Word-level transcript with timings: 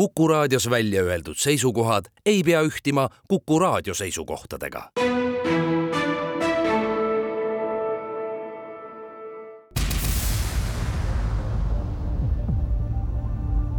Kuku 0.00 0.28
raadios 0.28 0.70
välja 0.70 1.02
öeldud 1.02 1.36
seisukohad 1.36 2.04
ei 2.26 2.42
pea 2.42 2.62
ühtima 2.62 3.08
Kuku 3.28 3.58
raadio 3.58 3.94
seisukohtadega. 3.94 4.90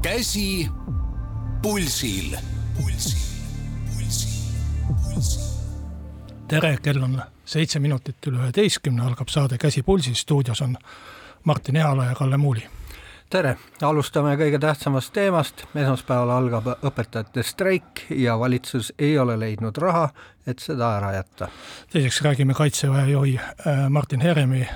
käsi 0.01 0.67
pulsil, 1.61 2.37
pulsil, 2.81 3.19
pulsil, 3.93 4.29
pulsil. 5.13 5.41
tere, 6.47 6.77
kell 6.83 7.01
on 7.03 7.21
seitse 7.45 7.79
minutit 7.79 8.27
üle 8.27 8.43
üheteistkümne, 8.43 9.01
algab 9.01 9.33
saade 9.33 9.57
Käsi 9.57 9.81
pulsis, 9.83 10.21
stuudios 10.21 10.61
on 10.61 10.77
Martin 11.43 11.75
Ehala 11.75 12.05
ja 12.05 12.15
Kalle 12.15 12.37
Muuli 12.37 12.67
tere, 13.31 13.55
alustame 13.81 14.33
kõige 14.35 14.59
tähtsamast 14.59 15.13
teemast. 15.15 15.63
esmaspäeval 15.75 16.29
algab 16.35 16.65
õpetajate 16.83 17.43
streik 17.43 18.03
ja 18.09 18.35
valitsus 18.39 18.91
ei 18.99 19.17
ole 19.19 19.37
leidnud 19.39 19.77
raha, 19.77 20.09
et 20.47 20.59
seda 20.59 20.89
ära 20.97 21.13
jätta. 21.15 21.47
teiseks 21.91 22.21
räägime 22.21 22.53
Kaitseväe 22.53 23.07
juhi 23.11 23.37
äh, 23.39 23.89
Martin 23.89 24.21
Heremi 24.21 24.67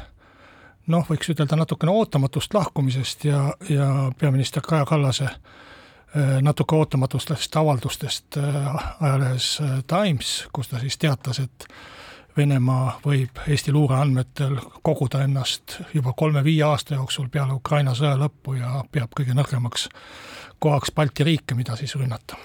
noh, 0.88 1.03
võiks 1.09 1.30
ütelda 1.30 1.55
natukene 1.59 1.91
ootamatust 1.91 2.53
lahkumisest 2.53 3.25
ja, 3.25 3.41
ja 3.70 4.11
peaminister 4.20 4.63
Kaja 4.63 4.85
Kallase 4.85 5.25
äh, 5.25 6.39
natuke 6.41 6.75
ootamatustest 6.75 7.55
avaldustest 7.55 8.38
äh, 8.38 8.72
ajalehes 9.02 9.59
Times, 9.88 10.47
kus 10.53 10.72
ta 10.72 10.80
siis 10.80 10.97
teatas, 10.97 11.39
et 11.39 11.67
Venemaa 12.38 12.98
võib 12.99 13.38
Eesti 13.48 13.71
luureandmetel 13.71 14.57
koguda 14.84 15.21
ennast 15.23 15.77
juba 15.95 16.12
kolme-viie 16.17 16.66
aasta 16.67 16.98
jooksul 16.98 17.30
peale 17.31 17.55
Ukraina 17.55 17.94
sõja 17.95 18.17
lõppu 18.20 18.58
ja 18.58 18.81
peab 18.91 19.16
kõige 19.16 19.31
nõrgemaks 19.38 19.88
kohaks 20.59 20.91
Balti 20.91 21.23
riike, 21.23 21.55
mida 21.55 21.77
siis 21.80 21.95
rünnata. 21.95 22.35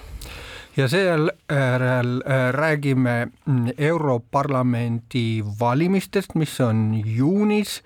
ja 0.77 0.87
seejärel 0.87 2.21
äh, 2.23 2.53
räägime 2.55 3.27
Europarlamendi 3.77 5.43
valimistest, 5.59 6.35
mis 6.35 6.59
on 6.61 7.01
juunis 7.05 7.81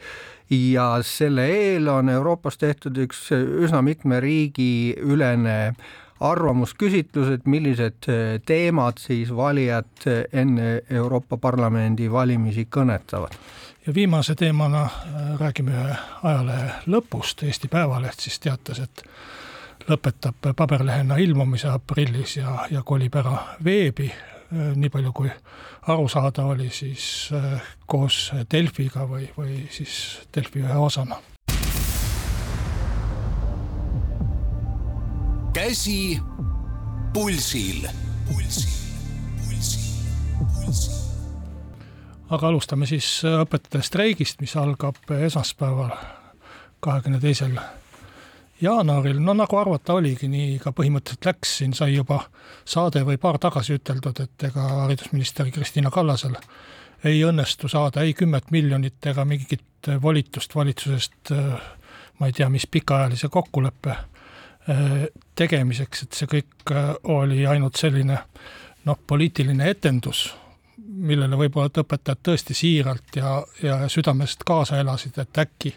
ja 0.50 1.00
selle 1.02 1.48
eel 1.50 1.88
on 1.88 2.09
Euroopas 2.09 2.58
tehtud 2.58 2.98
üks 2.98 3.31
üsna 3.33 3.81
mitme 3.81 4.20
riigi 4.20 4.94
ülene 5.02 5.73
arvamusküsitlused, 6.19 7.41
millised 7.45 8.09
äh, 8.09 8.41
teemad 8.45 8.97
siis 8.97 9.35
valijad 9.35 10.08
äh, 10.08 10.23
enne 10.33 10.81
Euroopa 10.89 11.38
Parlamendi 11.38 12.11
valimisi 12.11 12.67
kõnetavad. 12.77 13.35
ja 13.88 13.94
viimase 13.94 14.36
teemana 14.36 14.81
äh, 14.83 15.39
räägime 15.39 15.71
ühe 15.71 15.97
ajalehe 16.23 16.71
lõpust, 16.88 17.43
Eesti 17.43 17.67
Päevaleht 17.67 18.19
siis 18.19 18.39
teatas, 18.39 18.80
et 18.80 19.03
lõpetab 19.89 20.53
paberlehena 20.55 21.17
ilmumise 21.17 21.67
aprillis 21.69 22.38
ja, 22.38 22.67
ja 22.71 22.81
kolib 22.83 23.16
ära 23.16 23.38
veebi, 23.63 24.11
nii 24.75 24.89
palju 24.89 25.11
kui 25.13 25.30
aru 25.88 26.08
saada 26.08 26.45
oli, 26.45 26.69
siis 26.69 27.30
koos 27.86 28.31
Delfiga 28.52 29.05
või, 29.09 29.30
või 29.38 29.66
siis 29.69 30.21
Delfi 30.36 30.63
ühe 30.63 30.77
osana 30.77 31.19
käsi 35.56 36.20
pulsil, 37.14 37.88
pulsil, 38.28 38.67
pulsil, 39.38 39.84
pulsil. 40.56 40.95
aga 42.30 42.48
alustame 42.50 42.84
siis 42.89 43.08
õpetajate 43.23 43.80
streigist, 43.88 44.42
mis 44.44 44.52
algab 44.59 45.00
esmaspäeval, 45.16 45.94
kahekümne 46.83 47.22
teisel 47.23 47.56
jaanuaril, 48.59 49.22
no 49.23 49.31
nagu 49.39 49.56
arvata 49.56 49.95
oligi, 49.95 50.28
nii 50.28 50.58
ka 50.59 50.73
põhimõtteliselt 50.76 51.30
läks, 51.30 51.53
siin 51.61 51.76
sai 51.78 51.94
juba 51.94 52.17
saade 52.67 53.06
või 53.08 53.16
paar 53.22 53.39
tagasi 53.39 53.78
üteldud, 53.80 54.20
et 54.26 54.48
ega 54.50 54.66
haridusminister 54.81 55.53
Kristina 55.56 55.92
Kallasel 55.92 56.36
ei 57.08 57.22
õnnestu 57.23 57.72
saada 57.72 58.03
ei 58.03 58.11
kümmet 58.14 58.52
miljonit 58.52 59.08
ega 59.08 59.23
mingit 59.23 59.87
volitust 60.04 60.55
valitsusest, 60.55 61.32
ma 62.20 62.27
ei 62.27 62.36
tea, 62.36 62.49
mis 62.52 62.67
pikaajalise 62.67 63.32
kokkuleppe 63.32 63.95
Äh, 63.95 64.14
tegemiseks, 65.36 66.03
et 66.05 66.17
see 66.17 66.31
kõik 66.31 66.73
äh, 66.73 66.92
oli 67.14 67.45
ainult 67.45 67.77
selline 67.77 68.17
noh, 68.86 68.99
poliitiline 69.08 69.70
etendus, 69.70 70.27
millele 70.86 71.37
võib-olla 71.37 71.83
õpetajad 71.83 72.21
tõesti 72.23 72.58
siiralt 72.58 73.17
ja, 73.20 73.39
ja 73.64 73.80
südamest 73.92 74.45
kaasa 74.48 74.80
elasid, 74.81 75.17
et 75.21 75.42
äkki 75.45 75.73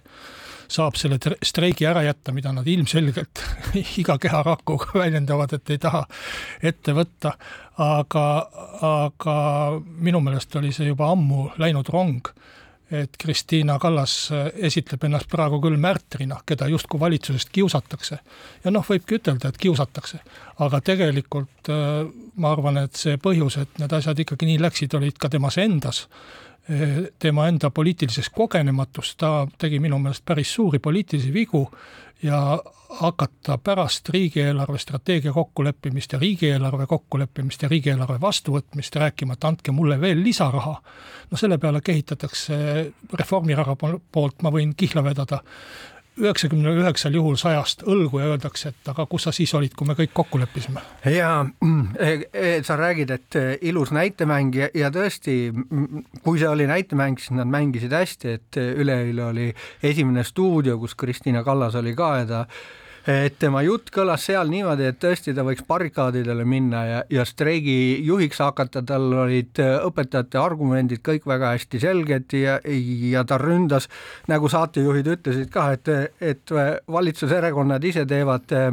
saab 0.68 0.98
selle 1.00 1.16
streigi 1.44 1.86
ära 1.88 2.02
jätta, 2.04 2.32
mida 2.36 2.52
nad 2.52 2.66
ilmselgelt 2.68 3.40
iga 4.00 4.18
keharakuga 4.20 4.92
väljendavad, 5.00 5.54
et 5.56 5.72
ei 5.72 5.80
taha 5.80 6.04
ette 6.62 6.92
võtta. 6.96 7.34
aga, 7.78 8.24
aga 8.82 9.34
minu 10.02 10.20
meelest 10.20 10.56
oli 10.58 10.72
see 10.74 10.88
juba 10.90 11.12
ammu 11.14 11.50
läinud 11.62 11.88
rong 11.94 12.32
et 12.90 13.16
Kristiina 13.18 13.78
Kallas 13.78 14.30
äh, 14.32 14.46
esitleb 14.68 15.04
ennast 15.04 15.28
praegu 15.30 15.60
küll 15.60 15.76
märtrina, 15.80 16.40
keda 16.46 16.68
justkui 16.72 17.00
valitsusest 17.00 17.50
kiusatakse. 17.52 18.18
ja 18.64 18.72
noh, 18.72 18.86
võibki 18.86 19.18
ütelda, 19.18 19.48
et 19.52 19.60
kiusatakse, 19.60 20.20
aga 20.64 20.80
tegelikult 20.84 21.72
äh, 21.72 22.08
ma 22.38 22.52
arvan, 22.54 22.82
et 22.84 22.98
see 22.98 23.18
põhjus, 23.22 23.58
et 23.62 23.80
need 23.82 23.94
asjad 23.98 24.24
ikkagi 24.24 24.48
nii 24.48 24.60
läksid, 24.62 24.94
olid 24.98 25.18
ka 25.20 25.30
temas 25.32 25.58
endas. 25.62 26.06
Tema 27.18 27.46
enda 27.48 27.70
poliitilises 27.72 28.28
kogenematus, 28.28 29.14
ta 29.16 29.46
tegi 29.58 29.78
minu 29.80 29.96
meelest 30.02 30.24
päris 30.28 30.50
suuri 30.52 30.78
poliitilisi 30.84 31.32
vigu 31.32 31.62
ja 32.22 32.58
hakata 32.88 33.58
pärast 33.58 34.08
riigieelarve 34.08 34.78
strateegia 34.78 35.32
kokkuleppimist 35.32 36.12
ja 36.12 36.18
riigieelarve 36.18 36.86
kokkuleppimist 36.86 37.62
ja 37.62 37.68
riigieelarve 37.68 38.20
vastuvõtmist 38.20 38.96
rääkima, 38.96 39.36
et 39.36 39.44
andke 39.44 39.72
mulle 39.72 40.00
veel 40.00 40.22
lisaraha, 40.24 40.74
no 41.30 41.40
selle 41.40 41.58
peale 41.58 41.80
kehitatakse 41.84 42.58
Reformierakonna 43.12 44.00
poolt, 44.12 44.42
ma 44.42 44.52
võin 44.52 44.74
kihla 44.76 45.04
vedada, 45.04 45.42
üheksakümne 46.18 46.72
üheksal 46.82 47.14
juhul 47.14 47.36
sajast 47.40 47.84
õlgu 47.88 48.22
ja 48.22 48.32
öeldakse, 48.32 48.72
et 48.72 48.90
aga 48.92 49.06
kus 49.10 49.28
sa 49.28 49.32
siis 49.34 49.52
olid, 49.56 49.74
kui 49.78 49.88
me 49.88 49.96
kõik 49.98 50.14
kokku 50.16 50.40
leppisime? 50.40 50.82
ja 51.12 51.32
e, 51.98 52.10
e, 52.32 52.50
sa 52.66 52.78
räägid, 52.80 53.14
et 53.14 53.38
e, 53.38 53.46
ilus 53.70 53.92
näitemäng 53.94 54.58
ja, 54.58 54.70
ja 54.74 54.90
tõesti, 54.94 55.38
kui 56.24 56.40
see 56.40 56.50
oli 56.50 56.68
näitemäng, 56.70 57.20
siis 57.22 57.36
nad 57.38 57.50
mängisid 57.50 57.94
hästi, 57.94 58.34
et 58.38 58.58
üleeile 58.58 59.24
oli 59.28 59.48
esimene 59.82 60.24
stuudio, 60.26 60.78
kus 60.82 60.96
Kristina 60.98 61.44
Kallas 61.46 61.78
oli 61.78 61.94
ka 61.98 62.12
ja 62.22 62.28
ta 62.28 62.44
et 63.06 63.38
tema 63.40 63.62
jutt 63.64 63.90
kõlas 63.94 64.24
seal 64.28 64.50
niimoodi, 64.50 64.86
et 64.88 64.98
tõesti 65.00 65.34
ta 65.36 65.44
võiks 65.46 65.64
barrikaadidele 65.68 66.44
minna 66.48 66.82
ja, 66.86 67.00
ja 67.12 67.24
streigi 67.28 67.98
juhiks 68.04 68.40
hakata, 68.42 68.82
tal 68.86 69.06
olid 69.24 69.60
äh, 69.62 69.76
õpetajate 69.86 70.40
argumendid 70.40 71.02
kõik 71.06 71.28
väga 71.28 71.54
hästi 71.54 71.80
selged 71.82 72.36
ja, 72.36 72.58
ja 73.12 73.24
ta 73.28 73.38
ründas, 73.40 73.88
nagu 74.28 74.50
saatejuhid 74.52 75.12
ütlesid 75.14 75.50
ka, 75.54 75.70
et, 75.76 75.90
et 76.20 76.54
valitsuserakonnad 76.88 77.84
ise 77.88 78.06
teevad 78.08 78.56
äh, 78.56 78.70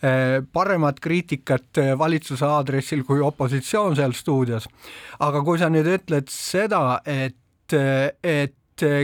äh, 0.00 0.24
paremat 0.52 1.00
kriitikat 1.04 1.82
valitsuse 1.98 2.46
aadressil 2.46 3.04
kui 3.04 3.20
opositsioon 3.24 3.96
seal 3.98 4.14
stuudios. 4.16 4.68
aga 5.20 5.42
kui 5.44 5.58
sa 5.58 5.70
nüüd 5.72 5.88
ütled 5.98 6.30
seda, 6.32 7.00
et 7.04 7.34
et 7.74 8.52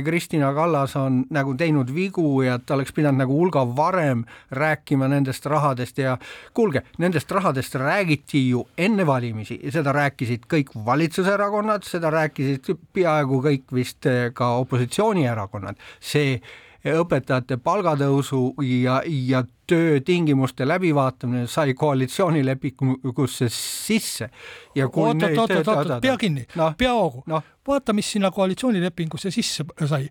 Kristina 0.04 0.52
Kallas 0.54 0.96
on 0.96 1.24
nagu 1.30 1.54
teinud 1.54 1.90
vigu 1.94 2.42
ja 2.42 2.58
ta 2.58 2.74
oleks 2.74 2.92
pidanud 2.96 3.22
nagu 3.22 3.36
hulga 3.38 3.64
varem 3.76 4.24
rääkima 4.50 5.08
nendest 5.08 5.46
rahadest 5.46 5.98
ja 5.98 6.16
kuulge, 6.54 6.82
nendest 6.98 7.30
rahadest 7.30 7.74
räägiti 7.74 8.48
ju 8.48 8.64
enne 8.78 9.06
valimisi, 9.06 9.60
seda 9.70 9.92
rääkisid 9.92 10.48
kõik 10.50 10.74
valitsuserakonnad, 10.86 11.86
seda 11.86 12.10
rääkisid 12.10 12.72
peaaegu 12.92 13.42
kõik 13.44 13.70
vist 13.74 14.10
ka 14.34 14.54
opositsioonierakonnad, 14.64 15.78
see 16.00 16.40
õpetajate 16.84 17.56
palgatõusu 17.62 18.54
ja, 18.64 19.00
ja 19.06 19.44
töötingimuste 19.66 20.68
läbivaatamine 20.68 21.46
sai 21.46 21.74
koalitsioonilepingusse 21.74 23.48
sisse. 23.48 24.30
oot, 24.76 24.96
oot, 24.96 25.38
oot, 25.38 25.68
oot, 25.68 25.96
pea 26.00 26.16
kinni 26.16 26.46
no,, 26.56 26.72
peaaugu 26.78 27.22
no., 27.26 27.42
vaata, 27.68 27.92
mis 27.92 28.12
sinna 28.12 28.30
koalitsioonilepingusse 28.30 29.30
sisse 29.30 29.64
sai. 29.86 30.08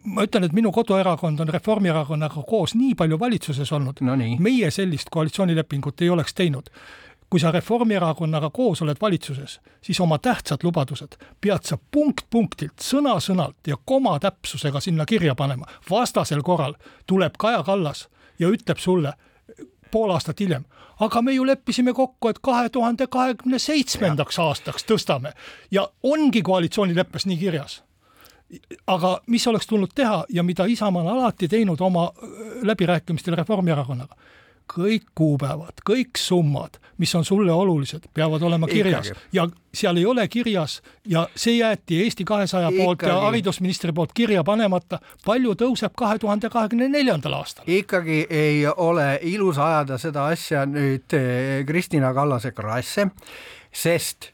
Ma 0.00 0.24
ütlen, 0.24 0.46
et 0.48 0.54
minu 0.56 0.70
koduerakond 0.72 1.40
on 1.44 1.50
Reformierakonnaga 1.52 2.42
koos 2.48 2.72
nii 2.74 2.94
palju 2.96 3.18
valitsuses 3.20 3.72
olnud. 3.76 4.00
No, 4.00 4.16
meie 4.40 4.70
sellist 4.72 5.12
koalitsioonilepingut 5.12 6.00
ei 6.00 6.10
oleks 6.10 6.34
teinud 6.34 6.72
kui 7.30 7.40
sa 7.40 7.50
Reformierakonnaga 7.50 8.50
koos 8.50 8.82
oled 8.82 8.96
valitsuses, 9.00 9.60
siis 9.82 10.00
oma 10.00 10.18
tähtsad 10.18 10.64
lubadused 10.66 11.14
pead 11.40 11.62
sa 11.62 11.78
punkt-punktilt, 11.90 12.82
sõna-sõnalt 12.82 13.70
ja 13.70 13.76
koma 13.84 14.18
täpsusega 14.18 14.80
sinna 14.80 15.06
kirja 15.06 15.34
panema. 15.34 15.66
vastasel 15.90 16.42
korral 16.42 16.74
tuleb 17.06 17.38
Kaja 17.38 17.62
Kallas 17.62 18.08
ja 18.38 18.48
ütleb 18.48 18.78
sulle 18.78 19.12
pool 19.90 20.10
aastat 20.10 20.40
hiljem, 20.40 20.64
aga 21.00 21.22
me 21.22 21.32
ju 21.32 21.46
leppisime 21.46 21.92
kokku, 21.92 22.28
et 22.28 22.38
kahe 22.38 22.68
tuhande 22.68 23.06
kahekümne 23.06 23.58
seitsmendaks 23.58 24.38
aastaks 24.38 24.84
tõstame. 24.84 25.32
Ja 25.70 25.88
ongi 26.02 26.42
koalitsioonileppes 26.42 27.26
nii 27.26 27.36
kirjas. 27.36 27.82
Aga 28.86 29.20
mis 29.26 29.46
oleks 29.46 29.66
tulnud 29.66 29.90
teha 29.94 30.24
ja 30.28 30.42
mida 30.42 30.64
Isamaa 30.64 31.02
on 31.02 31.08
alati 31.08 31.48
teinud 31.48 31.80
oma 31.80 32.12
läbirääkimistel 32.62 33.36
Reformierakonnaga 33.36 34.16
kõik 34.70 35.10
kuupäevad, 35.18 35.82
kõik 35.86 36.18
summad, 36.18 36.78
mis 36.98 37.14
on 37.14 37.24
sulle 37.24 37.52
olulised, 37.52 38.06
peavad 38.14 38.42
olema 38.42 38.68
kirjas 38.70 39.10
Ikkagi. 39.10 39.28
ja 39.32 39.46
seal 39.74 39.96
ei 39.96 40.06
ole 40.06 40.26
kirjas 40.28 40.80
ja 41.08 41.26
see 41.34 41.56
jäeti 41.58 42.02
Eesti 42.04 42.24
kahesaja 42.24 42.70
poolt 42.76 43.02
ja 43.02 43.20
haridusministri 43.20 43.92
poolt 43.92 44.12
kirja 44.14 44.44
panemata, 44.44 45.00
palju 45.24 45.54
tõuseb 45.54 45.94
kahe 45.96 46.18
tuhande 46.18 46.50
kahekümne 46.50 46.88
neljandal 46.88 47.38
aastal. 47.40 47.64
ikkagi 47.66 48.26
ei 48.30 48.66
ole 48.66 49.18
ilus 49.22 49.58
ajada 49.58 49.98
seda 49.98 50.26
asja 50.32 50.66
nüüd 50.66 51.16
eh, 51.16 51.64
Kristina 51.66 52.14
Kallase 52.14 52.52
kraesse, 52.52 53.10
sest 53.72 54.32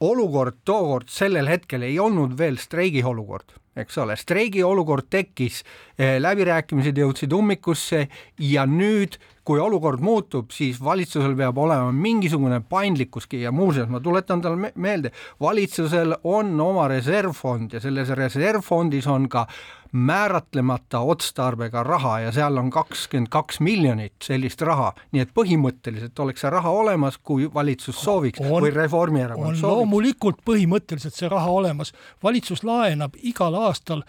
olukord 0.00 0.62
tookord 0.64 1.10
sellel 1.12 1.48
hetkel 1.48 1.84
ei 1.86 1.98
olnud 1.98 2.34
veel 2.38 2.58
streigiolukord, 2.60 3.54
eks 3.78 3.98
ole, 4.02 4.16
streigiolukord 4.18 5.08
tekkis, 5.10 5.62
läbirääkimised 5.98 6.98
jõudsid 6.98 7.34
ummikusse 7.34 8.06
ja 8.38 8.66
nüüd, 8.70 9.18
kui 9.44 9.60
olukord 9.60 10.00
muutub, 10.00 10.50
siis 10.50 10.78
valitsusel 10.84 11.34
peab 11.36 11.58
olema 11.58 11.92
mingisugune 11.92 12.62
paindlikkuski 12.68 13.42
ja 13.42 13.52
muuseas, 13.52 13.88
ma 13.92 14.00
tuletan 14.00 14.40
talle 14.40 14.56
me- 14.56 14.72
meelde, 14.74 15.10
valitsusel 15.40 16.14
on 16.24 16.54
oma 16.60 16.88
reservfond 16.88 17.72
ja 17.76 17.80
selles 17.80 18.08
reservfondis 18.08 19.06
on 19.06 19.28
ka 19.28 19.46
määratlemata 19.94 21.00
otstarbega 21.00 21.82
raha 21.82 22.16
ja 22.20 22.32
seal 22.32 22.56
on 22.58 22.70
kakskümmend 22.70 23.28
kaks 23.30 23.60
miljonit 23.60 24.14
sellist 24.22 24.60
raha, 24.66 24.88
nii 25.12 25.22
et 25.22 25.30
põhimõtteliselt 25.38 26.18
oleks 26.24 26.42
see 26.42 26.50
raha 26.50 26.70
olemas, 26.70 27.18
kui 27.22 27.46
valitsus 27.54 28.00
sooviks 28.02 28.40
On- 28.42 28.62
või 28.64 28.72
Reformierakond 28.74 29.46
on 29.52 29.56
sooviks. 29.56 29.76
loomulikult 29.76 30.42
põhimõtteliselt 30.44 31.14
see 31.14 31.28
raha 31.28 31.50
olemas, 31.50 31.92
valitsus 32.22 32.64
laenab 32.64 33.14
igal 33.22 33.54
aastal 33.54 34.02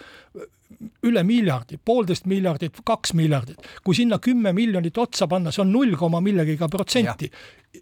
üle 1.06 1.24
miljardi, 1.24 1.78
poolteist 1.86 2.26
miljardit, 2.26 2.80
kaks 2.86 3.14
miljardit, 3.14 3.62
kui 3.84 3.96
sinna 3.96 4.20
kümme 4.20 4.54
miljonit 4.54 4.98
otsa 4.98 5.28
panna, 5.28 5.54
see 5.54 5.62
on 5.62 5.72
null 5.72 5.96
koma 6.00 6.22
millegiga 6.22 6.70
protsenti. 6.70 7.32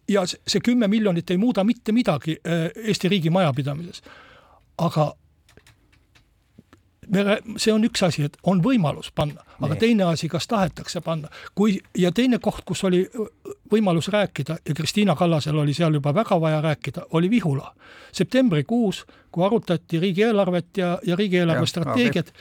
ja 0.09 0.25
see- 0.25 0.61
kümme 0.63 0.87
miljonit 0.87 1.31
ei 1.31 1.37
muuda 1.37 1.63
mitte 1.63 1.91
midagi 1.91 2.37
äh, 2.47 2.71
Eesti 2.75 3.09
riigi 3.09 3.29
majapidamises. 3.29 4.01
aga 4.77 5.13
me, 7.09 7.37
see 7.57 7.73
on 7.73 7.83
üks 7.87 8.03
asi, 8.05 8.25
et 8.27 8.37
on 8.49 8.61
võimalus 8.63 9.11
panna, 9.15 9.43
aga 9.59 9.73
Nii. 9.73 9.79
teine 9.81 10.07
asi, 10.07 10.29
kas 10.31 10.47
tahetakse 10.49 11.01
panna, 11.05 11.29
kui 11.55 11.77
ja 11.97 12.11
teine 12.15 12.39
koht, 12.43 12.63
kus 12.65 12.83
oli 12.87 13.03
võimalus 13.71 14.09
rääkida 14.13 14.59
ja 14.67 14.75
Kristiina 14.75 15.15
Kallasel 15.19 15.57
oli 15.57 15.73
seal 15.73 15.93
juba 15.99 16.13
väga 16.15 16.39
vaja 16.41 16.61
rääkida, 16.61 17.07
oli 17.11 17.29
Vihula. 17.29 17.73
septembrikuus, 18.11 19.05
kui 19.31 19.45
arutati 19.45 19.99
riigieelarvet 19.99 20.77
ja, 20.77 20.99
ja 21.05 21.15
riigieelarve 21.15 21.65
strateegiat, 21.65 22.33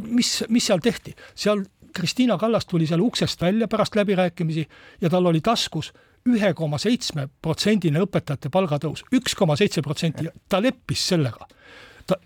mis, 0.00 0.44
mis 0.48 0.66
seal 0.66 0.82
tehti, 0.84 1.14
seal 1.34 1.64
Kristiina 1.92 2.38
Kallas 2.38 2.66
tuli 2.66 2.86
seal 2.86 3.00
uksest 3.00 3.40
välja 3.42 3.68
pärast 3.68 3.96
läbirääkimisi 3.96 4.68
ja 5.00 5.10
tal 5.10 5.26
oli 5.26 5.40
taskus 5.40 5.92
ühe 6.28 6.52
koma 6.54 6.78
seitsme 6.78 7.28
protsendine 7.42 8.02
õpetajate 8.04 8.50
palgatõus, 8.52 9.04
üks 9.16 9.34
koma 9.36 9.56
seitse 9.56 9.82
protsenti, 9.82 10.28
ta 10.48 10.60
leppis 10.60 11.06
sellega. 11.12 11.46
Ta, 12.06 12.18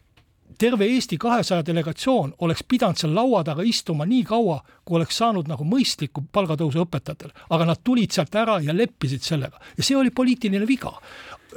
terve 0.59 0.89
Eesti 0.91 1.19
kahesaja 1.21 1.63
delegatsioon 1.67 2.35
oleks 2.43 2.65
pidanud 2.69 2.99
seal 2.99 3.15
laua 3.15 3.45
taga 3.47 3.63
istuma 3.67 4.07
nii 4.11 4.25
kaua, 4.27 4.59
kui 4.85 4.99
oleks 4.99 5.21
saanud 5.23 5.49
nagu 5.51 5.67
mõistlikku 5.69 6.27
palgatõusu 6.33 6.83
õpetajatel, 6.83 7.31
aga 7.55 7.71
nad 7.71 7.85
tulid 7.87 8.15
sealt 8.15 8.35
ära 8.35 8.59
ja 8.65 8.75
leppisid 8.75 9.23
sellega. 9.23 9.63
Ja 9.79 9.87
see 9.87 9.97
oli 9.97 10.11
poliitiline 10.11 10.67
viga. 10.67 10.93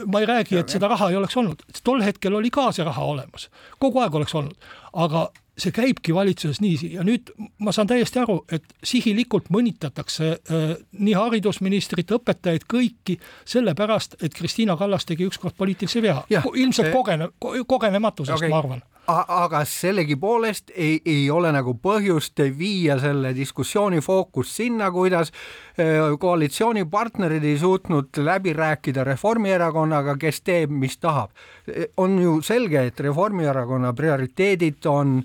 ma 0.05 0.19
ei 0.19 0.25
räägi, 0.29 0.57
et 0.59 0.69
seda 0.69 0.87
raha 0.87 1.09
ei 1.09 1.15
oleks 1.17 1.37
olnud, 1.37 1.63
tol 1.83 2.03
hetkel 2.05 2.35
oli 2.37 2.51
ka 2.53 2.69
see 2.71 2.85
raha 2.85 3.01
olemas, 3.01 3.49
kogu 3.79 3.99
aeg 3.99 4.15
oleks 4.15 4.35
olnud, 4.37 4.67
aga 4.93 5.23
see 5.57 5.73
käibki 5.73 6.13
valitsuses 6.15 6.61
niiviisi 6.61 6.93
ja 6.93 7.03
nüüd 7.07 7.31
ma 7.65 7.73
saan 7.75 7.89
täiesti 7.89 8.21
aru, 8.21 8.39
et 8.51 8.65
sihilikult 8.85 9.49
mõnitatakse 9.53 10.29
äh, 10.33 10.75
nii 10.99 11.15
haridusministrit, 11.17 12.11
õpetajaid, 12.19 12.67
kõiki 12.69 13.17
sellepärast, 13.45 14.19
et 14.21 14.37
Kristiina 14.37 14.77
Kallas 14.77 15.07
tegi 15.09 15.25
ükskord 15.27 15.57
poliitilise 15.57 16.01
vea. 16.05 16.21
Ilmselt 16.29 16.91
eh, 16.91 16.93
kogene- 16.93 17.31
ko, 17.39 17.55
kogenematusest 17.67 18.37
Okei. 18.37 18.47
okay. 18.47 18.53
ma 18.53 18.63
arvan 18.63 18.85
aga 19.07 19.63
sellegipoolest 19.65 20.71
ei, 20.75 20.99
ei 21.05 21.29
ole 21.31 21.51
nagu 21.55 21.73
põhjust 21.79 22.41
viia 22.57 22.97
selle 22.99 23.33
diskussiooni 23.35 24.01
fookust 24.03 24.59
sinna, 24.59 24.89
kuidas 24.91 25.31
koalitsioonipartnerid 26.19 27.43
ei 27.43 27.57
suutnud 27.57 28.19
läbi 28.23 28.53
rääkida 28.53 29.03
Reformierakonnaga, 29.07 30.17
kes 30.19 30.41
teeb, 30.41 30.71
mis 30.71 30.97
tahab. 30.97 31.31
on 31.97 32.19
ju 32.21 32.41
selge, 32.41 32.85
et 32.87 32.99
Reformierakonna 32.99 33.93
prioriteedid 33.93 34.85
on 34.85 35.21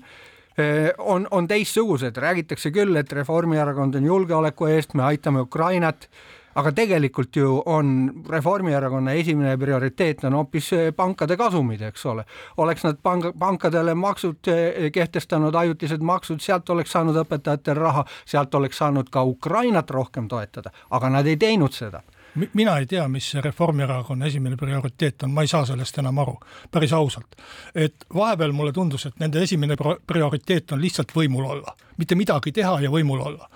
on, 0.97 1.27
on 1.31 1.47
teistsugused, 1.47 2.17
räägitakse 2.17 2.71
küll, 2.71 2.95
et 2.95 3.11
Reformierakond 3.11 3.95
on 3.95 4.05
julgeoleku 4.05 4.67
eest, 4.69 4.93
me 4.93 5.03
aitame 5.03 5.41
Ukrainat, 5.41 6.09
aga 6.55 6.71
tegelikult 6.71 7.35
ju 7.35 7.61
on 7.65 8.11
Reformierakonna 8.29 9.11
esimene 9.11 9.57
prioriteet 9.57 10.23
on 10.23 10.33
hoopis 10.39 10.71
eh, 10.73 10.91
pankade 10.95 11.37
kasumid, 11.37 11.81
eks 11.81 12.05
ole. 12.05 12.25
oleks 12.57 12.83
nad 12.83 12.99
panga, 13.03 13.33
pankadele 13.39 13.93
maksud 13.93 14.47
eh, 14.47 14.91
kehtestanud, 14.91 15.55
ajutised 15.55 16.01
maksud, 16.01 16.41
sealt 16.41 16.69
oleks 16.69 16.91
saanud 16.91 17.17
õpetajatel 17.25 17.79
raha, 17.79 18.05
sealt 18.25 18.55
oleks 18.55 18.77
saanud 18.77 19.09
ka 19.09 19.23
Ukrainat 19.23 19.89
rohkem 19.89 20.27
toetada, 20.27 20.71
aga 20.89 21.09
nad 21.09 21.27
ei 21.27 21.37
teinud 21.37 21.73
seda 21.73 22.03
Mi- 22.35 22.49
mina 22.53 22.77
ei 22.77 22.85
tea, 22.85 23.07
mis 23.07 23.33
Reformierakonna 23.33 24.25
esimene 24.25 24.57
prioriteet 24.57 25.23
on, 25.23 25.31
ma 25.31 25.41
ei 25.41 25.47
saa 25.47 25.65
sellest 25.69 25.97
enam 26.01 26.17
aru, 26.17 26.33
päris 26.71 26.93
ausalt. 26.93 27.35
et 27.75 28.05
vahepeal 28.13 28.51
mulle 28.51 28.71
tundus, 28.71 29.05
et 29.05 29.19
nende 29.19 29.41
esimene 29.41 29.75
prioriteet 30.07 30.71
on 30.71 30.81
lihtsalt 30.81 31.13
võimul 31.15 31.45
olla, 31.45 31.75
mitte 31.97 32.15
midagi 32.15 32.51
teha 32.51 32.79
ja 32.81 32.89
võimul 32.89 33.21
olla. 33.21 33.49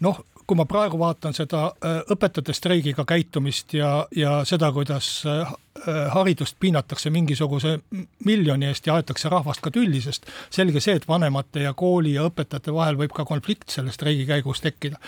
noh, 0.00 0.24
kui 0.46 0.56
ma 0.58 0.66
praegu 0.68 0.98
vaatan 1.00 1.36
seda 1.36 1.66
äh, 1.72 2.00
õpetajate 2.12 2.54
streigiga 2.56 3.04
käitumist 3.08 3.74
ja, 3.76 4.06
ja 4.16 4.40
seda, 4.48 4.72
kuidas 4.72 5.08
äh, 5.28 5.52
haridust 6.14 6.56
piinatakse 6.60 7.10
mingisuguse 7.10 7.78
miljoni 8.24 8.66
eest 8.66 8.86
ja 8.86 8.94
aetakse 8.94 9.28
rahvast 9.28 9.60
ka 9.60 9.72
tülli, 9.74 10.00
sest 10.00 10.28
selge 10.54 10.80
see, 10.80 10.94
et 11.00 11.08
vanemate 11.08 11.64
ja 11.64 11.72
kooli 11.74 12.14
ja 12.14 12.28
õpetajate 12.28 12.72
vahel 12.74 12.98
võib 13.00 13.14
ka 13.16 13.26
konflikt 13.26 13.74
selle 13.74 13.92
streigi 13.92 14.26
käigus 14.28 14.62
tekkida, 14.62 15.00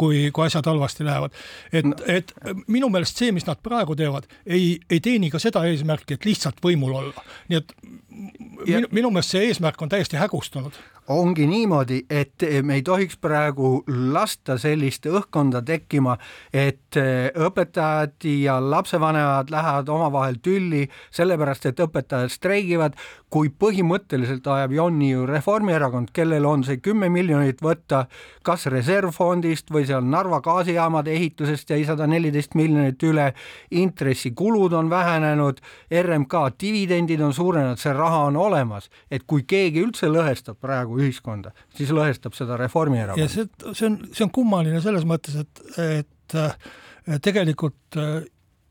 kui, 0.00 0.30
kui 0.32 0.46
asjad 0.46 0.66
halvasti 0.70 1.04
lähevad. 1.04 1.36
et 1.72 1.84
no., 1.84 1.96
et 2.08 2.32
minu 2.66 2.88
meelest 2.88 3.20
see, 3.20 3.32
mis 3.36 3.46
nad 3.46 3.60
praegu 3.62 3.96
teevad, 3.96 4.26
ei, 4.46 4.80
ei 4.90 5.00
teeni 5.04 5.30
ka 5.30 5.38
seda 5.42 5.66
eesmärki, 5.68 6.16
et 6.16 6.24
lihtsalt 6.24 6.64
võimul 6.64 6.96
olla. 7.02 7.28
nii 7.48 7.60
et 7.60 7.76
Ja- 8.64 8.78
minu, 8.78 8.88
minu 8.94 9.08
meelest 9.10 9.34
see 9.34 9.48
eesmärk 9.48 9.82
on 9.82 9.90
täiesti 9.90 10.16
hägustunud 10.16 10.76
ongi 11.08 11.46
niimoodi, 11.46 12.06
et 12.10 12.44
me 12.62 12.74
ei 12.74 12.82
tohiks 12.82 13.16
praegu 13.20 13.84
lasta 14.12 14.56
sellist 14.58 15.06
õhkkonda 15.06 15.60
tekkima, 15.66 16.16
et 16.52 16.96
õpetajad 17.36 18.24
ja 18.40 18.56
lapsevanemad 18.70 19.52
lähevad 19.52 19.88
omavahel 20.14 20.38
tülli 20.42 20.84
sellepärast, 21.14 21.66
et 21.66 21.80
õpetajad 21.80 22.32
streigivad, 22.32 22.94
kui 23.30 23.50
põhimõtteliselt 23.50 24.46
ajab 24.46 24.72
jonni 24.72 25.10
ju 25.10 25.26
Reformierakond, 25.26 26.12
kellel 26.14 26.46
on 26.46 26.64
see 26.64 26.78
kümme 26.82 27.08
miljonit 27.10 27.62
võtta 27.62 28.04
kas 28.46 28.66
reservfondist 28.70 29.72
või 29.74 29.86
seal 29.88 30.04
Narva 30.06 30.40
gaasijaamade 30.44 31.12
ehitusest 31.14 31.70
jäi 31.70 31.82
sada 31.88 32.06
neliteist 32.06 32.54
miljonit 32.54 33.02
üle, 33.02 33.32
intressikulud 33.70 34.72
on 34.72 34.90
vähenenud, 34.90 35.60
RMK 35.90 36.46
dividendid 36.60 37.20
on 37.24 37.34
suurenenud, 37.34 37.80
see 37.80 37.92
raha 37.96 38.24
on 38.28 38.38
olemas, 38.38 38.90
et 39.10 39.26
kui 39.26 39.42
keegi 39.48 39.82
üldse 39.82 40.10
lõhestab 40.12 40.60
praegu 40.62 41.00
ühiskonda, 41.02 41.54
siis 41.74 41.90
lõhestab 41.94 42.36
seda 42.38 42.54
ja 42.54 42.62
Reformierakond. 42.64 43.30
see, 43.30 43.48
see 43.72 43.90
on, 43.90 44.00
see 44.12 44.26
on 44.26 44.32
kummaline 44.34 44.80
selles 44.84 45.06
mõttes, 45.08 45.40
et, 45.42 45.64
et 45.82 47.20
tegelikult 47.24 47.98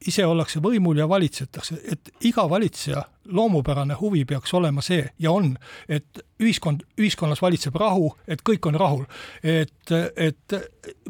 ise 0.07 0.25
ollakse 0.25 0.61
võimul 0.63 0.97
ja 0.97 1.07
valitsetakse, 1.09 1.79
et 1.91 2.09
iga 2.27 2.45
valitseja 2.49 3.03
loomupärane 3.25 3.95
huvi 3.99 4.25
peaks 4.25 4.53
olema 4.53 4.81
see 4.83 5.05
ja 5.19 5.31
on, 5.31 5.53
et 5.89 6.23
ühiskond, 6.43 6.83
ühiskonnas 6.99 7.41
valitseb 7.41 7.75
rahu, 7.79 8.11
et 8.27 8.43
kõik 8.49 8.67
on 8.67 8.79
rahul. 8.79 9.05
et, 9.43 9.95
et 10.15 10.59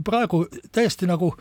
praegu 0.03 0.45
täiesti 0.71 1.09
nagu 1.09 1.33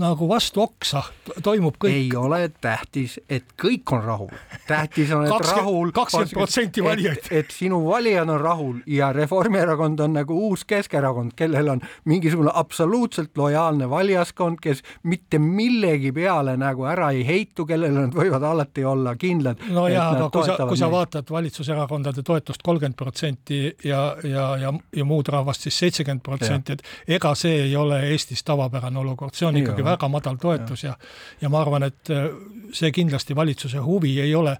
nagu 0.00 0.28
vastu 0.28 0.62
oksa 0.62 1.02
toimub 1.44 1.76
kõik 1.80 1.92
ei 1.92 2.16
ole 2.16 2.46
tähtis, 2.64 3.18
et 3.28 3.44
kõik 3.60 3.92
on 3.92 4.00
rahul, 4.04 4.30
tähtis 4.66 5.10
on, 5.12 5.26
et 5.26 5.32
20 5.32 5.56
rahul 5.58 5.90
20% 5.92 6.84
valijaid. 6.84 7.28
et, 7.30 7.50
sinu 7.52 7.82
valijad 7.84 8.28
on 8.32 8.40
rahul 8.40 8.78
ja 8.88 9.10
Reformierakond 9.12 10.00
on 10.00 10.16
nagu 10.16 10.38
uus 10.48 10.64
Keskerakond, 10.64 11.34
kellel 11.36 11.68
on 11.74 11.82
mingisugune 12.08 12.50
absoluutselt 12.54 13.36
lojaalne 13.36 13.90
valijaskond, 13.90 14.62
kes 14.62 14.80
mitte 15.02 15.38
millegi 15.38 16.12
peale 16.12 16.56
nagu 16.56 16.88
ära 16.88 17.10
ei 17.12 17.26
heitu, 17.28 17.66
kellele 17.68 18.06
nad 18.06 18.16
võivad 18.16 18.48
alati 18.48 18.84
olla 18.88 19.14
kindlad. 19.16 19.60
no 19.68 19.86
jaa, 19.92 20.08
aga 20.16 20.30
kui 20.32 20.48
sa, 20.48 20.56
kui 20.72 20.80
sa 20.80 20.90
vaatad 20.92 21.28
valitsuserakondade 21.30 22.24
toetust 22.24 22.64
kolmkümmend 22.64 22.96
protsenti 22.96 23.60
ja, 23.84 24.16
ja, 24.24 24.48
ja, 24.56 24.72
ja 24.96 25.04
muud 25.04 25.28
rahvast 25.28 25.68
siis 25.68 25.78
seitsekümmend 25.84 26.24
protsenti, 26.24 26.78
et 26.80 27.16
ega 27.20 27.36
see 27.36 27.66
ei 27.68 27.76
ole 27.76 28.00
Eestis 28.08 28.40
tavapärane 28.48 28.98
olukord, 28.98 29.36
see 29.36 29.46
on 29.46 29.60
Ei 29.81 29.81
ikkagi 29.82 29.90
väga 29.90 30.08
madal 30.08 30.38
toetus 30.40 30.84
ja, 30.84 30.96
ja 31.40 31.50
ma 31.52 31.60
arvan, 31.62 31.86
et 31.88 32.10
äh, 32.10 32.28
see 32.72 32.92
kindlasti 32.94 33.36
valitsuse 33.36 33.82
huvi 33.82 34.18
ei 34.20 34.34
ole. 34.34 34.56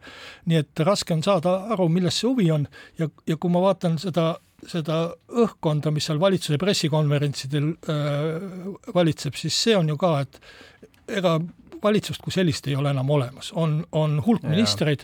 nii 0.47 0.59
et 0.59 0.85
raske 0.85 1.15
on 1.15 1.23
saada 1.23 1.69
aru, 1.73 1.89
milles 1.89 2.19
see 2.19 2.29
huvi 2.29 2.51
on. 2.51 2.67
Ja, 2.99 3.09
ja 3.27 3.37
kui 3.37 3.51
ma 3.51 3.63
vaatan 3.63 3.99
seda 3.99 4.37
seda 4.63 5.09
õhkkonda, 5.27 5.91
mis 5.91 6.07
seal 6.07 6.21
valitsuse 6.23 6.59
pressikonverentsidel 6.59 7.73
äh, 7.91 8.93
valitseb, 8.95 9.35
siis 9.35 9.57
see 9.59 9.75
on 9.77 9.89
ju 9.91 9.97
ka, 9.99 10.21
et 10.23 10.39
ega 11.19 11.41
valitsust 11.83 12.23
kui 12.23 12.31
sellist 12.31 12.69
ei 12.71 12.77
ole 12.79 12.93
enam 12.95 13.11
olemas, 13.11 13.51
on, 13.59 13.81
on 13.99 14.21
hulk 14.23 14.45
ministreid, 14.47 15.03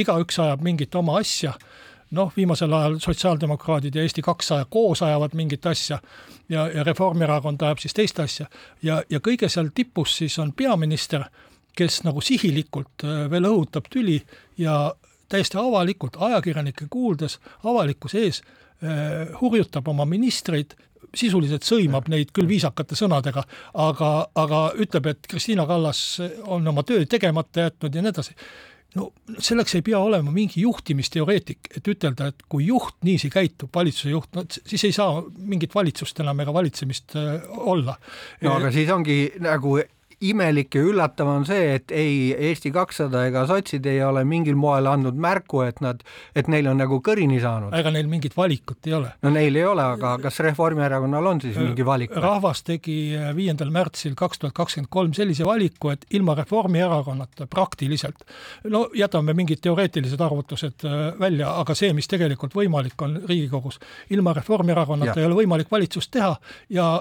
igaüks 0.00 0.38
ajab 0.40 0.64
mingit 0.64 0.96
oma 0.96 1.18
asja 1.20 1.52
noh, 2.10 2.32
viimasel 2.36 2.72
ajal 2.72 2.98
sotsiaaldemokraadid 2.98 3.94
ja 3.94 4.02
Eesti 4.02 4.22
kakssada 4.22 4.66
koos 4.70 5.02
ajavad 5.02 5.34
mingit 5.34 5.66
asja 5.66 6.00
ja, 6.48 6.66
ja 6.68 6.84
Reformierakond 6.84 7.62
ajab 7.62 7.78
siis 7.78 7.94
teist 7.94 8.20
asja. 8.20 8.46
Ja, 8.82 9.02
ja 9.10 9.20
kõige 9.20 9.48
seal 9.48 9.70
tipus 9.74 10.16
siis 10.16 10.38
on 10.38 10.52
peaminister, 10.52 11.24
kes 11.76 12.02
nagu 12.04 12.20
sihilikult 12.20 13.06
äh, 13.06 13.24
veel 13.30 13.46
õhutab 13.46 13.86
tüli 13.92 14.18
ja 14.58 14.90
täiesti 15.30 15.58
avalikult, 15.58 16.18
ajakirjanikke 16.18 16.86
kuuldes, 16.90 17.38
avalikkuse 17.64 18.22
ees 18.24 18.40
eh, 18.42 19.28
hurjutab 19.40 19.88
oma 19.88 20.06
ministreid, 20.08 20.74
sisuliselt 21.14 21.66
sõimab 21.66 22.06
neid 22.10 22.30
küll 22.34 22.48
viisakate 22.50 22.98
sõnadega, 22.98 23.42
aga, 23.82 24.10
aga 24.38 24.60
ütleb, 24.78 25.08
et 25.10 25.30
Kristina 25.30 25.66
Kallas 25.66 26.02
on 26.46 26.66
oma 26.70 26.84
töö 26.86 27.06
tegemata 27.10 27.66
jätnud 27.66 27.94
ja 27.94 28.02
nii 28.02 28.12
edasi 28.12 28.36
no 28.98 29.10
selleks 29.38 29.76
ei 29.78 29.84
pea 29.86 29.98
olema 30.02 30.32
mingi 30.34 30.64
juhtimisteoreetik, 30.64 31.70
et 31.76 31.88
ütelda, 31.92 32.30
et 32.32 32.44
kui 32.50 32.66
juht 32.66 32.96
niiviisi 33.06 33.30
käitub, 33.32 33.70
valitsuse 33.74 34.10
juht, 34.10 34.30
no 34.34 34.44
siis 34.50 34.84
ei 34.88 34.96
saa 34.96 35.22
mingit 35.38 35.74
valitsust 35.74 36.20
enam 36.24 36.42
ega 36.42 36.54
valitsemist 36.54 37.16
äh, 37.20 37.48
olla. 37.50 37.96
no 38.42 38.56
aga 38.58 38.72
siis 38.74 38.90
ongi 38.90 39.22
nagu 39.42 39.78
imelik 40.20 40.74
ja 40.76 40.82
üllatav 40.84 41.28
on 41.32 41.46
see, 41.48 41.76
et 41.78 41.92
ei 41.96 42.34
Eesti 42.50 42.72
kakssada 42.74 43.22
ega 43.28 43.46
sotsid 43.48 43.86
ei 43.88 44.02
ole 44.04 44.22
mingil 44.28 44.58
moel 44.60 44.88
andnud 44.90 45.16
märku, 45.20 45.62
et 45.64 45.80
nad, 45.84 46.02
et 46.36 46.48
neil 46.52 46.68
on 46.68 46.80
nagu 46.80 47.00
kõrini 47.04 47.40
saanud. 47.40 47.72
ega 47.76 47.92
neil 47.94 48.08
mingit 48.10 48.36
valikut 48.36 48.88
ei 48.90 48.96
ole. 48.98 49.12
no 49.22 49.32
neil 49.32 49.56
ei 49.56 49.64
ole, 49.64 49.86
aga 49.96 50.16
kas 50.22 50.40
Reformierakonnal 50.44 51.30
on 51.32 51.40
siis 51.44 51.56
mingi 51.60 51.86
valik? 51.86 52.14
rahvas 52.16 52.62
tegi 52.66 52.98
viiendal 53.36 53.72
märtsil 53.74 54.16
kaks 54.18 54.42
tuhat 54.42 54.56
kakskümmend 54.56 54.90
kolm 54.92 55.14
sellise 55.16 55.46
valiku, 55.48 55.94
et 55.94 56.04
ilma 56.16 56.36
Reformierakonnata 56.38 57.48
praktiliselt, 57.50 58.26
no 58.68 58.86
jätame 58.96 59.34
mingid 59.36 59.62
teoreetilised 59.64 60.20
arvutused 60.20 60.84
äh, 60.84 60.98
välja, 61.20 61.54
aga 61.62 61.76
see, 61.78 61.94
mis 61.96 62.08
tegelikult 62.10 62.54
võimalik 62.56 63.00
on 63.06 63.16
Riigikogus, 63.24 63.80
ilma 64.12 64.36
Reformierakonnata 64.36 65.16
ja. 65.16 65.24
ei 65.24 65.30
ole 65.30 65.40
võimalik 65.42 65.72
valitsust 65.72 66.12
teha 66.12 66.34
ja 66.76 66.92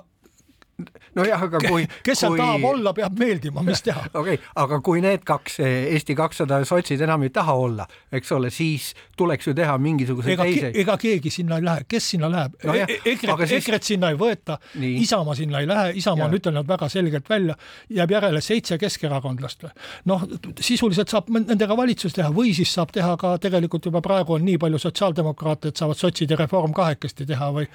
nojah, 1.17 1.43
aga 1.47 1.61
kui 1.63 1.85
kes 2.05 2.21
seal 2.23 2.33
kui... 2.33 2.41
tahab 2.41 2.65
olla, 2.69 2.93
peab 2.95 3.19
meeldima, 3.19 3.63
mis 3.65 3.81
teha. 3.85 4.05
okei 4.19 4.37
okay,, 4.37 4.51
aga 4.63 4.79
kui 4.85 5.03
need 5.03 5.25
kaks, 5.27 5.59
Eesti 5.59 6.15
kakssada 6.17 6.61
sotsid 6.67 7.01
enam 7.05 7.23
ei 7.27 7.33
taha 7.33 7.55
olla, 7.59 7.87
eks 8.15 8.31
ole, 8.35 8.51
siis 8.53 8.91
tuleks 9.17 9.49
ju 9.49 9.55
teha 9.57 9.77
mingisuguseid 9.81 10.35
ega, 10.35 10.47
teisi. 10.47 10.71
ega 10.83 10.97
keegi 11.01 11.33
sinna 11.33 11.59
ei 11.59 11.65
lähe, 11.67 11.85
kes 11.89 12.09
sinna 12.15 12.31
läheb 12.31 12.57
no? 12.63 12.75
E-, 12.75 12.99
EKRE, 13.13 13.37
siis... 13.45 13.55
EKRE-t 13.63 13.91
sinna 13.93 14.13
ei 14.13 14.19
võeta, 14.19 14.59
Isamaa 14.79 15.37
sinna 15.37 15.63
ei 15.63 15.69
lähe, 15.69 15.93
Isamaa 15.99 16.25
ja. 16.25 16.29
on 16.29 16.39
ütelnud 16.39 16.69
väga 16.69 16.89
selgelt 16.91 17.29
välja, 17.29 17.57
jääb 17.99 18.15
järele 18.17 18.41
seitse 18.43 18.77
keskerakondlast 18.81 19.67
või. 19.67 19.73
noh, 20.11 20.25
sisuliselt 20.59 21.11
saab 21.11 21.31
nendega 21.35 21.77
valitsus 21.77 22.15
teha 22.15 22.31
või 22.35 22.53
siis 22.57 22.73
saab 22.73 22.93
teha 22.95 23.15
ka 23.19 23.35
tegelikult 23.41 23.89
juba 23.89 24.01
praegu 24.05 24.37
on 24.37 24.45
nii 24.47 24.57
palju 24.61 24.81
sotsiaaldemokraate, 24.85 25.73
et 25.73 25.81
saavad 25.81 25.99
sotsid 25.99 26.31
ja 26.31 26.39
Reform 26.39 26.73
kahekesti 26.75 27.27
teha 27.29 27.51
või 27.55 27.67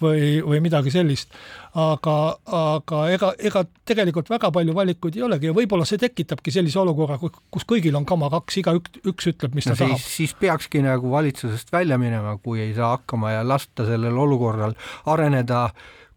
või, 0.00 0.40
või 0.44 0.60
midagi 0.60 0.90
sellist. 0.90 1.28
aga 1.74 2.14
aga 2.56 3.00
ega, 3.14 3.30
ega 3.38 3.62
tegelikult 3.88 4.30
väga 4.30 4.50
palju 4.54 4.74
valikuid 4.76 5.16
ei 5.18 5.24
olegi 5.26 5.50
ja 5.50 5.54
võib-olla 5.56 5.86
see 5.88 6.00
tekitabki 6.02 6.52
sellise 6.54 6.80
olukorra, 6.82 7.18
kus 7.20 7.66
kõigil 7.68 7.96
on 7.98 8.06
kama 8.08 8.30
kaks, 8.32 8.60
igaüks, 8.62 9.00
üks 9.10 9.30
ütleb, 9.32 9.54
mis 9.56 9.68
no 9.68 9.76
ta 9.76 9.84
siis, 9.84 9.86
tahab. 9.86 10.12
siis 10.16 10.34
peakski 10.40 10.84
nagu 10.84 11.12
valitsusest 11.12 11.72
välja 11.72 11.98
minema, 12.00 12.36
kui 12.42 12.62
ei 12.64 12.74
saa 12.76 12.96
hakkama 12.96 13.36
ja 13.36 13.46
lasta 13.46 13.86
sellel 13.88 14.18
olukorral 14.18 14.76
areneda 15.10 15.68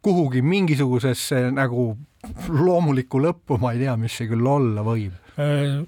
kuhugi 0.03 0.41
mingisugusesse 0.43 1.47
nagu 1.55 1.93
loomulikku 2.49 3.21
lõppu, 3.23 3.59
ma 3.61 3.73
ei 3.75 3.83
tea, 3.83 3.95
mis 3.99 4.15
see 4.17 4.29
küll 4.31 4.47
olla 4.47 4.83
võib 4.85 5.15
äh, 5.39 5.83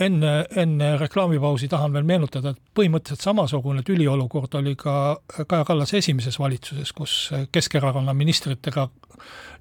enne, 0.00 0.32
enne 0.56 0.96
reklaamipausi 1.00 1.68
tahan 1.68 1.92
veel 1.92 2.06
meenutada, 2.08 2.54
et 2.54 2.60
põhimõtteliselt 2.78 3.26
samasugune 3.26 3.84
tüliolukord 3.86 4.56
oli 4.60 4.74
ka 4.80 5.18
Kaja 5.46 5.64
Kallase 5.68 6.00
esimeses 6.00 6.38
valitsuses, 6.40 6.92
kus 6.96 7.16
Keskerakonna 7.52 8.14
ministritega 8.16 8.88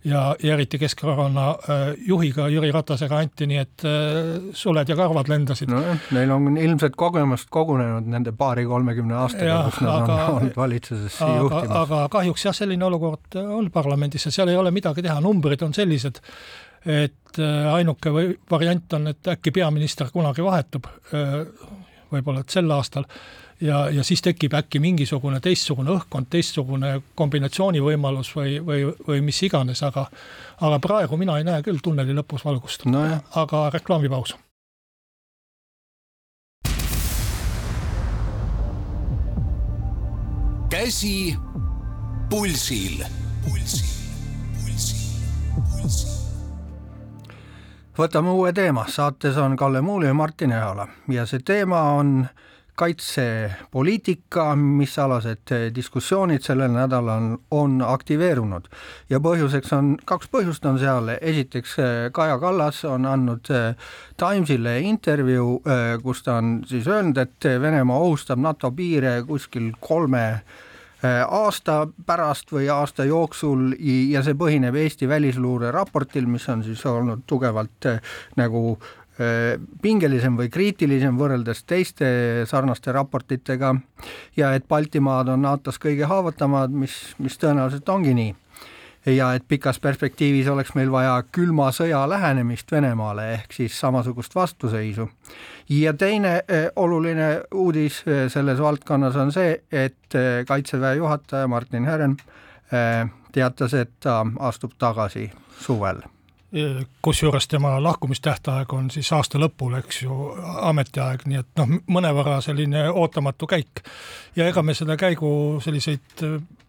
ja, 0.04 0.36
ja 0.44 0.54
eriti 0.54 0.80
Keskerakonna 0.80 1.50
äh, 1.50 1.84
juhiga 2.08 2.48
Jüri 2.52 2.72
Ratasega 2.72 3.20
anti, 3.24 3.48
nii 3.50 3.60
et 3.62 3.86
äh, 3.88 4.32
suled 4.56 4.90
ja 4.90 4.98
karvad 5.00 5.30
lendasid. 5.32 5.72
nojah, 5.72 6.10
neil 6.16 6.32
on 6.36 6.58
ilmselt 6.58 6.98
kogemust 7.00 7.50
kogunenud 7.54 8.08
nende 8.12 8.34
paari-kolmekümne 8.38 9.18
aastaga, 9.20 9.62
kus 9.70 9.80
nad 9.84 10.04
aga, 10.04 10.18
on 10.26 10.40
olnud 10.40 10.58
valitsuses 10.60 11.20
aga, 11.22 11.40
juhtimas. 11.40 11.78
aga 11.84 12.02
kahjuks 12.18 12.48
jah, 12.50 12.58
selline 12.58 12.88
olukord 12.88 13.40
on 13.44 13.72
parlamendis 13.74 14.28
ja 14.28 14.36
seal 14.36 14.52
ei 14.52 14.60
ole 14.60 14.72
midagi 14.76 15.06
teha, 15.06 15.20
numbrid 15.24 15.64
on 15.66 15.76
sellised, 15.76 16.20
et 16.86 17.40
äh, 17.40 17.74
ainuke 17.74 18.12
või 18.14 18.34
variant 18.52 18.94
on, 18.94 19.08
et 19.14 19.34
äkki 19.36 19.52
peaminister 19.56 20.12
kunagi 20.14 20.44
vahetub, 20.44 20.88
võib-olla 22.14 22.44
et 22.44 22.54
sel 22.54 22.72
aastal. 22.72 23.08
Ja, 23.64 23.86
ja 23.94 24.04
siis 24.04 24.22
tekib 24.22 24.54
äkki 24.58 24.80
mingisugune 24.84 25.40
teistsugune 25.40 25.94
õhkkond, 25.94 26.28
teistsugune 26.30 26.96
kombinatsioonivõimalus 27.16 28.34
või, 28.36 28.58
või, 28.66 28.88
või 29.08 29.22
mis 29.24 29.40
iganes, 29.48 29.84
aga 29.88 30.08
aga 30.60 30.80
praegu 30.84 31.18
mina 31.18 31.38
ei 31.40 31.48
näe 31.48 31.64
küll 31.64 31.80
tunneli 31.84 32.16
lõpus 32.18 32.44
valgust. 32.46 32.86
No. 32.86 33.06
aga 33.36 33.70
reklaamipaus. 33.74 34.36
käsi 40.74 41.38
pulsil, 42.30 43.06
pulsil, 43.46 43.94
pulsil, 44.58 45.06
pulsil 45.70 46.23
võtame 47.98 48.34
uue 48.34 48.54
teema, 48.54 48.88
saates 48.90 49.38
on 49.38 49.58
Kalle 49.58 49.82
Muuli 49.82 50.08
ja 50.10 50.14
Martin 50.14 50.52
Ehala. 50.52 50.88
Ja 51.08 51.26
see 51.30 51.44
teema 51.46 51.82
on 51.98 52.26
kaitsepoliitika, 52.76 54.56
mis 54.58 54.96
alased 54.98 55.52
diskussioonid 55.76 56.42
sellel 56.42 56.72
nädalal 56.74 57.36
on 57.54 57.76
aktiveerunud. 57.86 58.66
Ja 59.14 59.20
põhjuseks 59.22 59.76
on, 59.78 59.92
kaks 60.10 60.32
põhjust 60.34 60.66
on 60.66 60.80
seal, 60.82 61.14
esiteks 61.22 61.76
Kaja 62.18 62.40
Kallas 62.42 62.82
on 62.90 63.06
andnud 63.06 63.54
Timesile 64.18 64.80
intervjuu, 64.90 65.62
kus 66.02 66.26
ta 66.26 66.40
on 66.42 66.64
siis 66.66 66.90
öelnud, 66.90 67.22
et 67.22 67.50
Venemaa 67.62 68.02
ohustab 68.02 68.42
NATO 68.42 68.72
piire 68.72 69.20
kuskil 69.28 69.70
kolme 69.80 70.42
aasta 71.04 71.88
pärast 72.06 72.52
või 72.54 72.70
aasta 72.72 73.04
jooksul 73.04 73.74
ja 73.80 74.22
see 74.24 74.38
põhineb 74.40 74.76
Eesti 74.80 75.08
välisluure 75.10 75.72
raportil, 75.76 76.28
mis 76.32 76.48
on 76.50 76.64
siis 76.64 76.86
olnud 76.88 77.26
tugevalt 77.28 77.90
nagu 78.40 78.78
Äh, 79.22 79.60
pingelisem 79.82 80.34
või 80.34 80.50
kriitilisem 80.50 81.20
võrreldes 81.20 81.60
teiste 81.70 82.08
sarnaste 82.50 82.90
raportitega 82.96 83.76
ja 84.34 84.56
et 84.58 84.66
Baltimaad 84.66 85.30
on 85.30 85.44
NATO-s 85.46 85.78
kõige 85.78 86.08
haavatavamad, 86.10 86.74
mis, 86.74 86.96
mis 87.22 87.38
tõenäoliselt 87.38 87.92
ongi 87.94 88.16
nii. 88.18 88.32
Ja 89.06 89.34
et 89.34 89.44
pikas 89.48 89.80
perspektiivis 89.80 90.48
oleks 90.48 90.74
meil 90.76 90.92
vaja 90.92 91.24
külma 91.32 91.70
sõja 91.76 92.04
lähenemist 92.10 92.72
Venemaale 92.72 93.34
ehk 93.34 93.52
siis 93.54 93.80
samasugust 93.80 94.36
vastuseisu. 94.36 95.10
ja 95.70 95.94
teine 95.94 96.44
eh, 96.48 96.70
oluline 96.76 97.42
uudis 97.54 98.04
eh, 98.08 98.30
selles 98.32 98.60
valdkonnas 98.60 99.16
on 99.16 99.32
see, 99.32 99.64
et 99.72 100.16
eh, 100.16 100.46
Kaitseväe 100.48 100.96
juhataja 100.96 101.48
Martin 101.48 101.86
Herem 101.86 102.18
teatas, 103.32 103.74
et 103.74 103.92
ta 104.00 104.26
astub 104.40 104.72
tagasi 104.80 105.32
suvel 105.60 106.02
kusjuures 107.02 107.48
tema 107.48 107.84
lahkumistähtaeg 107.84 108.74
on 108.74 108.92
siis 108.92 109.10
aasta 109.14 109.40
lõpul, 109.42 109.74
eks 109.80 110.04
ju, 110.04 110.18
ametiaeg, 110.70 111.26
nii 111.26 111.40
et 111.40 111.50
noh, 111.58 111.72
mõnevõrra 111.96 112.40
selline 112.46 112.84
ootamatu 112.92 113.48
käik. 113.50 113.82
ja 114.36 114.48
ega 114.48 114.62
me 114.62 114.74
selle 114.74 114.98
käigu 114.98 115.60
selliseid 115.66 116.22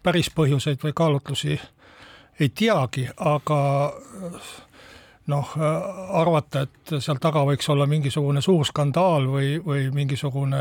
päris 0.03 0.31
põhjuseid 0.33 0.81
või 0.83 0.93
kaalutlusi 0.93 1.59
ei 2.39 2.49
teagi, 2.49 3.07
aga 3.15 3.59
noh, 5.27 5.53
arvata, 6.21 6.65
et 6.65 6.93
seal 7.01 7.17
taga 7.21 7.41
võiks 7.47 7.69
olla 7.73 7.87
mingisugune 7.89 8.43
suur 8.45 8.65
skandaal 8.67 9.25
või, 9.29 9.55
või 9.65 9.87
mingisugune 9.93 10.59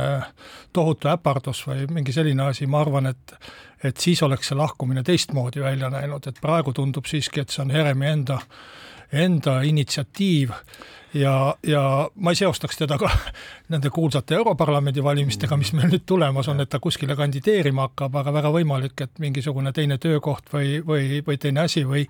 tohutu 0.72 1.10
äpardus 1.12 1.66
või 1.68 1.84
mingi 1.92 2.14
selline 2.16 2.48
asi, 2.48 2.66
ma 2.66 2.80
arvan, 2.84 3.12
et 3.12 3.38
et 3.84 4.00
siis 4.00 4.22
oleks 4.24 4.48
see 4.48 4.56
lahkumine 4.56 5.02
teistmoodi 5.04 5.60
välja 5.60 5.90
näinud, 5.92 6.24
et 6.26 6.38
praegu 6.40 6.72
tundub 6.72 7.04
siiski, 7.04 7.42
et 7.42 7.52
see 7.52 7.60
on 7.66 7.72
Heremi 7.74 8.06
enda 8.08 8.38
enda 9.12 9.60
initsiatiiv 9.62 10.54
ja, 11.14 11.54
ja 11.66 12.11
ma 12.14 12.35
ei 12.35 12.38
seostaks 12.38 12.78
teda 12.80 12.99
ka 13.00 13.11
nende 13.73 13.90
kuulsate 13.90 14.35
Europarlamendi 14.35 15.02
valimistega, 15.04 15.56
mis 15.56 15.73
meil 15.76 15.90
nüüd 15.92 16.04
tulemas 16.06 16.49
on, 16.52 16.61
et 16.61 16.71
ta 16.71 16.80
kuskile 16.83 17.16
kandideerima 17.16 17.88
hakkab, 17.88 18.21
aga 18.21 18.35
väga 18.35 18.52
võimalik, 18.54 18.97
et 19.06 19.23
mingisugune 19.23 19.73
teine 19.73 19.99
töökoht 20.02 20.50
või, 20.52 20.78
või, 20.85 21.23
või 21.26 21.38
teine 21.40 21.64
asi 21.64 21.85
või 21.88 22.04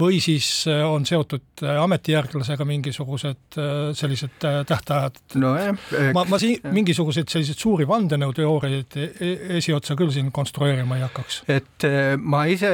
või 0.00 0.20
siis 0.22 0.66
äh, 0.68 0.82
on 0.90 1.06
seotud 1.06 1.62
äh, 1.62 1.82
ametijärglasega 1.82 2.64
mingisugused 2.64 3.58
äh, 3.58 3.94
sellised 3.94 4.36
tähtajad 4.40 5.18
nojah. 5.34 5.76
ma, 6.14 6.24
ma 6.28 6.38
siin 6.38 6.62
mingisuguseid 6.72 7.28
selliseid 7.30 7.58
suuri 7.58 7.86
vandenõuteooriaid 7.88 8.98
e-, 8.98 9.08
e-, 9.20 9.36
esiotsa 9.58 9.96
küll 9.98 10.12
siin 10.14 10.32
konstrueerima 10.34 10.98
ei 10.98 11.04
hakkaks. 11.06 11.42
et 11.52 11.88
ma 12.18 12.44
ise 12.50 12.72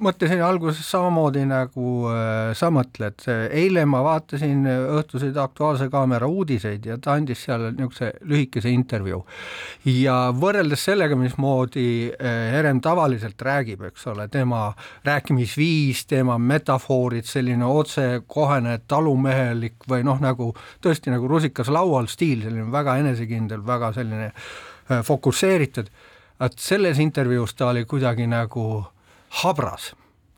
mõtlesin 0.00 0.42
alguses 0.44 0.90
samamoodi 0.90 1.44
nagu 1.48 1.90
sa 2.56 2.70
mõtled, 2.74 3.24
eile 3.56 3.84
ma 3.88 4.02
vaatasin 4.04 4.64
õhtuseid 5.00 5.36
Aktuaalse 5.40 5.88
Kaamera 5.90 6.28
uudiseid 6.30 6.86
ja 6.86 6.96
ta 7.02 7.16
andis 7.18 7.44
seal 7.46 7.66
niisuguse 7.70 8.10
lühikese 8.28 8.70
intervjuu. 8.72 9.20
ja 9.84 10.16
võrreldes 10.36 10.84
sellega, 10.84 11.16
mismoodi 11.16 11.86
eh, 12.10 12.40
Herem 12.54 12.80
tavaliselt 12.80 13.42
räägib, 13.42 13.82
eks 13.90 14.06
ole, 14.12 14.28
tema 14.28 14.70
rääkimisviis, 15.04 16.04
tema 16.10 16.38
metafoorid, 16.38 17.26
selline 17.28 17.66
otsekohene 17.66 18.80
talumehelik 18.88 19.88
või 19.88 20.04
noh, 20.06 20.20
nagu 20.20 20.52
tõesti 20.82 21.12
nagu 21.12 21.28
rusikas 21.28 21.68
laual 21.72 22.08
stiil, 22.08 22.44
selline 22.46 22.70
väga 22.72 22.98
enesekindel, 23.04 23.64
väga 23.66 23.92
selline 23.96 24.30
eh, 24.30 25.00
fokusseeritud, 25.06 25.90
et 26.40 26.60
selles 26.60 26.98
intervjuus 26.98 27.54
ta 27.54 27.72
oli 27.74 27.84
kuidagi 27.84 28.26
nagu 28.30 28.84
habras 29.42 29.92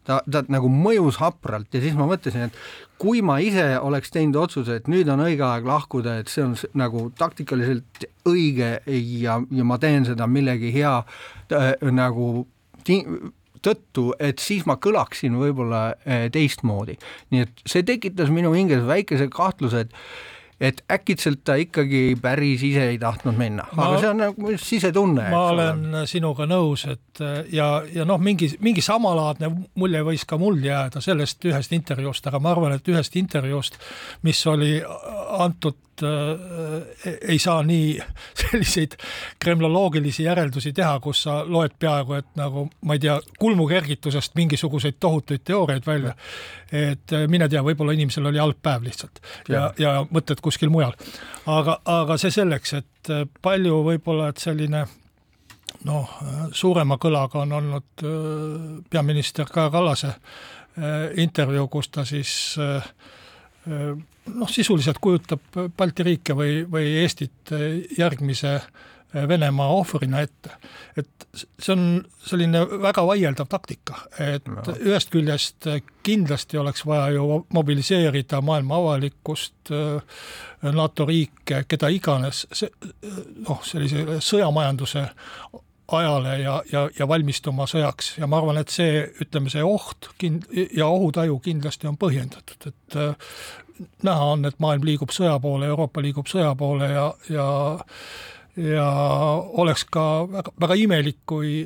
ta, 0.07 0.21
ta 0.26 0.42
nagu 0.52 0.71
mõjus 0.73 1.19
hapralt 1.23 1.75
ja 1.75 1.83
siis 1.83 1.97
ma 1.99 2.07
mõtlesin, 2.11 2.49
et 2.49 2.91
kui 3.02 3.23
ma 3.26 3.40
ise 3.42 3.64
oleks 3.82 4.12
teinud 4.14 4.38
otsuse, 4.44 4.78
et 4.78 4.88
nüüd 4.90 5.09
on 5.11 5.25
õige 5.25 5.42
aeg 5.42 5.66
lahkuda, 5.66 6.21
et 6.23 6.30
see 6.30 6.44
on 6.44 6.54
nagu 6.78 7.09
taktikaliselt 7.18 8.06
õige 8.30 8.76
ja, 8.87 9.40
ja 9.42 9.66
ma 9.66 9.78
teen 9.82 10.06
seda 10.06 10.28
millegi 10.30 10.71
hea 10.75 11.00
äh, 11.02 11.73
nagu 11.90 12.28
tõttu, 13.62 14.04
et 14.23 14.42
siis 14.42 14.66
ma 14.66 14.78
kõlaksin 14.82 15.35
võib-olla 15.38 15.82
äh, 15.92 16.28
teistmoodi. 16.35 16.99
nii 17.35 17.47
et 17.47 17.66
see 17.66 17.82
tekitas 17.87 18.30
minu 18.35 18.54
hinges 18.54 18.87
väikese 18.87 19.28
kahtluse, 19.35 19.87
et 19.87 19.99
et 20.62 20.83
äkitselt 20.92 21.42
ta 21.45 21.57
ikkagi 21.59 22.16
päris 22.23 22.62
ise 22.66 22.88
ei 22.92 22.99
tahtnud 23.02 23.38
minna, 23.38 23.66
aga 23.75 23.99
see 23.99 24.11
on 24.12 24.23
nagu 24.23 24.57
sisetunne. 24.62 25.28
ma 25.33 25.45
olen 25.50 25.85
ole. 25.90 26.07
sinuga 26.11 26.47
nõus, 26.50 26.87
et 26.92 27.23
ja, 27.52 27.69
ja 27.92 28.07
noh, 28.09 28.21
mingi, 28.23 28.52
mingi 28.62 28.85
samalaadne 28.85 29.50
mulje 29.78 30.02
võis 30.07 30.26
ka 30.28 30.38
mul 30.40 30.61
jääda 30.62 31.02
sellest 31.04 31.45
ühest 31.50 31.75
intervjuust, 31.75 32.26
aga 32.31 32.40
ma 32.42 32.54
arvan, 32.54 32.76
et 32.76 32.92
ühest 32.92 33.16
intervjuust, 33.19 33.78
mis 34.26 34.47
oli 34.50 34.76
antud 35.38 36.02
äh, 36.02 37.19
ei 37.28 37.38
saa 37.38 37.62
nii 37.62 38.02
selliseid 38.42 38.97
kremloloogilisi 39.42 40.25
järeldusi 40.25 40.73
teha, 40.73 40.99
kus 41.00 41.23
sa 41.26 41.42
loed 41.47 41.76
peaaegu 41.78 42.19
et 42.19 42.31
nagu 42.38 42.66
ma 42.87 42.97
ei 42.97 43.02
tea, 43.02 43.19
kulmukergitusest 43.38 44.37
mingisuguseid 44.38 44.99
tohutuid 45.00 45.45
teooriaid 45.45 45.87
välja. 45.87 46.14
et 46.73 47.12
äh, 47.12 47.26
mine 47.28 47.49
tea, 47.49 47.62
võib-olla 47.62 47.92
inimesel 47.97 48.26
oli 48.31 48.40
halb 48.40 48.59
päev 48.62 48.87
lihtsalt 48.88 49.23
ja, 49.49 49.71
ja, 49.78 49.95
ja 49.99 50.07
mõtted 50.11 50.40
kuskil 50.52 50.73
mujal. 50.73 50.92
aga, 51.47 51.78
aga 51.88 52.18
see 52.21 52.35
selleks, 52.35 52.75
et 52.78 53.11
äh, 53.11 53.25
palju 53.42 53.80
võib-olla, 53.88 54.28
et 54.30 54.42
selline 54.42 54.85
noh, 55.88 56.16
suurema 56.52 56.99
kõlaga 57.00 57.42
on 57.42 57.56
olnud 57.59 58.04
äh, 58.04 58.14
peaminister 58.90 59.49
Kaja 59.50 59.73
Kallase 59.73 60.14
intervjuu, 61.21 61.66
kus 61.68 61.90
ta 61.92 62.00
siis 62.09 62.30
noh, 63.68 64.49
sisuliselt 64.49 64.97
kujutab 65.04 65.59
Balti 65.76 66.06
riike 66.06 66.32
või, 66.32 66.62
või 66.64 66.94
Eestit 67.02 67.52
järgmise 67.99 68.54
Venemaa 69.28 69.69
ohvrina 69.69 70.21
ette. 70.21 70.50
et 70.97 71.26
see 71.35 71.73
on 71.73 72.04
selline 72.25 72.61
väga 72.83 73.04
vaieldav 73.07 73.49
taktika, 73.49 73.97
et 74.21 74.47
no. 74.49 74.62
ühest 74.81 75.11
küljest 75.12 75.69
kindlasti 76.02 76.59
oleks 76.59 76.87
vaja 76.87 77.11
ju 77.16 77.47
mobiliseerida 77.52 78.40
maailma 78.40 78.76
avalikkust, 78.76 79.73
NATO 80.62 81.07
riike, 81.09 81.64
keda 81.69 81.88
iganes, 81.88 82.47
see 82.52 82.71
noh, 83.49 83.61
sellise 83.64 84.21
sõjamajanduse 84.21 85.07
ajale 85.92 86.38
ja, 86.40 86.62
ja, 86.73 86.87
ja 86.99 87.09
valmistuma 87.09 87.66
sõjaks 87.69 88.14
ja 88.19 88.28
ma 88.31 88.38
arvan, 88.40 88.61
et 88.62 88.73
see, 88.73 89.02
ütleme, 89.25 89.50
see 89.52 89.64
oht 89.66 90.12
kind- 90.21 90.47
ja 90.76 90.87
ohutaju 90.87 91.38
kindlasti 91.45 91.90
on 91.90 91.99
põhjendatud, 92.00 92.71
et 92.71 92.99
näha 94.07 94.31
on, 94.35 94.45
et 94.49 94.61
maailm 94.62 94.85
liigub 94.87 95.12
sõja 95.14 95.38
poole, 95.42 95.69
Euroopa 95.73 96.02
liigub 96.04 96.31
sõja 96.31 96.54
poole 96.59 96.88
ja, 96.92 97.09
ja 97.33 97.47
ja 98.56 98.88
oleks 99.62 99.84
ka 99.88 100.25
väga, 100.28 100.52
väga 100.60 100.76
imelik, 100.80 101.21
kui 101.26 101.65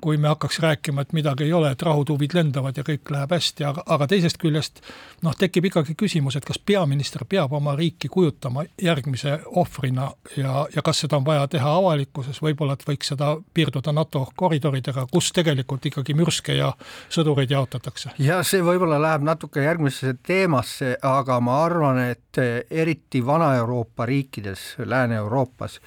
kui 0.00 0.16
me 0.16 0.28
hakkaks 0.28 0.58
rääkima, 0.58 1.02
et 1.02 1.12
midagi 1.12 1.44
ei 1.44 1.52
ole, 1.52 1.70
et 1.72 1.82
rahutuvid 1.82 2.34
lendavad 2.34 2.76
ja 2.76 2.84
kõik 2.86 3.10
läheb 3.10 3.32
hästi, 3.34 3.64
aga, 3.66 3.82
aga 3.86 4.06
teisest 4.10 4.38
küljest 4.38 4.80
noh, 5.26 5.34
tekib 5.38 5.66
ikkagi 5.70 5.96
küsimus, 5.98 6.36
et 6.38 6.46
kas 6.46 6.58
peaminister 6.58 7.24
peab 7.28 7.52
oma 7.56 7.74
riiki 7.76 8.08
kujutama 8.12 8.64
järgmise 8.82 9.40
ohvrina 9.58 10.10
ja, 10.36 10.66
ja 10.74 10.84
kas 10.86 11.02
seda 11.02 11.18
on 11.18 11.26
vaja 11.26 11.48
teha 11.50 11.72
avalikkuses, 11.80 12.38
võib-olla 12.42 12.76
et 12.78 12.86
võiks 12.86 13.10
seda 13.12 13.32
piirduda 13.54 13.94
NATO 13.96 14.26
koridoridega, 14.36 15.08
kus 15.12 15.32
tegelikult 15.34 15.88
ikkagi 15.90 16.14
mürske 16.14 16.54
ja 16.58 16.70
sõdureid 17.10 17.50
jaotatakse. 17.50 18.14
ja 18.22 18.42
see 18.46 18.62
võib-olla 18.62 19.00
läheb 19.02 19.26
natuke 19.26 19.66
järgmisesse 19.66 20.20
teemasse, 20.26 20.94
aga 21.02 21.40
ma 21.40 21.58
arvan, 21.64 21.98
et 22.12 22.38
eriti 22.70 23.24
Vana-Euroopa 23.26 24.06
riikides, 24.06 24.76
Lääne-Euroopas, 24.78 25.80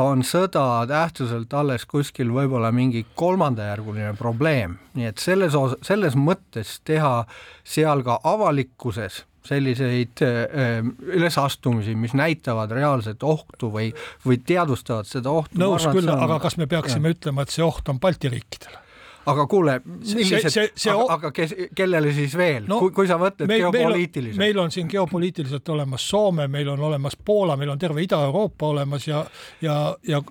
on 0.00 0.22
sõda 0.24 0.84
tähtsuselt 0.88 1.52
alles 1.54 1.84
kuskil 1.88 2.32
võib-olla 2.32 2.72
mingi 2.72 3.04
kolmandajärguline 3.18 4.14
probleem, 4.18 4.78
nii 4.96 5.10
et 5.10 5.20
selles 5.20 5.56
os-, 5.58 5.76
selles 5.84 6.16
mõttes 6.16 6.78
teha 6.86 7.22
seal 7.64 8.04
ka 8.06 8.20
avalikkuses 8.24 9.24
selliseid 9.42 10.22
äh, 10.22 10.86
ülesastumisi, 11.02 11.96
mis 11.98 12.14
näitavad 12.14 12.70
reaalset 12.70 13.22
ohtu 13.26 13.72
või, 13.74 13.88
või 14.26 14.38
teadvustavad 14.46 15.08
seda 15.08 15.32
ohtu. 15.34 15.58
nõus 15.58 15.88
küll, 15.90 16.08
aga 16.14 16.38
kas 16.42 16.56
me 16.60 16.68
peaksime 16.70 17.10
jah. 17.10 17.18
ütlema, 17.18 17.42
et 17.42 17.54
see 17.54 17.64
oht 17.66 17.90
on 17.90 17.98
Balti 18.00 18.30
riikidele? 18.30 18.78
Aga 19.26 19.46
kuule, 19.46 19.76
millised, 19.84 20.56
aga, 20.90 21.06
aga 21.16 21.32
kes, 21.34 21.54
kellele 21.76 22.12
siis 22.16 22.36
veel 22.38 22.66
no,, 22.68 22.80
kui, 22.82 22.94
kui 22.96 23.10
sa 23.10 23.18
mõtled 23.20 23.50
meil, 23.50 23.66
geopoliitiliselt? 23.68 24.40
meil 24.42 24.58
on 24.62 24.72
siin 24.74 24.90
geopoliitiliselt 24.90 25.68
olemas 25.74 26.08
Soome, 26.10 26.48
meil 26.50 26.72
on 26.72 26.82
olemas 26.90 27.16
Poola, 27.16 27.56
meil 27.60 27.70
on 27.74 27.78
terve 27.82 28.02
Ida-Euroopa 28.02 28.72
olemas 28.72 29.06
ja, 29.08 29.24
ja, 29.62 29.78
ja 30.08 30.22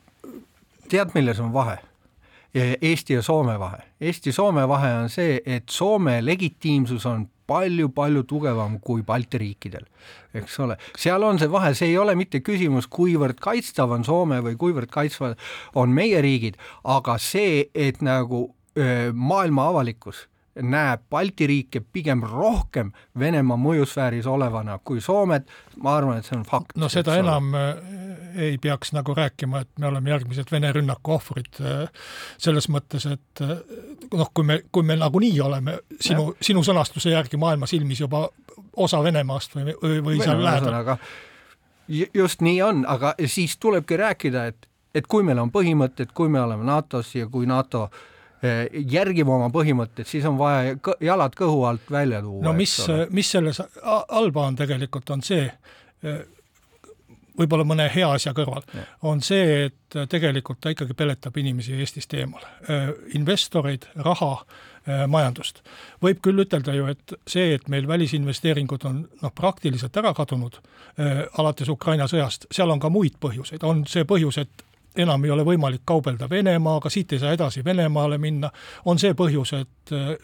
tead, 0.91 1.15
milles 1.15 1.39
on 1.39 1.53
vahe? 1.55 1.79
Eesti 2.53 3.13
ja 3.13 3.21
Soome 3.23 3.53
vahe. 3.59 3.77
Eesti-Soome 4.01 4.65
vahe 4.67 4.89
on 4.93 5.09
see, 5.09 5.37
et 5.45 5.69
Soome 5.71 6.17
legitiimsus 6.25 7.05
on 7.07 7.29
palju-palju 7.47 8.23
tugevam 8.27 8.77
kui 8.83 9.03
Balti 9.07 9.39
riikidel, 9.39 9.85
eks 10.35 10.59
ole. 10.63 10.77
seal 10.99 11.23
on 11.23 11.39
see 11.39 11.51
vahe, 11.51 11.73
see 11.75 11.91
ei 11.91 11.97
ole 11.99 12.15
mitte 12.19 12.39
küsimus, 12.45 12.87
kuivõrd 12.91 13.39
kaitstav 13.43 13.91
on 13.95 14.05
Soome 14.07 14.39
või 14.43 14.57
kuivõrd 14.59 14.91
kaitsvad 14.91 15.39
on 15.75 15.95
meie 15.95 16.21
riigid, 16.23 16.59
aga 16.83 17.17
see, 17.19 17.65
et 17.75 18.01
nagu 18.03 18.49
maailma 19.13 19.67
avalikkus 19.67 20.27
näeb 20.55 21.01
Balti 21.09 21.47
riike 21.47 21.81
pigem 21.93 22.23
rohkem 22.27 22.91
Venemaa 23.19 23.57
mõjusfääris 23.57 24.27
olevana 24.27 24.79
kui 24.83 25.01
Soomet, 25.01 25.47
ma 25.77 25.95
arvan, 25.95 26.19
et 26.19 26.27
see 26.27 26.35
on 26.37 26.43
fakt. 26.45 26.75
no 26.75 26.89
seda 26.91 27.15
enam 27.19 27.53
ei 28.35 28.57
peaks 28.61 28.91
nagu 28.91 29.15
rääkima, 29.15 29.61
et 29.61 29.69
me 29.79 29.87
oleme 29.87 30.09
järgmised 30.09 30.51
Vene 30.51 30.71
rünnaku 30.75 31.15
ohvrid, 31.15 31.61
selles 32.37 32.67
mõttes, 32.71 33.07
et 33.11 33.43
noh, 34.11 34.31
kui 34.33 34.47
me, 34.47 34.61
kui 34.71 34.83
me 34.83 34.95
nagunii 34.99 35.39
oleme 35.41 35.77
sinu, 35.99 36.33
sinu 36.41 36.63
sõnastuse 36.67 37.15
järgi 37.15 37.39
maailma 37.39 37.67
silmis 37.67 38.03
juba 38.03 38.27
osa 38.75 39.03
Venemaast 39.03 39.55
või, 39.55 39.75
või, 39.81 39.99
või 40.03 40.21
seal 40.23 40.43
lähedal. 40.43 40.97
just 42.13 42.41
nii 42.41 42.61
on, 42.61 42.85
aga 42.87 43.15
siis 43.25 43.57
tulebki 43.57 43.97
rääkida, 43.97 44.45
et, 44.51 44.67
et 44.95 45.07
kui 45.07 45.23
meil 45.23 45.39
on 45.39 45.51
põhimõtted, 45.51 46.11
kui 46.13 46.29
me 46.29 46.41
oleme 46.41 46.67
NATO-s 46.67 47.15
ja 47.15 47.27
kui 47.27 47.47
NATO 47.47 47.87
äh, 47.87 48.07
järgima 48.73 49.35
oma 49.35 49.49
põhimõtteid, 49.53 50.07
siis 50.09 50.25
on 50.25 50.37
vaja 50.39 50.75
jalad 51.03 51.35
kõhu 51.37 51.65
alt 51.69 51.91
välja 51.91 52.21
tuua. 52.25 52.43
no 52.47 52.53
mis, 52.57 52.73
mis 53.13 53.31
selles 53.37 53.61
halba 53.83 54.47
on 54.47 54.57
tegelikult, 54.57 55.09
on 55.13 55.21
see, 55.25 55.43
eh, 56.03 56.23
võib-olla 57.37 57.65
mõne 57.67 57.85
hea 57.93 58.09
asja 58.09 58.33
kõrval, 58.37 58.65
on 59.07 59.21
see, 59.25 59.67
et 59.67 59.99
tegelikult 60.09 60.61
ta 60.61 60.73
ikkagi 60.73 60.97
peletab 60.97 61.37
inimesi 61.37 61.77
Eestist 61.77 62.13
eemale. 62.17 62.49
Eh, 62.67 62.91
investoreid, 63.19 63.87
raha, 63.95 64.35
majandust. 65.07 65.61
võib 66.01 66.23
küll 66.25 66.41
ütelda 66.41 66.73
ju, 66.73 66.87
et 66.89 67.13
see, 67.29 67.53
et 67.53 67.67
meil 67.69 67.85
välisinvesteeringud 67.85 68.85
on 68.89 69.03
noh, 69.21 69.29
praktiliselt 69.29 69.97
ära 70.01 70.09
kadunud 70.17 70.57
alates 71.37 71.69
Ukraina 71.69 72.07
sõjast, 72.09 72.47
seal 72.49 72.73
on 72.73 72.79
ka 72.81 72.89
muid 72.89 73.19
põhjuseid, 73.21 73.61
on 73.61 73.85
see 73.85 74.07
põhjus, 74.09 74.39
et 74.41 74.65
enam 74.95 75.25
ei 75.25 75.31
ole 75.31 75.45
võimalik 75.47 75.85
kaubelda 75.85 76.29
Venemaaga, 76.29 76.89
siit 76.89 77.13
ei 77.13 77.19
saa 77.19 77.35
edasi 77.35 77.65
Venemaale 77.65 78.17
minna, 78.17 78.51
on 78.85 78.99
see 78.99 79.13
põhjus, 79.17 79.53
et 79.59 79.93
äh, 79.95 80.15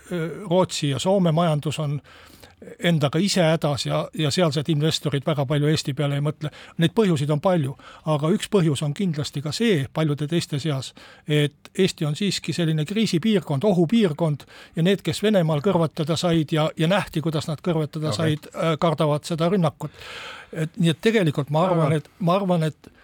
Rootsi 0.50 0.90
ja 0.90 1.00
Soome 1.00 1.32
majandus 1.32 1.80
on 1.80 2.00
endaga 2.80 3.20
ise 3.22 3.44
hädas 3.46 3.86
ja, 3.86 4.00
ja 4.18 4.32
sealsed 4.34 4.70
investorid 4.74 5.26
väga 5.26 5.46
palju 5.46 5.70
Eesti 5.70 5.94
peale 5.98 6.18
ei 6.18 6.24
mõtle. 6.26 6.50
Neid 6.82 6.96
põhjuseid 6.98 7.30
on 7.34 7.42
palju, 7.42 7.76
aga 8.10 8.32
üks 8.34 8.50
põhjus 8.54 8.82
on 8.86 8.96
kindlasti 8.98 9.44
ka 9.46 9.54
see 9.54 9.84
paljude 9.94 10.26
teiste 10.30 10.60
seas, 10.62 10.90
et 11.28 11.70
Eesti 11.78 12.08
on 12.10 12.18
siiski 12.18 12.56
selline 12.58 12.86
kriisipiirkond, 12.90 13.68
ohupiirkond 13.68 14.48
ja 14.76 14.86
need, 14.86 15.06
kes 15.06 15.22
Venemaal 15.24 15.62
kõrvetada 15.66 16.18
said 16.18 16.54
ja, 16.56 16.70
ja 16.78 16.90
nähti, 16.90 17.22
kuidas 17.22 17.50
nad 17.50 17.62
kõrvetada 17.62 18.10
okay. 18.10 18.18
said, 18.18 18.50
äh, 18.56 18.74
kardavad 18.82 19.30
seda 19.30 19.52
rünnakut. 19.54 19.94
et 20.52 20.78
nii, 20.82 20.96
et 20.96 21.02
tegelikult 21.02 21.54
ma 21.54 21.68
arvan, 21.68 21.94
et 22.00 22.10
ma 22.20 22.40
arvan, 22.40 22.64
et 22.64 22.97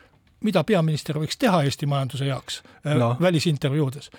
mida 0.43 0.63
peaminister 0.63 1.19
võiks 1.19 1.39
teha 1.39 1.63
Eesti 1.63 1.89
majanduse 1.89 2.29
heaks 2.29 2.61
äh, 2.85 2.95
no. 2.97 3.15
välisintervjuudes 3.21 4.11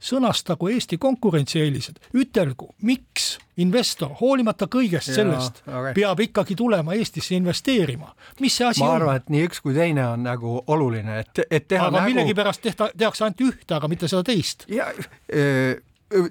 sõnastagu 0.00 0.70
Eesti 0.72 0.98
konkurentsieelised, 0.98 2.00
ütelgu, 2.16 2.70
miks 2.88 3.34
investor, 3.60 4.14
hoolimata 4.20 4.66
kõigest 4.72 5.12
ja, 5.12 5.18
sellest, 5.20 5.60
okay. 5.66 5.92
peab 5.96 6.22
ikkagi 6.24 6.56
tulema 6.56 6.96
Eestisse 6.96 7.36
investeerima. 7.36 8.14
mis 8.40 8.56
see 8.56 8.66
asi 8.66 8.80
ma 8.80 8.86
on? 8.86 8.92
ma 8.94 9.00
arvan, 9.02 9.20
et 9.20 9.28
nii 9.34 9.44
üks 9.50 9.60
kui 9.60 9.76
teine 9.76 10.06
on 10.14 10.24
nagu 10.24 10.56
oluline, 10.72 11.20
et, 11.20 11.44
et 11.50 11.68
teha 11.68 11.90
aga 11.90 11.98
nägu... 11.98 12.14
millegipärast 12.14 12.64
tehta, 12.64 12.88
tehakse 12.96 13.26
ainult 13.26 13.44
ühte, 13.44 13.76
aga 13.76 13.92
mitte 13.92 14.08
seda 14.08 14.24
teist. 14.24 14.64
ja 14.72 14.88
öö, 15.34 15.76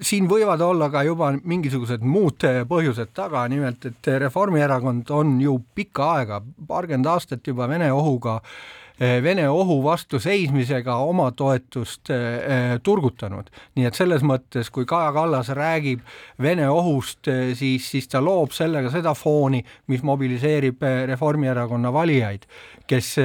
siin 0.02 0.26
võivad 0.28 0.60
olla 0.66 0.90
ka 0.92 1.04
juba 1.06 1.30
mingisugused 1.38 2.02
muud 2.02 2.42
põhjused 2.68 3.14
taga, 3.14 3.46
nimelt 3.48 3.86
et 3.86 4.12
Reformierakond 4.26 5.14
on 5.14 5.38
ju 5.40 5.60
pikka 5.74 6.10
aega, 6.18 6.42
paarkümmend 6.68 7.06
aastat 7.06 7.46
juba 7.46 7.70
Vene 7.70 7.92
ohuga 7.94 8.40
äh, 8.42 8.50
Vene 9.00 9.46
ohu 9.48 9.78
vastu 9.80 10.18
seismisega 10.20 10.98
oma 11.00 11.30
toetust 11.32 12.10
eh, 12.12 12.24
eh, 12.36 12.74
turgutanud. 12.84 13.48
nii 13.76 13.86
et 13.88 13.96
selles 13.96 14.20
mõttes, 14.26 14.68
kui 14.70 14.84
Kaja 14.84 15.12
Kallas 15.16 15.48
räägib 15.56 16.02
Vene 16.42 16.68
ohust, 16.68 17.30
siis, 17.56 17.86
siis 17.90 18.08
ta 18.08 18.20
loob 18.20 18.52
sellega 18.52 18.90
seda 18.92 19.14
fooni, 19.14 19.62
mis 19.88 20.04
mobiliseerib 20.04 20.84
Reformierakonna 21.08 21.92
valijaid, 21.92 22.44
kes 22.86 23.16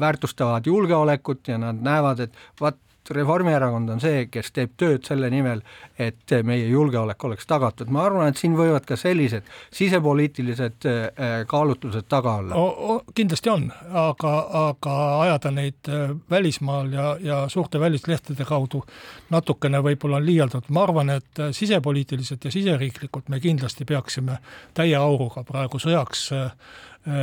väärtustavad 0.00 0.66
julgeolekut 0.66 1.48
ja 1.48 1.58
nad 1.58 1.80
näevad, 1.84 2.20
et 2.26 2.36
vaat 2.60 2.76
Reformierakond 3.10 3.90
on 3.90 4.00
see, 4.00 4.26
kes 4.30 4.52
teeb 4.54 4.74
tööd 4.78 5.06
selle 5.06 5.30
nimel, 5.32 5.62
et 5.98 6.32
meie 6.46 6.66
julgeolek 6.68 7.24
oleks 7.24 7.46
tagatud. 7.48 7.90
ma 7.90 8.04
arvan, 8.04 8.28
et 8.28 8.36
siin 8.36 8.54
võivad 8.56 8.84
ka 8.86 8.96
sellised 8.96 9.46
sisepoliitilised 9.74 10.86
äh, 10.86 11.30
kaalutlused 11.46 12.06
taga 12.08 12.34
olla. 12.42 13.00
kindlasti 13.14 13.50
on, 13.50 13.70
aga, 13.90 14.34
aga 14.68 14.96
ajada 15.20 15.50
neid 15.50 15.88
äh, 15.88 16.14
välismaal 16.30 16.92
ja, 16.92 17.16
ja 17.20 17.40
suurte 17.48 17.80
välislehtede 17.80 18.44
kaudu 18.44 18.84
natukene 19.30 19.82
võib-olla 19.82 20.20
on 20.20 20.26
liialdatud. 20.26 20.70
ma 20.70 20.84
arvan, 20.84 21.10
et 21.16 21.40
äh, 21.40 21.50
sisepoliitiliselt 21.56 22.44
ja 22.44 22.50
siseriiklikult 22.50 23.28
me 23.28 23.40
kindlasti 23.40 23.84
peaksime 23.84 24.38
täie 24.74 24.96
auruga 24.96 25.44
praegu 25.44 25.78
sõjaks 25.78 26.30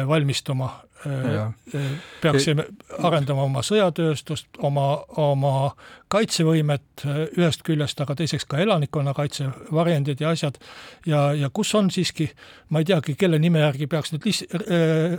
valmistuma 0.08 0.72
peaksime 2.22 2.66
arendama 3.04 3.44
oma 3.46 3.62
sõjatööstust, 3.66 4.48
oma, 4.66 5.04
oma 5.22 5.72
kaitsevõimet 6.12 7.04
ühest 7.38 7.64
küljest, 7.68 8.00
aga 8.02 8.16
teiseks 8.18 8.48
ka 8.48 8.62
elanikkonnakaitse 8.64 9.50
varjendid 9.76 10.22
ja 10.24 10.32
asjad. 10.34 10.58
ja, 11.06 11.34
ja 11.34 11.50
kus 11.54 11.74
on 11.76 11.92
siiski, 11.92 12.30
ma 12.70 12.80
ei 12.80 12.88
teagi, 12.88 13.16
kelle 13.20 13.40
nime 13.40 13.60
järgi 13.60 13.88
peaks 13.92 14.14
nüüd 14.14 14.28
lis- 14.28 14.46
äh,, 14.56 15.18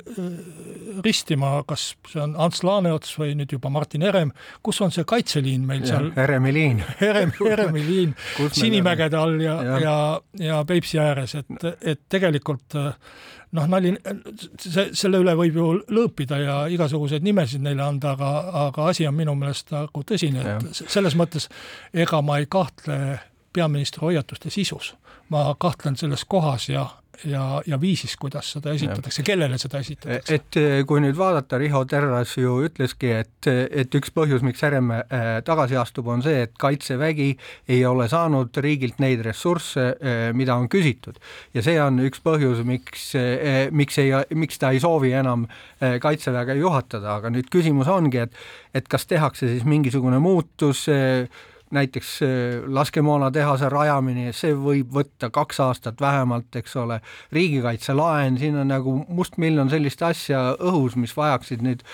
ristima, 1.04 1.62
kas 1.68 1.92
see 2.08 2.22
on 2.22 2.34
Ants 2.40 2.64
Laaneots 2.64 3.14
või 3.20 3.36
nüüd 3.38 3.52
juba 3.52 3.70
Martin 3.70 4.02
Herem, 4.02 4.32
kus 4.62 4.80
on 4.80 4.94
see 4.94 5.04
kaitseliin 5.08 5.66
meil 5.68 5.84
ja, 5.84 5.94
seal? 5.94 6.10
Heremi 6.16 6.54
liin 6.56 6.84
Herem, 7.02 7.32
Heremi 7.38 7.84
liin 7.86 8.14
Sinimägede 8.52 9.16
all 9.16 9.40
ja, 9.44 9.60
ja, 9.62 9.80
ja, 9.84 9.96
ja 10.40 10.62
Peipsi 10.68 10.98
ääres, 10.98 11.36
et, 11.38 11.68
et 11.82 12.00
tegelikult 12.08 12.78
äh, 12.80 12.94
noh, 13.56 13.68
nali, 13.70 13.94
see, 14.60 14.88
selle 14.96 15.20
üle 15.22 15.34
võib 15.38 15.56
ju 15.58 15.68
lõõpida 15.94 16.40
ja 16.42 16.58
igasuguseid 16.72 17.24
nimesid 17.24 17.64
neile 17.64 17.84
anda, 17.86 18.14
aga, 18.16 18.32
aga 18.66 18.90
asi 18.92 19.06
on 19.08 19.16
minu 19.16 19.34
meelest 19.38 19.72
nagu 19.74 20.04
tõsine, 20.06 20.44
et 20.56 20.82
selles 20.84 21.16
mõttes 21.18 21.48
ega 21.92 22.22
ma 22.24 22.40
ei 22.42 22.48
kahtle 22.50 22.98
peaministri 23.58 24.06
hoiatuste 24.06 24.50
sisus. 24.54 24.94
ma 25.28 25.54
kahtlen 25.60 25.96
selles 25.96 26.24
kohas 26.24 26.70
ja, 26.70 26.86
ja, 27.24 27.62
ja 27.66 27.80
viisis, 27.80 28.14
kuidas 28.16 28.52
seda 28.54 28.72
esitatakse, 28.72 29.22
kellele 29.26 29.58
seda 29.58 29.80
esitatakse. 29.82 30.34
et 30.34 30.58
eh, 30.60 30.84
kui 30.88 31.02
nüüd 31.04 31.16
vaadata, 31.18 31.58
Riho 31.60 31.82
Terras 31.88 32.32
ju 32.38 32.58
ütleski, 32.64 33.10
et, 33.24 33.48
et 33.48 33.98
üks 33.98 34.12
põhjus, 34.14 34.44
miks 34.46 34.62
Herem 34.64 34.92
eh, 34.94 35.28
tagasi 35.44 35.76
astub, 35.80 36.08
on 36.12 36.22
see, 36.24 36.46
et 36.46 36.54
Kaitsevägi 36.60 37.28
ei 37.68 37.82
ole 37.88 38.08
saanud 38.08 38.56
riigilt 38.64 39.02
neid 39.04 39.20
ressursse, 39.26 39.88
eh, 39.98 40.22
mida 40.36 40.56
on 40.56 40.68
küsitud. 40.72 41.18
ja 41.54 41.64
see 41.64 41.76
on 41.82 42.00
üks 42.06 42.22
põhjus, 42.24 42.62
miks, 42.68 43.10
miks 43.74 44.00
ei, 44.00 44.14
miks 44.34 44.58
ta 44.60 44.72
ei 44.72 44.80
soovi 44.82 45.12
enam 45.16 45.46
Kaitseväge 45.78 46.58
juhatada, 46.58 47.18
aga 47.18 47.32
nüüd 47.32 47.50
küsimus 47.52 47.90
ongi, 47.92 48.24
et 48.28 48.42
et 48.76 48.88
kas 48.88 49.06
tehakse 49.08 49.48
siis 49.48 49.64
mingisugune 49.66 50.18
muutus 50.22 50.84
näiteks 51.70 52.12
äh, 52.22 52.28
laskemoonatehase 52.66 53.68
rajamine, 53.72 54.32
see 54.36 54.54
võib 54.56 54.92
võtta 54.94 55.30
kaks 55.34 55.60
aastat 55.64 56.00
vähemalt, 56.00 56.54
eks 56.56 56.76
ole, 56.76 57.00
riigikaitselaen, 57.32 58.38
siin 58.38 58.56
on 58.60 58.72
nagu 58.72 58.94
mustmiljon 59.08 59.70
sellist 59.70 60.02
asja 60.02 60.54
õhus, 60.58 60.96
mis 60.96 61.16
vajaksid 61.16 61.64
nüüd 61.64 61.84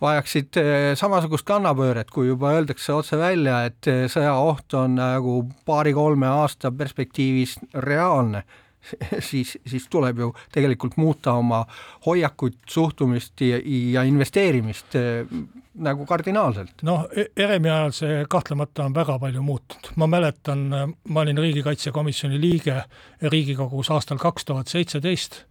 vajaksid 0.00 0.56
äh, 0.60 0.78
samasugust 0.96 1.46
kannapööret, 1.48 2.10
kui 2.10 2.30
juba 2.30 2.54
öeldakse 2.56 2.94
otse 2.96 3.18
välja, 3.20 3.64
et 3.68 3.90
äh, 3.90 4.06
sõjaoht 4.10 4.74
on 4.78 4.96
nagu 5.00 5.42
paari-kolme 5.68 6.28
aasta 6.40 6.72
perspektiivis 6.72 7.58
reaalne 7.74 8.44
siis, 9.30 9.58
siis 9.66 9.88
tuleb 9.90 10.18
ju 10.18 10.30
tegelikult 10.52 10.96
muuta 10.96 11.32
oma 11.32 11.64
hoiakut, 12.06 12.58
suhtumist 12.68 13.40
ja, 13.40 13.60
ja 13.64 14.02
investeerimist 14.08 14.96
eh, 14.98 15.26
nagu 15.74 16.06
kardinaalselt. 16.06 16.82
noh, 16.82 17.06
Heremi 17.38 17.68
e-, 17.68 17.72
ajal 17.72 17.94
see 17.96 18.20
kahtlemata 18.30 18.88
on 18.88 18.96
väga 18.96 19.18
palju 19.18 19.42
muutunud. 19.42 19.92
ma 19.96 20.06
mäletan, 20.10 20.66
ma 21.08 21.20
olin 21.20 21.38
Riigikaitsekomisjoni 21.38 22.40
liige 22.40 22.82
Riigikogus 23.22 23.90
aastal 23.90 24.18
kaks 24.18 24.44
tuhat 24.44 24.68
seitseteist 24.68 25.42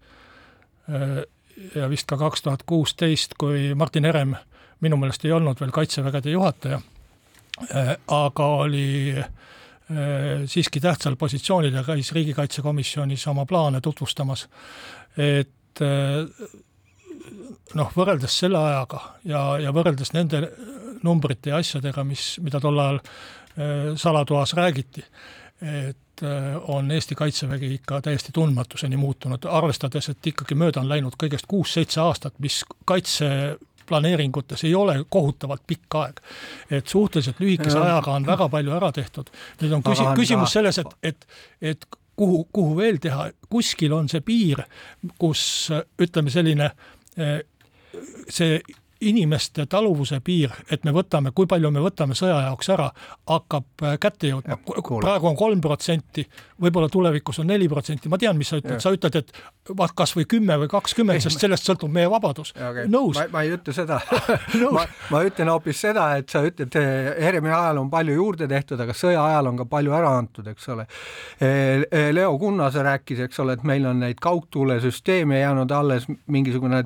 eh, 0.90 1.20
ja 1.76 1.90
vist 1.90 2.08
ka 2.08 2.18
kaks 2.18 2.42
tuhat 2.42 2.64
kuusteist, 2.66 3.36
kui 3.38 3.74
Martin 3.76 4.06
Herem 4.06 4.36
minu 4.80 4.98
meelest 4.98 5.26
ei 5.26 5.36
olnud 5.36 5.60
veel 5.60 5.72
Kaitsevägede 5.76 6.32
juhataja, 6.32 6.82
eh, 7.70 7.96
aga 8.08 8.46
oli 8.64 8.88
Äh, 9.20 9.26
siiski 10.46 10.80
tähtsal 10.80 11.16
positsioonil 11.18 11.74
ja 11.74 11.84
käis 11.84 12.12
Riigikaitsekomisjonis 12.14 13.28
oma 13.28 13.46
plaane 13.50 13.82
tutvustamas. 13.82 14.48
et 15.18 15.82
äh, 15.82 16.52
noh, 17.74 17.92
võrreldes 17.96 18.38
selle 18.44 18.58
ajaga 18.58 19.02
ja, 19.26 19.42
ja 19.66 19.74
võrreldes 19.74 20.14
nende 20.14 20.44
numbrite 21.04 21.50
ja 21.50 21.58
asjadega, 21.58 22.04
mis, 22.04 22.36
mida 22.44 22.62
tol 22.62 22.80
ajal 22.80 23.02
äh, 23.02 23.96
salatoas 23.98 24.54
räägiti, 24.54 25.04
et 25.62 25.98
on 26.68 26.92
Eesti 26.92 27.16
Kaitsevägi 27.16 27.74
ikka 27.74 28.02
täiesti 28.04 28.32
tundmatuseni 28.36 28.98
muutunud, 29.00 29.46
arvestades, 29.48 30.10
et 30.12 30.28
ikkagi 30.28 30.56
mööda 30.56 30.82
on 30.82 30.90
läinud 30.90 31.16
kõigest 31.20 31.48
kuus-seitse 31.48 32.02
aastat, 32.04 32.36
mis 32.44 32.62
kaitse 32.86 33.30
planeeringutes 33.90 34.64
ei 34.68 34.76
ole 34.78 35.00
kohutavalt 35.10 35.64
pikk 35.68 36.00
aeg. 36.02 36.20
et 36.72 36.88
suhteliselt 36.88 37.40
lühikese 37.42 37.80
ajaga 37.80 38.18
on 38.18 38.28
väga 38.28 38.50
palju 38.50 38.76
ära 38.78 38.92
tehtud. 38.96 39.32
nüüd 39.62 39.78
on 39.78 39.86
küsi-, 39.86 40.10
küsimus 40.16 40.54
selles, 40.54 40.78
et, 40.78 40.94
et, 41.04 41.28
et 41.74 41.88
kuhu, 42.20 42.44
kuhu 42.54 42.76
veel 42.78 43.00
teha, 43.02 43.30
kuskil 43.50 43.96
on 43.96 44.10
see 44.12 44.22
piir, 44.26 44.64
kus 45.22 45.44
ütleme, 46.02 46.34
selline 46.34 46.72
eh, 47.18 47.40
see 48.30 48.60
inimeste 49.02 49.66
taluvuse 49.66 50.20
piir, 50.24 50.52
et 50.72 50.84
me 50.84 50.92
võtame, 50.92 51.32
kui 51.36 51.48
palju 51.48 51.72
me 51.72 51.80
võtame 51.84 52.16
sõja 52.18 52.42
jaoks 52.44 52.70
ära, 52.74 52.90
hakkab 53.30 53.84
äh, 53.86 53.96
kätte 54.02 54.28
jõudma. 54.34 54.58
praegu 55.00 55.30
on 55.30 55.38
kolm 55.40 55.62
protsenti, 55.64 56.26
võib-olla 56.60 56.90
tulevikus 56.92 57.40
on 57.40 57.48
neli 57.48 57.70
protsenti, 57.72 58.12
ma 58.12 58.20
tean, 58.20 58.36
mis 58.38 58.52
sa 58.52 58.60
ütled, 58.60 58.82
sa 58.84 58.92
ütled, 58.92 59.16
et 59.16 59.32
vaat 59.78 59.96
kas 59.96 60.16
või 60.18 60.28
kümme 60.28 60.58
või 60.60 60.72
kakskümmend, 60.72 61.24
sest 61.24 61.40
sellest 61.40 61.70
sõltub 61.70 61.94
meie 61.96 62.10
vabadus. 62.12 62.52
Okay. 62.58 62.90
nõus. 62.92 63.22
ma 63.32 63.46
ei 63.46 63.54
ütle 63.56 63.74
seda 63.76 64.02
ma, 64.76 64.84
ma 65.14 65.24
ütlen 65.28 65.54
hoopis 65.54 65.80
seda, 65.88 66.10
et 66.20 66.30
sa 66.30 66.44
ütled, 66.44 66.76
Heremi 66.76 67.54
ajal 67.54 67.80
on 67.86 67.90
palju 67.94 68.20
juurde 68.20 68.52
tehtud, 68.52 68.84
aga 68.84 68.96
sõja 68.98 69.24
ajal 69.30 69.54
on 69.54 69.64
ka 69.64 69.70
palju 69.70 69.96
ära 69.96 70.12
antud, 70.20 70.48
eks 70.52 70.70
ole. 70.76 70.90
Leo 72.12 72.36
Kunnase 72.40 72.84
rääkis, 72.84 73.24
eks 73.30 73.40
ole, 73.40 73.56
et 73.56 73.64
meil 73.68 73.88
on 73.88 74.04
neid 74.04 74.20
kaugtuulesüsteeme 74.22 75.40
jäänud 75.40 75.72
alles 75.72 76.08
mingisugune 76.28 76.84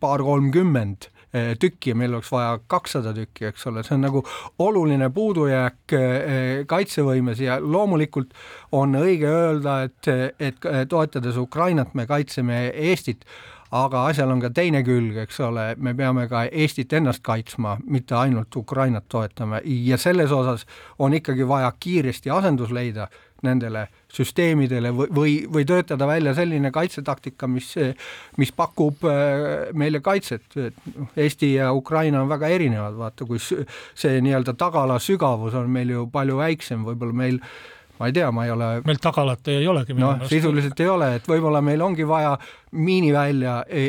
paar-kolmkümmend 0.00 1.15
tükki 1.32 1.90
ja 1.90 1.96
meil 1.98 2.14
oleks 2.14 2.30
vaja 2.32 2.58
kakssada 2.66 3.12
tükki, 3.14 3.48
eks 3.50 3.66
ole, 3.66 3.82
see 3.84 3.96
on 3.96 4.06
nagu 4.06 4.22
oluline 4.62 5.08
puudujääk 5.14 5.96
eh, 5.96 6.62
kaitsevõimes 6.70 7.42
ja 7.42 7.58
loomulikult 7.60 8.32
on 8.72 8.96
õige 8.98 9.28
öelda, 9.28 9.82
et, 9.88 10.08
et 10.40 10.70
toetades 10.88 11.36
Ukrainat, 11.36 11.94
me 11.94 12.06
kaitseme 12.06 12.66
Eestit, 12.70 13.26
aga 13.74 14.06
asjal 14.10 14.30
on 14.30 14.40
ka 14.40 14.50
teine 14.54 14.82
külg, 14.86 15.16
eks 15.24 15.40
ole, 15.44 15.66
me 15.82 15.94
peame 15.98 16.26
ka 16.30 16.44
Eestit 16.46 16.92
ennast 16.96 17.24
kaitsma, 17.26 17.76
mitte 17.84 18.14
ainult 18.14 18.56
Ukrainat 18.56 19.08
toetama. 19.08 19.60
Ja 19.64 19.98
selles 19.98 20.32
osas 20.32 20.66
on 20.98 21.14
ikkagi 21.14 21.48
vaja 21.48 21.72
kiiresti 21.80 22.30
asendus 22.30 22.70
leida 22.70 23.08
nendele 23.42 23.88
süsteemidele 24.16 24.92
või, 24.96 25.08
või, 25.18 25.36
või 25.52 25.68
töötada 25.68 26.08
välja 26.08 26.34
selline 26.36 26.72
kaitsetaktika, 26.74 27.48
mis, 27.50 27.74
mis 28.40 28.52
pakub 28.56 29.04
meile 29.76 30.00
kaitset. 30.04 30.58
Eesti 31.16 31.54
ja 31.54 31.72
Ukraina 31.76 32.22
on 32.22 32.32
väga 32.32 32.50
erinevad, 32.52 32.96
vaata, 32.98 33.28
kui 33.28 33.40
see 33.42 34.20
nii-öelda 34.24 34.56
tagala 34.58 34.98
sügavus 35.02 35.56
on 35.58 35.70
meil 35.70 35.92
ju 35.92 36.06
palju 36.12 36.40
väiksem, 36.40 36.84
võib-olla 36.86 37.16
meil 37.16 37.40
ma 37.98 38.06
ei 38.06 38.12
tea, 38.12 38.30
ma 38.30 38.44
ei 38.44 38.50
ole. 38.50 38.68
meil 38.84 38.98
tagalat 39.00 39.48
ei 39.48 39.66
olegi. 39.68 39.94
noh, 39.96 40.24
sisuliselt 40.28 40.80
ei 40.80 40.88
ole, 40.92 41.10
et 41.18 41.28
võib-olla 41.28 41.62
meil 41.64 41.82
ongi 41.82 42.06
vaja 42.08 42.34
miini 42.76 43.12
välja 43.14 43.58
e, 43.68 43.86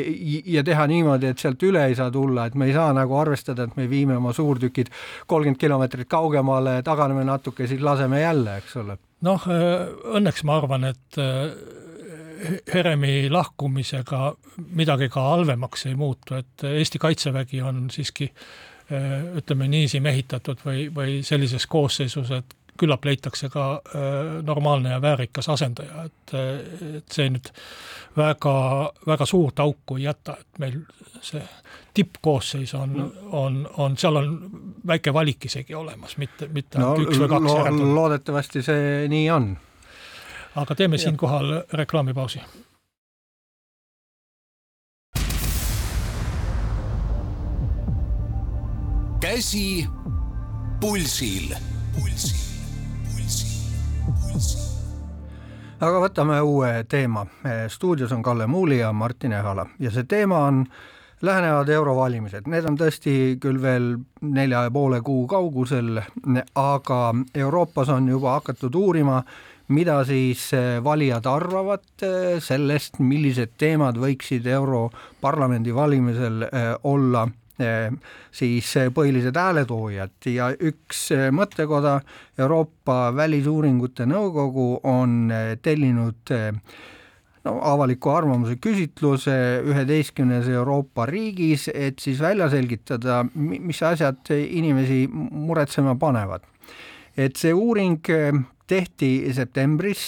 ja 0.48 0.64
teha 0.64 0.86
niimoodi, 0.88 1.32
et 1.32 1.42
sealt 1.42 1.62
üle 1.68 1.84
ei 1.90 1.96
saa 1.98 2.10
tulla, 2.14 2.46
et 2.48 2.56
me 2.56 2.68
ei 2.68 2.76
saa 2.76 2.92
nagu 2.96 3.18
arvestada, 3.20 3.68
et 3.68 3.76
me 3.76 3.88
viime 3.90 4.16
oma 4.16 4.32
suurtükid 4.36 4.92
kolmkümmend 5.26 5.60
kilomeetrit 5.60 6.08
kaugemale, 6.08 6.80
taganeme 6.86 7.26
natuke, 7.28 7.68
siis 7.68 7.84
laseme 7.84 8.22
jälle, 8.22 8.58
eks 8.62 8.80
ole. 8.80 8.98
Noh, 9.26 9.44
õnneks 10.18 10.44
ma 10.46 10.58
arvan, 10.60 10.88
et 10.92 11.18
Heremi 12.72 13.26
lahkumisega 13.32 14.20
midagi 14.78 15.08
ka 15.10 15.24
halvemaks 15.32 15.88
ei 15.90 15.96
muutu, 15.98 16.36
et 16.38 16.64
Eesti 16.68 17.00
Kaitsevägi 17.02 17.62
on 17.66 17.88
siiski 17.90 18.28
ütleme 18.88 19.66
niiviisi 19.68 20.00
mehitatud 20.00 20.62
või, 20.64 20.86
või 20.94 21.18
sellises 21.26 21.66
koosseisus, 21.66 22.30
et 22.30 22.54
küllap 22.78 23.04
leitakse 23.04 23.50
ka 23.52 23.66
äh, 23.74 24.02
normaalne 24.46 24.94
ja 24.94 25.02
väärikas 25.02 25.48
asendaja, 25.48 26.04
et, 26.08 26.34
et 26.98 27.14
see 27.14 27.28
nüüd 27.34 27.50
väga, 28.16 28.54
väga 29.06 29.26
suurt 29.26 29.60
auku 29.62 29.98
ei 29.98 30.06
jäta, 30.08 30.36
et 30.40 30.62
meil 30.62 30.78
see 31.22 31.42
tippkoosseis 31.94 32.74
on 32.78 32.94
no., 32.96 33.08
on, 33.40 33.58
on, 33.76 33.96
seal 33.98 34.16
on 34.20 34.30
väike 34.86 35.14
valik 35.14 35.48
isegi 35.50 35.74
olemas, 35.74 36.16
mitte, 36.18 36.48
mitte 36.54 36.78
no, 36.82 36.94
üks 37.02 37.18
või 37.18 37.30
kaks 37.34 37.50
lo. 37.80 37.90
loodetavasti 37.98 38.62
see 38.62 39.04
nii 39.10 39.28
on. 39.34 39.52
aga 40.62 40.74
teeme 40.74 40.98
siinkohal 40.98 41.62
reklaamipausi 41.72 42.42
käsi 49.20 49.86
pulsil, 50.80 51.54
pulsil 51.94 52.47
aga 55.80 56.00
võtame 56.02 56.40
uue 56.42 56.84
teema. 56.88 57.26
stuudios 57.68 58.12
on 58.12 58.22
Kalle 58.22 58.46
Muuli 58.46 58.78
ja 58.78 58.92
Martin 58.92 59.32
Ehala. 59.32 59.66
Ja 59.78 59.90
see 59.90 60.04
teema 60.04 60.38
on 60.46 60.64
lähenevad 61.22 61.68
eurovalimised, 61.68 62.46
need 62.46 62.66
on 62.66 62.78
tõesti 62.78 63.12
küll 63.42 63.60
veel 63.62 63.96
nelja 64.22 64.64
ja 64.66 64.70
poole 64.70 65.00
kuu 65.02 65.26
kaugusel, 65.26 66.00
aga 66.54 67.00
Euroopas 67.34 67.88
on 67.94 68.08
juba 68.08 68.36
hakatud 68.38 68.74
uurima, 68.74 69.22
mida 69.68 69.98
siis 70.04 70.50
valijad 70.84 71.26
arvavad 71.26 72.06
sellest, 72.40 72.98
millised 72.98 73.58
teemad 73.58 73.98
võiksid 73.98 74.46
Europarlamendi 74.46 75.74
valimisel 75.74 76.46
olla 76.84 77.26
siis 77.58 78.68
eh, 78.76 78.90
põhilised 78.94 79.36
hääletoojad 79.36 80.28
ja 80.30 80.50
üks 80.54 81.08
eh, 81.14 81.28
mõttekoda, 81.34 81.98
Euroopa 82.38 83.08
Välisuuringute 83.16 84.06
Nõukogu 84.06 84.68
on 84.86 85.32
tellinud 85.62 86.30
no 87.44 87.54
avaliku 87.66 88.12
arvamuse 88.14 88.58
küsitluse 88.62 89.34
üheteistkümnes 89.66 90.46
Euroopa 90.52 91.06
riigis, 91.10 91.68
et 91.74 91.98
siis 91.98 92.20
välja 92.22 92.48
selgitada, 92.52 93.24
mis 93.34 93.82
asjad 93.82 94.30
inimesi 94.38 95.06
muretsema 95.10 95.96
panevad. 95.98 96.46
et 97.18 97.34
see 97.36 97.50
uuring 97.50 97.98
tehti 98.68 99.32
septembris 99.34 100.02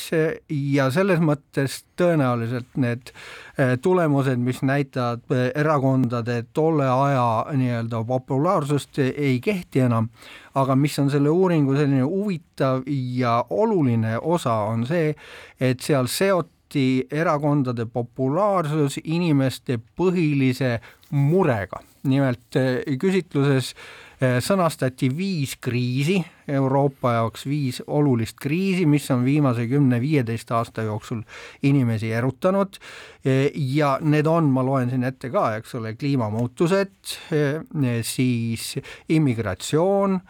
ja 0.50 0.88
selles 0.92 1.20
mõttes 1.24 1.80
tõenäoliselt 1.98 2.76
need 2.80 3.10
eh, 3.10 3.76
tulemused, 3.82 4.40
mis 4.40 4.60
näitavad 4.66 5.24
eh, 5.34 5.48
erakondade 5.60 6.42
tolle 6.56 6.88
aja 6.90 7.24
nii-öelda 7.56 8.02
populaarsust, 8.08 9.00
ei 9.00 9.40
kehti 9.44 9.84
enam, 9.86 10.10
aga 10.54 10.76
mis 10.76 10.98
on 11.00 11.10
selle 11.12 11.32
uuringu 11.32 11.76
selline 11.78 12.04
huvitav 12.04 12.84
ja 13.16 13.40
oluline 13.50 14.18
osa, 14.20 14.54
on 14.70 14.86
see, 14.88 15.14
et 15.60 15.80
seal 15.80 16.10
seoti 16.10 17.06
erakondade 17.10 17.88
populaarsus 17.90 19.00
inimeste 19.04 19.80
põhilise 19.96 20.78
murega. 21.10 21.80
nimelt 22.02 22.56
eh, 22.56 22.96
küsitluses 22.96 23.74
Eh, 23.74 24.09
sõnastati 24.20 25.08
viis 25.16 25.54
kriisi, 25.60 26.18
Euroopa 26.50 27.14
jaoks 27.14 27.46
viis 27.48 27.78
olulist 27.86 28.36
kriisi, 28.40 28.84
mis 28.86 29.06
on 29.10 29.24
viimase 29.24 29.64
kümne-viieteist 29.70 30.50
aasta 30.52 30.84
jooksul 30.84 31.22
inimesi 31.62 32.12
erutanud. 32.12 32.76
Eh, 33.24 33.48
ja 33.54 33.96
need 34.02 34.28
on, 34.28 34.50
ma 34.52 34.64
loen 34.66 34.92
siin 34.92 35.08
ette 35.08 35.30
ka, 35.32 35.54
eks 35.56 35.74
ole, 35.80 35.94
kliimamuutused, 35.96 37.16
eh, 37.32 38.00
siis 38.02 38.74
immigratsioon, 39.08 40.20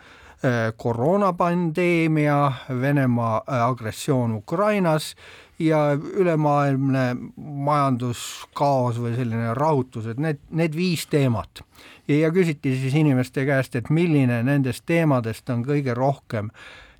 koroonapandeemia, 0.76 2.52
Venemaa 2.80 3.42
agressioon 3.68 4.32
Ukrainas 4.38 5.10
ja 5.58 5.82
ülemaailmne 5.92 7.16
majanduskaos 7.36 8.96
või 9.02 9.18
selline 9.18 9.52
rahutus, 9.54 10.06
et 10.08 10.22
need, 10.22 10.40
need 10.56 10.72
viis 10.72 11.04
teemat 11.12 11.60
ja 12.08 12.30
küsiti 12.34 12.76
siis 12.76 12.94
inimeste 12.94 13.44
käest, 13.46 13.76
et 13.76 13.90
milline 13.90 14.42
nendest 14.42 14.86
teemadest 14.86 15.50
on 15.50 15.64
kõige 15.64 15.94
rohkem 15.94 16.50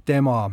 tema 0.05 0.51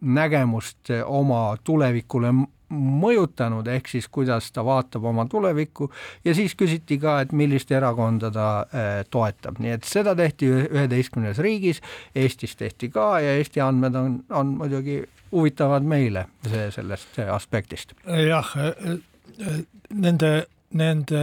nägemust 0.00 0.90
oma 1.06 1.56
tulevikule 1.64 2.32
mõjutanud, 2.70 3.68
ehk 3.70 3.88
siis 3.88 4.08
kuidas 4.10 4.50
ta 4.52 4.64
vaatab 4.66 5.04
oma 5.06 5.26
tulevikku 5.30 5.88
ja 6.24 6.34
siis 6.34 6.54
küsiti 6.58 6.98
ka, 6.98 7.20
et 7.22 7.32
millist 7.32 7.70
erakonda 7.70 8.30
ta 8.34 8.48
äh, 8.58 9.04
toetab, 9.10 9.60
nii 9.62 9.76
et 9.76 9.86
seda 9.86 10.16
tehti 10.18 10.48
üheteistkümnes 10.50 11.38
riigis, 11.38 11.80
Eestis 12.14 12.56
tehti 12.56 12.90
ka 12.90 13.20
ja 13.22 13.36
Eesti 13.38 13.62
andmed 13.62 13.94
on, 13.94 14.18
on 14.30 14.56
muidugi 14.58 15.04
huvitavad 15.32 15.86
meile 15.86 16.26
see, 16.48 16.66
sellest 16.74 17.20
aspektist. 17.30 17.94
jah, 18.06 18.52
äh, 18.58 18.98
äh, 19.46 19.62
nende 19.94 20.34
nende 20.74 21.20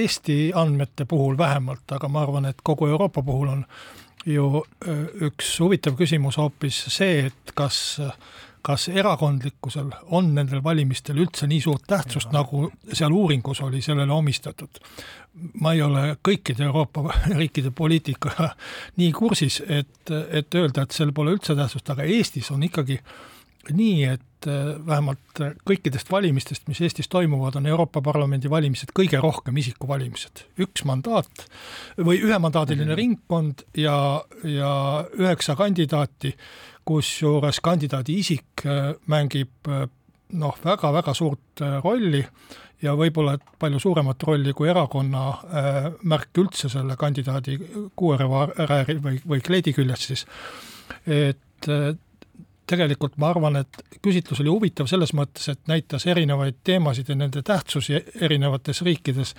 Eesti 0.00 0.52
andmete 0.54 1.04
puhul 1.04 1.38
vähemalt, 1.38 1.86
aga 1.92 2.08
ma 2.08 2.22
arvan, 2.22 2.46
et 2.46 2.60
kogu 2.62 2.86
Euroopa 2.86 3.22
puhul 3.22 3.48
on 3.48 3.64
ju 4.26 4.62
üks 5.28 5.56
huvitav 5.62 5.96
küsimus 5.98 6.36
hoopis 6.38 6.84
see, 6.92 7.26
et 7.30 7.56
kas 7.56 7.98
kas 8.68 8.88
erakondlikkusel 8.88 9.90
on 10.14 10.32
nendel 10.34 10.62
valimistel 10.64 11.20
üldse 11.22 11.46
nii 11.48 11.60
suurt 11.62 11.86
tähtsust, 11.88 12.32
nagu 12.34 12.66
seal 12.92 13.14
uuringus 13.14 13.62
oli 13.64 13.82
sellele 13.84 14.12
omistatud? 14.12 14.82
ma 15.62 15.70
ei 15.76 15.82
ole 15.82 16.16
kõikide 16.26 16.64
Euroopa 16.66 17.12
riikide 17.38 17.70
poliitikaga 17.70 18.48
nii 18.98 19.12
kursis, 19.14 19.60
et, 19.62 20.10
et 20.10 20.54
öelda, 20.58 20.82
et 20.82 20.96
sel 20.96 21.12
pole 21.14 21.36
üldse 21.36 21.54
tähtsust, 21.54 21.92
aga 21.94 22.02
Eestis 22.02 22.50
on 22.50 22.64
ikkagi 22.66 22.98
nii, 23.70 24.08
et 24.16 24.24
Äh, 24.46 24.86
vähemalt 24.86 25.40
kõikidest 25.66 26.12
valimistest, 26.12 26.68
mis 26.70 26.78
Eestis 26.84 27.08
toimuvad, 27.10 27.56
on 27.58 27.66
Euroopa 27.66 27.98
Parlamendi 28.06 28.46
valimised 28.50 28.92
kõige 28.94 29.18
rohkem 29.18 29.56
isikuvalimised. 29.58 30.44
üks 30.62 30.84
mandaat 30.86 31.42
või 31.98 32.20
ühemandaadiline 32.22 32.84
mm 32.84 32.90
-hmm. 32.90 33.00
ringkond 33.00 33.64
ja, 33.74 34.22
ja 34.44 35.04
üheksa 35.18 35.56
kandidaati, 35.56 36.36
kusjuures 36.84 37.60
kandidaadi 37.60 38.18
isik 38.18 38.62
äh, 38.66 38.94
mängib 39.06 39.50
äh, 39.68 39.88
noh, 40.32 40.58
väga-väga 40.64 41.14
suurt 41.14 41.60
rolli 41.82 42.24
ja 42.82 42.94
võib-olla 42.94 43.38
palju 43.58 43.80
suuremat 43.80 44.22
rolli 44.22 44.52
kui 44.52 44.68
erakonna 44.68 45.28
äh, 45.28 45.92
märk 46.02 46.38
üldse 46.38 46.68
selle 46.68 46.96
kandidaadi 46.96 47.58
kuuerevääri 47.96 49.02
või, 49.02 49.20
või 49.28 49.40
kleidi 49.40 49.72
küljes 49.72 50.06
siis. 50.06 50.26
et 51.06 51.66
tegelikult 52.68 53.16
ma 53.20 53.30
arvan, 53.32 53.58
et 53.62 53.80
küsitlus 54.04 54.42
oli 54.42 54.52
huvitav 54.52 54.88
selles 54.90 55.14
mõttes, 55.16 55.48
et 55.52 55.60
näitas 55.70 56.06
erinevaid 56.08 56.60
teemasid 56.66 57.10
ja 57.10 57.16
nende 57.18 57.42
tähtsusi 57.46 57.98
erinevates 58.20 58.82
riikides, 58.86 59.34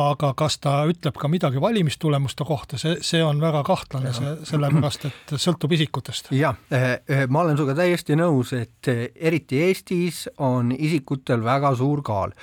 aga 0.00 0.32
kas 0.38 0.58
ta 0.62 0.76
ütleb 0.90 1.18
ka 1.20 1.30
midagi 1.32 1.60
valimistulemuste 1.62 2.46
kohta, 2.48 2.80
see, 2.80 2.98
see 3.06 3.22
on 3.24 3.40
väga 3.42 3.64
kahtlane, 3.66 4.12
see, 4.16 4.36
sellepärast 4.52 5.08
et 5.10 5.36
sõltub 5.40 5.76
isikutest. 5.76 6.32
jah, 6.36 6.56
eh, 6.70 6.88
eh, 7.08 7.26
ma 7.28 7.44
olen 7.44 7.56
sinuga 7.56 7.76
täiesti 7.80 8.18
nõus, 8.18 8.54
et 8.56 8.92
eh, 8.92 9.08
eriti 9.16 9.60
Eestis 9.66 10.26
on 10.38 10.72
isikutel 10.76 11.44
väga 11.44 11.74
suur 11.76 12.04
kaal 12.06 12.34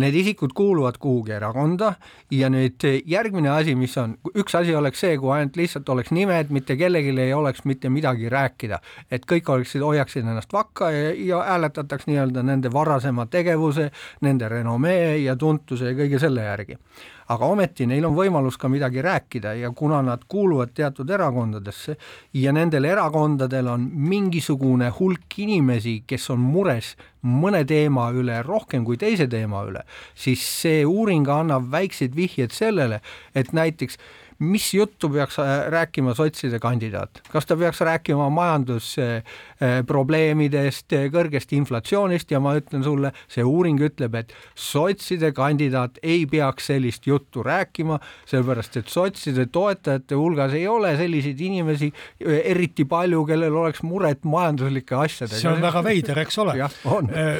need 0.00 0.16
isikud 0.20 0.54
kuuluvad 0.56 0.98
kuhugi 1.00 1.34
erakonda 1.36 1.94
ja 2.34 2.50
nüüd 2.52 2.84
järgmine 3.06 3.50
asi, 3.52 3.74
mis 3.78 3.96
on, 4.00 4.16
üks 4.34 4.56
asi 4.58 4.74
oleks 4.76 5.02
see, 5.04 5.16
kui 5.20 5.32
ainult 5.34 5.56
lihtsalt 5.60 5.88
oleks 5.92 6.12
nimed, 6.16 6.50
mitte 6.54 6.76
kellelgi 6.80 7.14
ei 7.20 7.34
oleks 7.36 7.64
mitte 7.68 7.90
midagi 7.92 8.28
rääkida, 8.32 8.80
et 9.10 9.26
kõik 9.28 9.48
oleksid, 9.52 9.84
hoiaksid 9.84 10.24
ennast 10.24 10.52
vakka 10.52 10.90
ja, 10.94 11.14
ja 11.14 11.44
hääletataks 11.52 12.08
nii-öelda 12.10 12.44
nende 12.46 12.72
varasema 12.72 13.26
tegevuse, 13.30 13.90
nende 14.26 14.48
renomee 14.48 15.18
ja 15.24 15.36
tuntuse 15.36 15.92
ja 15.92 15.98
kõige 15.98 16.20
selle 16.22 16.44
järgi 16.48 16.78
aga 17.30 17.46
ometi 17.46 17.86
neil 17.86 18.06
on 18.08 18.16
võimalus 18.16 18.58
ka 18.58 18.68
midagi 18.70 19.02
rääkida 19.06 19.54
ja 19.60 19.70
kuna 19.76 20.00
nad 20.02 20.24
kuuluvad 20.28 20.72
teatud 20.74 21.10
erakondadesse 21.14 21.96
ja 22.34 22.52
nendel 22.52 22.88
erakondadel 22.90 23.68
on 23.70 23.86
mingisugune 24.10 24.90
hulk 24.98 25.38
inimesi, 25.38 26.00
kes 26.06 26.30
on 26.34 26.42
mures 26.42 26.96
mõne 27.22 27.62
teema 27.68 28.08
üle 28.16 28.40
rohkem 28.42 28.84
kui 28.84 28.98
teise 28.98 29.28
teema 29.30 29.62
üle, 29.68 29.84
siis 30.14 30.42
see 30.42 30.82
uuring 30.86 31.28
annab 31.30 31.70
väikseid 31.70 32.16
vihjeid 32.16 32.56
sellele, 32.56 33.00
et 33.34 33.52
näiteks 33.54 34.00
mis 34.40 34.74
juttu 34.74 35.08
peaks 35.08 35.38
äh, 35.38 35.44
rääkima 35.68 36.14
sotside 36.14 36.58
kandidaat, 36.58 37.20
kas 37.32 37.46
ta 37.46 37.56
peaks 37.56 37.80
rääkima 37.84 38.30
majandusprobleemidest, 38.32 40.92
äh, 40.96 41.10
kõrgest 41.12 41.52
inflatsioonist 41.56 42.30
ja 42.32 42.40
ma 42.40 42.54
ütlen 42.56 42.84
sulle, 42.84 43.12
see 43.28 43.44
uuring 43.44 43.80
ütleb, 43.84 44.14
et 44.22 44.32
sotside 44.56 45.32
kandidaat 45.36 45.98
ei 46.02 46.26
peaks 46.30 46.66
sellist 46.72 47.06
juttu 47.06 47.42
rääkima, 47.44 47.98
sellepärast 48.30 48.76
et 48.80 48.88
sotside 48.88 49.46
toetajate 49.52 50.14
hulgas 50.16 50.52
ei 50.56 50.68
ole 50.68 50.96
selliseid 50.96 51.40
inimesi 51.50 51.92
äh, 51.92 51.96
eriti 52.54 52.84
palju, 52.88 53.24
kellel 53.28 53.54
oleks 53.64 53.82
muret 53.84 54.24
majanduslike 54.24 54.94
asjadega. 54.96 55.40
see 55.40 55.52
on 55.52 55.62
väga 55.62 55.84
veider, 55.84 56.18
eks 56.24 56.38
ole, 56.40 56.52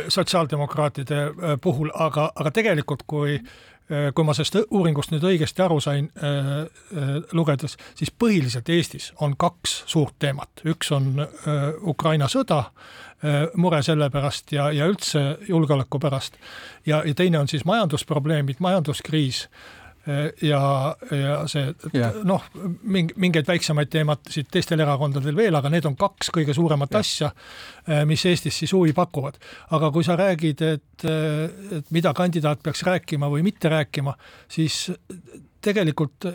sotsiaaldemokraatide 0.08 1.16
puhul, 1.64 1.90
aga, 1.96 2.32
aga 2.36 2.50
tegelikult 2.60 3.02
kui 3.08 3.40
Äh, 3.40 3.69
kui 4.14 4.24
ma 4.26 4.34
sellest 4.36 4.70
uuringust 4.70 5.10
nüüd 5.10 5.24
õigesti 5.26 5.64
aru 5.64 5.80
sain 5.82 6.08
äh, 6.22 6.50
äh, 6.62 7.12
lugedes, 7.36 7.76
siis 7.98 8.12
põhiliselt 8.14 8.68
Eestis 8.70 9.10
on 9.24 9.34
kaks 9.40 9.80
suurt 9.90 10.14
teemat, 10.22 10.62
üks 10.68 10.92
on 10.94 11.12
äh, 11.24 11.64
Ukraina 11.90 12.28
sõda 12.30 12.60
äh,, 12.68 13.48
mure 13.58 13.82
selle 13.86 14.10
pärast 14.10 14.54
ja, 14.54 14.70
ja 14.74 14.86
üldse 14.90 15.38
julgeoleku 15.48 15.98
pärast. 16.02 16.38
Ja, 16.86 17.02
ja 17.06 17.14
teine 17.14 17.42
on 17.42 17.50
siis 17.50 17.66
majandusprobleemid, 17.68 18.62
majanduskriis. 18.62 19.46
Äh, 19.46 19.79
ja, 20.42 20.60
ja 21.10 21.36
see 21.50 21.66
yeah. 21.94 22.16
noh, 22.26 22.44
mingeid 22.84 23.46
väiksemaid 23.48 23.90
teemasid 23.92 24.48
teistel 24.52 24.82
erakondadel 24.82 25.36
veel, 25.36 25.56
aga 25.56 25.70
need 25.72 25.86
on 25.88 25.96
kaks 25.98 26.32
kõige 26.34 26.54
suuremat 26.56 26.94
yeah. 26.94 27.04
asja, 27.04 27.30
äh, 27.88 28.02
mis 28.08 28.24
Eestis 28.28 28.58
siis 28.62 28.74
huvi 28.76 28.94
pakuvad. 28.96 29.38
aga 29.76 29.90
kui 29.94 30.06
sa 30.06 30.16
räägid, 30.20 30.64
et, 30.66 31.04
äh, 31.04 31.78
et 31.78 31.94
mida 31.94 32.14
kandidaat 32.16 32.62
peaks 32.62 32.84
rääkima 32.86 33.30
või 33.30 33.44
mitte 33.46 33.72
rääkima, 33.72 34.16
siis 34.48 34.88
tegelikult 35.60 36.30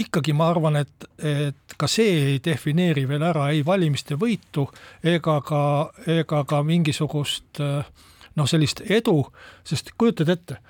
ikkagi 0.00 0.32
ma 0.32 0.48
arvan, 0.50 0.80
et, 0.80 1.08
et 1.18 1.74
ka 1.76 1.88
see 1.90 2.12
ei 2.32 2.38
defineeri 2.44 3.04
veel 3.08 3.24
ära 3.28 3.50
ei 3.52 3.60
valimiste 3.66 4.16
võitu 4.16 4.64
ega 5.04 5.40
ka, 5.44 5.62
ega 6.08 6.44
ka 6.48 6.62
mingisugust 6.64 7.60
noh, 7.60 8.48
sellist 8.48 8.80
edu, 8.88 9.20
sest 9.66 9.92
kujutad 10.00 10.32
ette 10.32 10.60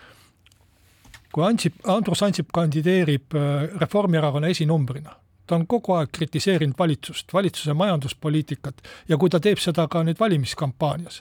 kui 1.33 1.45
Ansip, 1.47 1.79
Andrus 1.87 2.23
Ansip 2.27 2.51
kandideerib 2.53 3.35
äh, 3.35 3.67
Reformierakonna 3.81 4.51
esinumbrina, 4.51 5.15
ta 5.51 5.59
on 5.59 5.67
kogu 5.71 5.97
aeg 5.99 6.13
kritiseerinud 6.15 6.79
valitsust, 6.79 7.33
valitsuse 7.35 7.75
majanduspoliitikat 7.75 8.85
ja 9.11 9.19
kui 9.19 9.33
ta 9.33 9.41
teeb 9.43 9.59
seda 9.63 9.89
ka 9.91 10.05
nüüd 10.07 10.21
valimiskampaanias, 10.21 11.21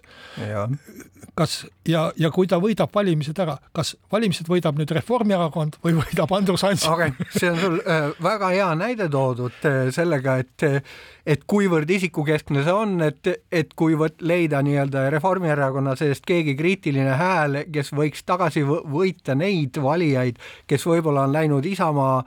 kas 1.39 1.63
ja, 1.89 2.09
ja 2.19 2.29
kui 2.33 2.49
ta 2.49 2.59
võidab 2.61 2.93
valimised 2.93 3.39
ära, 3.41 3.57
kas 3.75 3.95
valimised 4.11 4.49
võidab 4.51 4.77
nüüd 4.79 4.91
Reformierakond 4.99 5.79
või 5.85 5.97
võidab 5.97 6.33
Andrus 6.37 6.65
Ansip? 6.67 6.91
okei 6.93 7.13
okay., 7.15 7.29
see 7.33 7.49
on 7.49 7.61
sul 7.61 7.79
äh, 7.81 8.11
väga 8.23 8.51
hea 8.53 8.67
näide 8.77 9.09
toodud 9.09 9.65
äh, 9.65 9.87
sellega, 9.95 10.37
et 10.43 10.67
et 11.29 11.45
kuivõrd 11.49 11.89
isikukeskne 11.93 12.63
see 12.65 12.73
on, 12.73 12.95
et, 13.05 13.27
et 13.53 13.73
kuivõrd 13.77 14.21
leida 14.25 14.61
nii-öelda 14.65 15.07
Reformierakonna 15.13 15.95
seest 15.99 16.25
keegi 16.29 16.55
kriitiline 16.59 17.17
hääl, 17.19 17.63
kes 17.73 17.93
võiks 17.97 18.23
tagasi 18.25 18.63
võita 18.65 19.35
neid 19.37 19.77
valijaid, 19.81 20.39
kes 20.69 20.85
võib-olla 20.89 21.27
on 21.27 21.35
läinud 21.35 21.65
Isamaa 21.69 22.21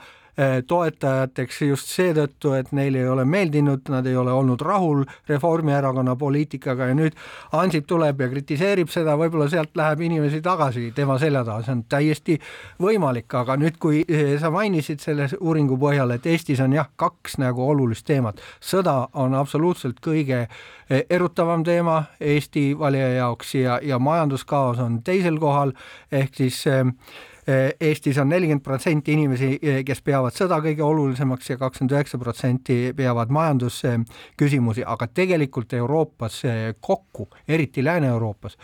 toetajateks 0.67 1.59
just 1.67 1.91
seetõttu, 1.93 2.55
et 2.57 2.71
neile 2.73 3.03
ei 3.03 3.09
ole 3.09 3.25
meeldinud, 3.29 3.85
nad 3.93 4.07
ei 4.09 4.17
ole 4.17 4.33
olnud 4.33 4.61
rahul 4.65 5.03
Reformierakonna 5.29 6.15
poliitikaga 6.17 6.89
ja 6.89 6.97
nüüd 6.97 7.17
Ansip 7.53 7.85
tuleb 7.87 8.21
ja 8.21 8.29
kritiseerib 8.33 8.89
seda, 8.93 9.17
võib-olla 9.21 9.51
sealt 9.53 9.77
läheb 9.77 10.01
inimesi 10.09 10.41
tagasi 10.43 10.89
tema 10.97 11.19
selja 11.21 11.45
taha, 11.45 11.65
see 11.67 11.75
on 11.77 11.83
täiesti 11.85 12.39
võimalik, 12.81 13.29
aga 13.43 13.59
nüüd, 13.61 13.77
kui 13.83 14.05
eh, 14.09 14.39
sa 14.41 14.51
mainisid 14.55 15.05
selle 15.05 15.29
uuringu 15.41 15.77
põhjal, 15.81 16.15
et 16.17 16.29
Eestis 16.33 16.63
on 16.65 16.73
jah, 16.79 16.89
kaks 16.97 17.37
nagu 17.43 17.67
olulist 17.69 18.07
teemat, 18.09 18.41
sõda 18.61 18.97
on 19.21 19.37
absoluutselt 19.37 20.01
kõige 20.05 20.47
eh, 20.47 21.05
erutavam 21.11 21.65
teema 21.67 21.99
Eesti 22.21 22.71
valija 22.79 23.13
jaoks 23.19 23.55
ja, 23.61 23.77
ja 23.85 24.01
majanduskaos 24.01 24.81
on 24.81 25.03
teisel 25.05 25.37
kohal, 25.43 25.77
ehk 26.13 26.41
siis 26.41 26.65
Eh, 26.67 26.85
Eestis 27.47 28.19
on 28.23 28.29
nelikümmend 28.31 28.63
protsenti 28.63 29.17
inimesi, 29.17 29.59
eh, 29.59 29.81
kes 29.83 29.99
peavad 30.07 30.35
sõda 30.37 30.61
kõige 30.63 30.85
olulisemaks 30.87 31.51
ja 31.51 31.57
kakskümmend 31.59 31.97
üheksa 31.97 32.19
protsenti 32.23 32.77
peavad 32.95 33.35
majandusküsimusi, 33.35 34.85
aga 34.87 35.09
tegelikult 35.11 35.75
Euroopas 35.75 36.45
eh, 36.45 36.61
kokku, 36.81 37.27
eriti 37.49 37.83
Lääne-Euroopas, 37.83 38.55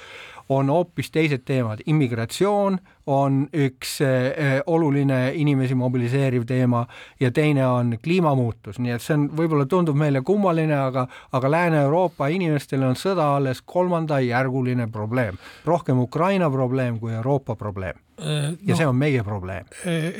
on 0.48 0.70
hoopis 0.70 1.10
teised 1.10 1.42
teemad, 1.44 1.82
immigratsioon 1.86 2.78
on 3.06 3.42
üks 3.52 3.98
äh, 4.04 4.62
oluline 4.66 5.32
inimesi 5.34 5.74
mobiliseeriv 5.74 6.46
teema 6.46 6.86
ja 7.20 7.30
teine 7.34 7.66
on 7.66 7.96
kliimamuutus, 8.04 8.78
nii 8.78 8.94
et 8.94 9.04
see 9.04 9.18
on, 9.18 9.28
võib-olla 9.36 9.66
tundub 9.66 9.98
meile 9.98 10.22
kummaline, 10.22 10.76
aga, 10.78 11.08
aga 11.32 11.50
Lääne-Euroopa 11.50 12.30
inimestele 12.32 12.86
on 12.86 12.96
sõda 12.96 13.32
alles 13.36 13.62
kolmandajärguline 13.66 14.86
probleem, 14.92 15.40
rohkem 15.66 15.98
Ukraina 15.98 16.50
probleem 16.50 17.00
kui 17.02 17.12
Euroopa 17.12 17.56
probleem 17.56 17.98
ja 18.18 18.72
no, 18.74 18.76
see 18.76 18.86
on 18.86 18.96
meie 18.98 19.24
probleem. 19.24 19.66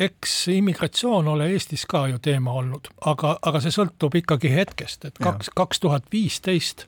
eks 0.09 0.35
immigratsioon 0.55 1.29
ole 1.29 1.49
Eestis 1.55 1.87
ka 1.91 2.07
ju 2.09 2.19
teema 2.23 2.53
olnud, 2.61 2.91
aga, 3.11 3.39
aga 3.43 3.63
see 3.65 3.75
sõltub 3.75 4.15
ikkagi 4.21 4.53
hetkest, 4.55 5.09
et 5.11 5.19
kaks, 5.23 5.51
kaks 5.57 5.83
tuhat 5.83 6.07
viisteist 6.13 6.87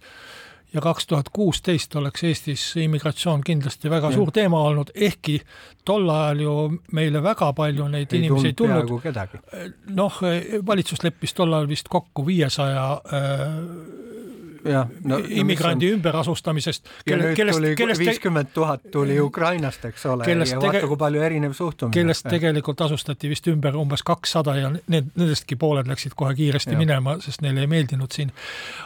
ja 0.75 0.81
kaks 0.81 1.07
tuhat 1.07 1.29
kuusteist 1.29 1.97
oleks 1.97 2.25
Eestis 2.25 2.65
immigratsioon 2.77 3.41
kindlasti 3.47 3.91
väga 3.91 4.11
ja. 4.11 4.15
suur 4.15 4.31
teema 4.35 4.63
olnud, 4.69 4.93
ehkki 4.95 5.41
tol 5.85 6.09
ajal 6.09 6.45
ju 6.45 6.55
meile 6.95 7.23
väga 7.23 7.53
palju 7.59 7.89
neid 7.91 8.13
ei 8.15 8.23
inimesi 8.23 8.53
ei 8.53 8.59
tulnud. 8.59 8.93
noh, 9.97 10.21
valitsus 10.67 11.03
leppis 11.03 11.35
tol 11.35 11.53
ajal 11.53 11.69
vist 11.69 11.91
kokku 11.91 12.27
viiesaja 12.27 12.87
äh, 12.93 13.49
jah 14.65 14.89
no,, 15.05 15.19
immigrandi 15.29 15.89
on... 15.89 15.99
ümberasustamisest. 15.99 16.89
viiskümmend 17.99 18.53
tuhat 18.55 18.83
tuli 18.93 19.21
Ukrainast, 19.21 19.85
eks 19.85 20.07
ole, 20.07 20.25
ja 20.29 20.61
vaata, 20.61 20.87
kui 20.87 20.97
palju 21.01 21.23
erinev 21.23 21.53
suhtumine. 21.57 21.95
kellest 21.95 22.25
ja. 22.25 22.31
tegelikult 22.35 22.81
asustati 22.81 23.29
vist 23.31 23.47
ümber 23.51 23.77
umbes 23.77 24.03
kakssada 24.07 24.57
ja 24.57 24.71
need, 24.71 25.11
nendestki 25.17 25.57
pooled 25.57 25.89
läksid 25.91 26.17
kohe 26.17 26.35
kiiresti 26.35 26.75
ja. 26.77 26.79
minema, 26.79 27.17
sest 27.25 27.45
neile 27.45 27.65
ei 27.65 27.71
meeldinud 27.71 28.13
siin. 28.13 28.33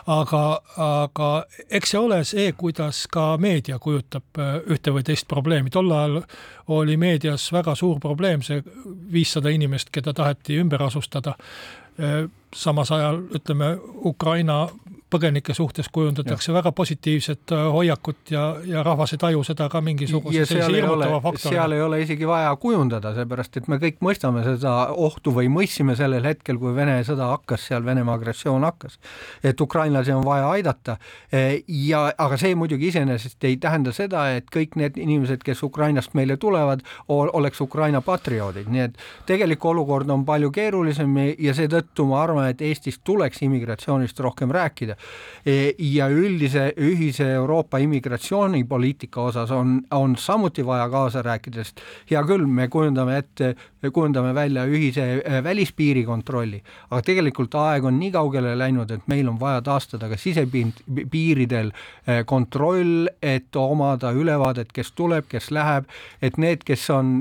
aga, 0.06 0.44
aga 0.76 1.30
eks 1.70 1.94
see 1.94 2.00
ole 2.00 2.20
see, 2.28 2.52
kuidas 2.58 3.04
ka 3.12 3.34
meedia 3.40 3.78
kujutab 3.78 4.42
äh, 4.42 4.56
ühte 4.70 4.94
või 4.94 5.06
teist 5.06 5.28
probleemi, 5.30 5.72
tol 5.74 5.90
ajal 5.92 6.22
oli 6.74 6.96
meedias 6.96 7.50
väga 7.52 7.74
suur 7.78 8.00
probleem 8.00 8.42
see 8.42 8.62
viissada 9.12 9.52
inimest, 9.52 9.90
keda 9.94 10.14
taheti 10.14 10.58
ümber 10.62 10.82
asustada 10.86 11.36
äh, 11.98 12.24
samas 12.54 12.92
ajal 12.94 13.22
ütleme, 13.34 13.74
Ukraina 14.04 14.68
põgenike 15.14 15.54
suhtes 15.54 15.88
kujundatakse 15.92 16.50
ja. 16.50 16.56
väga 16.58 16.72
positiivset 16.72 17.52
äh, 17.54 17.64
hoiakut 17.72 18.30
ja, 18.34 18.44
ja 18.66 18.82
rahvas 18.82 19.14
ei 19.14 19.20
taju 19.22 19.44
seda 19.46 19.68
ka 19.70 19.80
mingisuguse 19.84 20.44
sellise 20.48 20.72
hirmutava 20.72 21.20
faktorina. 21.22 21.52
seal 21.54 21.74
ei 21.76 21.82
ole 21.84 22.00
isegi 22.02 22.28
vaja 22.28 22.54
kujundada, 22.60 23.14
seepärast 23.16 23.60
et 23.60 23.68
me 23.70 23.78
kõik 23.82 24.00
mõistame 24.04 24.42
seda 24.46 24.72
ohtu 25.06 25.34
või 25.36 25.50
mõistsime 25.52 25.96
sellel 25.98 26.26
hetkel, 26.26 26.58
kui 26.62 26.74
Vene 26.74 26.96
sõda 27.06 27.30
hakkas, 27.30 27.68
seal 27.68 27.84
Venemaa 27.86 28.16
agressioon 28.18 28.66
hakkas. 28.66 28.98
et 29.44 29.60
ukrainlasi 29.60 30.12
on 30.12 30.24
vaja 30.26 30.48
aidata 30.50 30.96
e, 31.32 31.62
ja 31.68 32.06
aga 32.18 32.38
see 32.40 32.54
muidugi 32.58 32.90
iseenesest 32.90 33.44
ei 33.44 33.56
tähenda 33.62 33.92
seda, 33.94 34.26
et 34.34 34.50
kõik 34.54 34.78
need 34.80 34.98
inimesed, 34.98 35.44
kes 35.46 35.62
Ukrainast 35.62 36.14
meile 36.18 36.36
tulevad, 36.36 36.82
oleks 37.08 37.60
Ukraina 37.60 38.00
patrioodid, 38.02 38.70
nii 38.72 38.86
et 38.88 38.98
tegelik 39.26 39.64
olukord 39.64 40.10
on 40.10 40.24
palju 40.26 40.50
keerulisem 40.54 41.16
ja 41.38 41.54
seetõttu 41.54 42.08
ma 42.10 42.22
arvan, 42.24 42.43
arvan, 42.44 42.50
et 42.50 42.62
Eestis 42.62 43.00
tuleks 43.04 43.42
immigratsioonist 43.42 44.20
rohkem 44.20 44.50
rääkida. 44.50 44.96
ja 45.78 46.08
üldise, 46.08 46.72
ühise 46.76 47.24
Euroopa 47.34 47.78
immigratsioonipoliitika 47.78 49.20
osas 49.20 49.50
on, 49.50 49.82
on 49.90 50.16
samuti 50.16 50.64
vaja 50.66 50.88
kaasa 50.88 51.22
rääkida, 51.22 51.64
sest 51.64 51.80
hea 52.10 52.22
küll, 52.24 52.46
me 52.46 52.68
kujundame 52.68 53.18
ette, 53.18 53.54
kujundame 53.92 54.34
välja 54.34 54.64
ühise 54.64 55.22
välispiiri 55.44 56.04
kontrolli, 56.04 56.62
aga 56.90 57.02
tegelikult 57.02 57.54
aeg 57.54 57.84
on 57.84 57.98
nii 57.98 58.10
kaugele 58.12 58.56
läinud, 58.58 58.90
et 58.90 59.06
meil 59.08 59.28
on 59.28 59.38
vaja 59.40 59.60
taastada 59.62 60.08
ka 60.08 60.16
sisepiiridel 60.16 61.72
kontroll, 62.26 63.08
et 63.22 63.56
omada 63.56 64.12
ülevaadet, 64.12 64.72
kes 64.72 64.92
tuleb, 64.92 65.28
kes 65.28 65.50
läheb, 65.50 65.88
et 66.22 66.38
need, 66.38 66.64
kes 66.64 66.88
on 66.90 67.18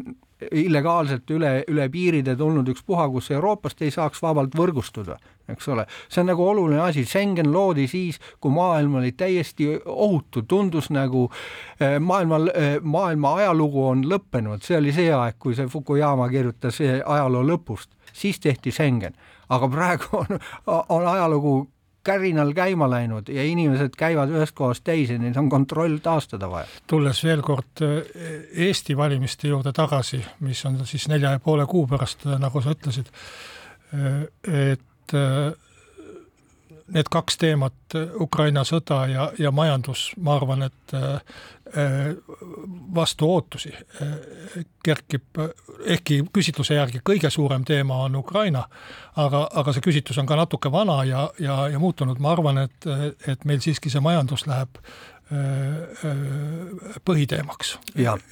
illegaalselt 0.51 1.31
üle, 1.31 1.53
üle 1.71 1.87
piiride 1.89 2.35
tulnud 2.39 2.67
ükspuha 2.73 3.07
kus 3.13 3.31
Euroopast 3.31 3.81
ei 3.81 3.91
saaks 3.91 4.21
vabalt 4.23 4.55
võrgustuda, 4.57 5.17
eks 5.49 5.67
ole. 5.73 5.85
see 6.09 6.21
on 6.23 6.31
nagu 6.31 6.47
oluline 6.47 6.81
asi, 6.81 7.05
Schengen 7.05 7.51
loodi 7.53 7.87
siis, 7.87 8.19
kui 8.39 8.51
maailm 8.51 8.95
oli 9.01 9.11
täiesti 9.11 9.69
ohutu, 9.85 10.45
tundus 10.47 10.89
nagu 10.93 11.29
eh, 11.79 11.99
maailmal, 11.99 12.49
eh, 12.53 12.77
maailma 12.81 13.35
ajalugu 13.41 13.87
on 13.87 14.05
lõppenud, 14.09 14.63
see 14.63 14.77
oli 14.77 14.95
see 14.95 15.11
aeg, 15.13 15.39
kui 15.39 15.55
see 15.55 15.67
Fukuyama 15.67 16.29
kirjutas 16.29 16.81
eh, 16.81 16.99
ajaloo 17.05 17.43
lõpust, 17.53 17.93
siis 18.13 18.39
tehti 18.39 18.71
Schengen. 18.71 19.15
Aga 19.53 19.67
praegu 19.69 20.17
on, 20.17 20.39
on 20.67 21.07
ajalugu 21.07 21.57
kärinal 22.03 22.53
käima 22.53 22.89
läinud 22.89 23.29
ja 23.31 23.43
inimesed 23.47 23.95
käivad 23.97 24.31
ühest 24.33 24.55
kohast 24.57 24.83
teise, 24.83 25.17
nüüd 25.21 25.37
on 25.39 25.49
kontroll 25.49 25.99
taastada 26.03 26.49
vaja. 26.51 26.67
tulles 26.87 27.23
veel 27.23 27.41
kord 27.45 27.83
eh, 27.85 28.15
Eesti 28.67 28.97
valimiste 28.97 29.47
juurde 29.47 29.73
tagasi, 29.75 30.19
mis 30.43 30.65
on 30.69 30.81
siis 30.89 31.07
nelja 31.11 31.35
ja 31.37 31.43
poole 31.43 31.65
kuu 31.69 31.87
pärast, 31.87 32.27
nagu 32.39 32.61
sa 32.61 32.75
ütlesid, 32.75 33.11
eh, 33.95 34.25
et 34.71 35.15
eh, 35.17 35.53
need 36.91 37.09
kaks 37.11 37.37
teemat, 37.37 37.95
Ukraina 38.19 38.63
sõda 38.67 39.03
ja, 39.07 39.27
ja 39.39 39.51
majandus, 39.51 40.11
ma 40.17 40.35
arvan, 40.35 40.65
et 40.67 40.95
vastu 42.95 43.29
ootusi 43.33 43.71
kerkib, 44.83 45.39
ehkki 45.85 46.19
küsitluse 46.33 46.75
järgi 46.75 47.01
kõige 47.05 47.31
suurem 47.33 47.63
teema 47.65 48.03
on 48.05 48.15
Ukraina, 48.19 48.65
aga, 49.15 49.47
aga 49.53 49.73
see 49.73 49.85
küsitlus 49.85 50.19
on 50.21 50.29
ka 50.29 50.37
natuke 50.37 50.71
vana 50.71 50.99
ja, 51.07 51.23
ja, 51.39 51.63
ja 51.73 51.79
muutunud, 51.79 52.19
ma 52.21 52.33
arvan, 52.35 52.65
et, 52.67 52.89
et 53.27 53.45
meil 53.49 53.63
siiski 53.63 53.89
see 53.89 54.03
majandus 54.03 54.45
läheb 54.47 54.81
põhiteemaks. 57.05 57.77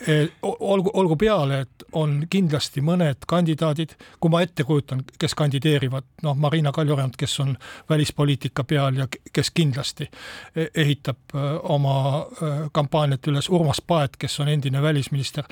E, 0.07 0.17
olgu, 0.41 0.91
olgu 0.93 1.15
peale, 1.15 1.61
et 1.65 1.85
on 1.97 2.17
kindlasti 2.29 2.83
mõned 2.85 3.25
kandidaadid, 3.27 3.95
kui 4.19 4.31
ma 4.33 4.41
ette 4.43 4.65
kujutan, 4.67 5.03
kes 5.19 5.35
kandideerivad, 5.39 6.07
noh, 6.25 6.37
Marina 6.37 6.71
Kaljurand, 6.75 7.17
kes 7.17 7.39
on 7.43 7.55
välispoliitika 7.89 8.63
peal 8.67 8.99
ja 9.01 9.07
kes 9.33 9.51
kindlasti 9.55 10.09
e, 10.55 10.67
ehitab 10.83 11.33
e, 11.33 11.47
oma 11.73 11.95
kampaaniat 12.75 13.31
üles, 13.31 13.49
Urmas 13.49 13.81
Paet, 13.87 14.17
kes 14.21 14.39
on 14.39 14.51
endine 14.51 14.81
välisminister 14.81 15.47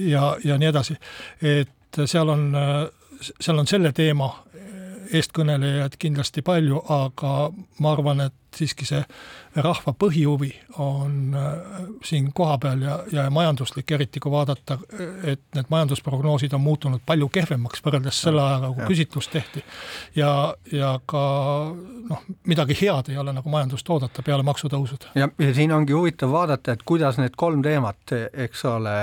ja, 0.00 0.36
ja 0.44 0.58
nii 0.58 0.68
edasi. 0.68 0.94
et 1.42 2.00
seal 2.06 2.28
on, 2.28 2.50
seal 3.40 3.58
on 3.58 3.66
selle 3.66 3.92
teema 3.92 4.28
eestkõnelejaid 5.12 5.96
kindlasti 5.98 6.42
palju, 6.46 6.82
aga 6.92 7.34
ma 7.80 7.92
arvan, 7.94 8.26
et 8.28 8.34
siiski 8.56 8.86
see 8.88 9.00
rahva 9.58 9.92
põhihuvi 9.98 10.50
on 10.80 11.34
äh, 11.36 11.80
siin 12.06 12.30
kohapeal 12.34 12.82
ja, 12.82 12.94
ja 13.12 13.26
majanduslik, 13.30 13.90
eriti 13.92 14.22
kui 14.22 14.32
vaadata, 14.32 14.78
et 15.22 15.42
need 15.56 15.70
majandusprognoosid 15.72 16.54
on 16.56 16.62
muutunud 16.64 17.02
palju 17.06 17.28
kehvemaks 17.34 17.82
võrreldes 17.84 18.22
selle 18.24 18.42
ajaga, 18.44 18.72
kui 18.76 18.88
küsitlus 18.94 19.28
tehti. 19.32 19.64
ja, 20.16 20.30
ja 20.72 20.94
ka 21.06 21.22
noh, 22.08 22.24
midagi 22.48 22.76
head 22.80 23.12
ei 23.12 23.20
ole 23.20 23.34
nagu 23.36 23.52
majandust 23.52 23.90
oodata 23.90 24.24
peale 24.24 24.46
maksutõusud. 24.48 25.10
ja, 25.18 25.28
ja 25.38 25.54
siin 25.54 25.74
ongi 25.74 25.96
huvitav 25.96 26.32
vaadata, 26.32 26.76
et 26.76 26.86
kuidas 26.88 27.20
need 27.20 27.36
kolm 27.36 27.62
teemat, 27.66 28.16
eks 28.32 28.64
ole, 28.70 28.98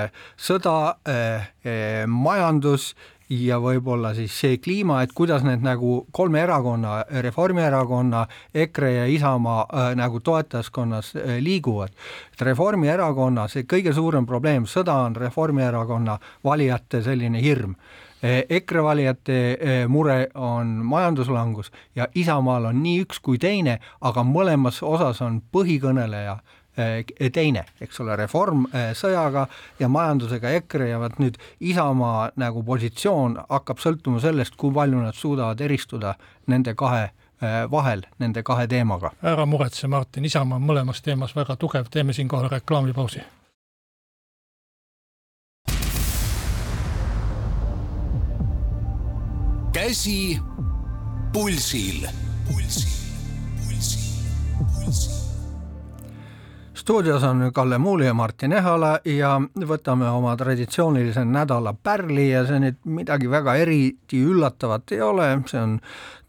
sõda 0.48 0.78
eh,, 1.06 1.52
eh, 1.64 2.02
majandus 2.06 2.94
ja 3.28 3.58
võib-olla 3.60 4.12
siis 4.14 4.34
see 4.40 4.58
kliima, 4.62 5.00
et 5.02 5.12
kuidas 5.16 5.44
need 5.46 5.64
nagu 5.64 6.06
kolme 6.14 6.40
erakonna, 6.44 7.00
Reformierakonna, 7.26 8.26
EKRE 8.54 8.92
ja 8.92 9.06
Isamaa 9.10 9.66
äh, 9.66 9.92
nagu 9.98 10.20
toetajaskonnas 10.20 11.14
äh, 11.16 11.36
liiguvad. 11.42 11.90
et 12.32 12.42
Reformierakonna 12.42 13.48
see 13.48 13.66
kõige 13.66 13.94
suurem 13.94 14.26
probleem, 14.26 14.66
sõda 14.66 14.94
on 15.06 15.16
Reformierakonna 15.16 16.18
valijate 16.44 17.02
selline 17.02 17.42
hirm 17.42 17.74
äh, 18.22 18.44
EKRE 18.48 18.82
valijate 18.82 19.38
äh, 19.54 19.88
mure 19.88 20.28
on 20.34 20.66
majanduslangus 20.84 21.72
ja 21.94 22.06
Isamaal 22.14 22.70
on 22.70 22.82
nii 22.82 23.02
üks 23.06 23.18
kui 23.18 23.38
teine, 23.38 23.80
aga 24.00 24.22
mõlemas 24.22 24.82
osas 24.82 25.20
on 25.22 25.42
põhikõneleja 25.52 26.38
Eh, 26.38 26.55
teine, 27.32 27.64
eks 27.80 28.00
ole, 28.00 28.16
reform 28.16 28.66
eh, 28.72 28.90
sõjaga 28.96 29.46
ja 29.80 29.88
majandusega 29.88 30.52
EKRE 30.60 30.90
ja 30.90 30.98
vot 31.00 31.18
nüüd 31.22 31.38
Isamaa 31.60 32.30
nagu 32.36 32.62
positsioon 32.66 33.38
hakkab 33.48 33.80
sõltuma 33.80 34.20
sellest, 34.20 34.56
kui 34.60 34.74
palju 34.74 35.00
nad 35.00 35.16
suudavad 35.16 35.60
eristuda 35.60 36.14
nende 36.52 36.74
kahe 36.76 37.06
eh, 37.08 37.62
vahel, 37.70 38.04
nende 38.18 38.42
kahe 38.42 38.66
teemaga. 38.68 39.12
ära 39.22 39.46
muretse, 39.46 39.88
Martin, 39.88 40.24
Isamaa 40.24 40.60
on 40.60 40.68
mõlemas 40.68 41.02
teemas 41.02 41.36
väga 41.36 41.56
tugev, 41.56 41.88
teeme 41.90 42.12
siinkohal 42.12 42.50
reklaamipausi. 42.52 43.24
käsi 49.76 50.40
pulsil, 51.32 52.08
pulsil, 52.48 52.96
pulsil, 53.60 54.02
pulsil 54.56 55.25
stuudios 56.86 57.22
on 57.22 57.50
Kalle 57.52 57.78
Muuli 57.78 58.06
ja 58.06 58.14
Martin 58.14 58.52
Ehala 58.52 59.00
ja 59.04 59.32
võtame 59.66 60.06
oma 60.06 60.36
traditsioonilise 60.38 61.24
nädala 61.26 61.72
pärli 61.74 62.28
ja 62.28 62.44
see 62.46 62.60
nüüd 62.62 62.76
midagi 62.86 63.26
väga 63.26 63.56
eriti 63.58 64.20
üllatavat 64.22 64.94
ei 64.94 65.00
ole, 65.02 65.26
see 65.50 65.58
on 65.58 65.72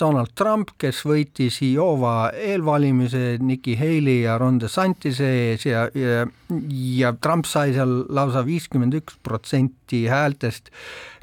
Donald 0.02 0.34
Trump, 0.34 0.72
kes 0.82 1.04
võitis 1.06 1.60
Iowa 1.62 2.32
eelvalimise 2.34 3.38
Nikki 3.38 3.76
Haley 3.78 4.24
ja 4.24 4.40
Ron 4.42 4.58
DeSantise 4.64 5.30
ees 5.44 5.68
ja, 5.70 5.86
ja, 5.94 6.26
ja 6.74 7.14
Trump 7.22 7.46
sai 7.46 7.78
seal 7.78 7.94
lausa 8.10 8.42
viiskümmend 8.48 8.98
üks 8.98 9.22
protsenti 9.22 10.08
häältest 10.10 10.74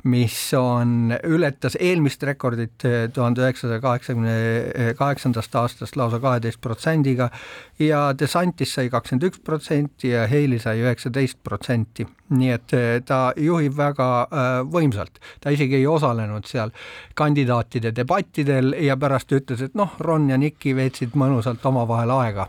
mis 0.05 0.37
on, 0.59 1.15
ületas 1.25 1.79
eelmist 1.81 2.23
rekordit 2.29 2.85
eh, 2.85 3.07
tuhande 3.13 3.41
üheksasaja 3.45 3.81
kaheksakümne 3.81 4.35
kaheksandast 4.99 5.55
aastast 5.57 5.97
lausa 5.97 6.21
kaheteist 6.21 6.61
protsendiga 6.61 7.31
ja 7.81 8.07
DeSantis 8.19 8.75
sai 8.77 8.91
kakskümmend 8.93 9.29
üks 9.31 9.41
protsenti 9.45 10.13
ja 10.13 10.27
Haley 10.29 10.61
sai 10.61 10.83
üheksateist 10.85 11.41
protsenti. 11.45 12.07
nii 12.35 12.51
et 12.51 12.73
eh, 12.77 13.01
ta 13.07 13.21
juhib 13.37 13.77
väga 13.77 14.09
võimsalt, 14.73 15.21
ta 15.41 15.53
isegi 15.55 15.77
ei 15.81 15.87
osalenud 15.87 16.45
seal 16.49 16.73
kandidaatide 17.15 17.93
debattidel 17.97 18.75
ja 18.81 18.97
pärast 18.97 19.33
ütles, 19.33 19.63
et 19.65 19.75
noh, 19.75 19.97
Ron 20.01 20.29
ja 20.31 20.39
Nicki 20.41 20.77
veetsid 20.77 21.17
mõnusalt 21.17 21.65
omavahel 21.69 22.13
aega 22.17 22.49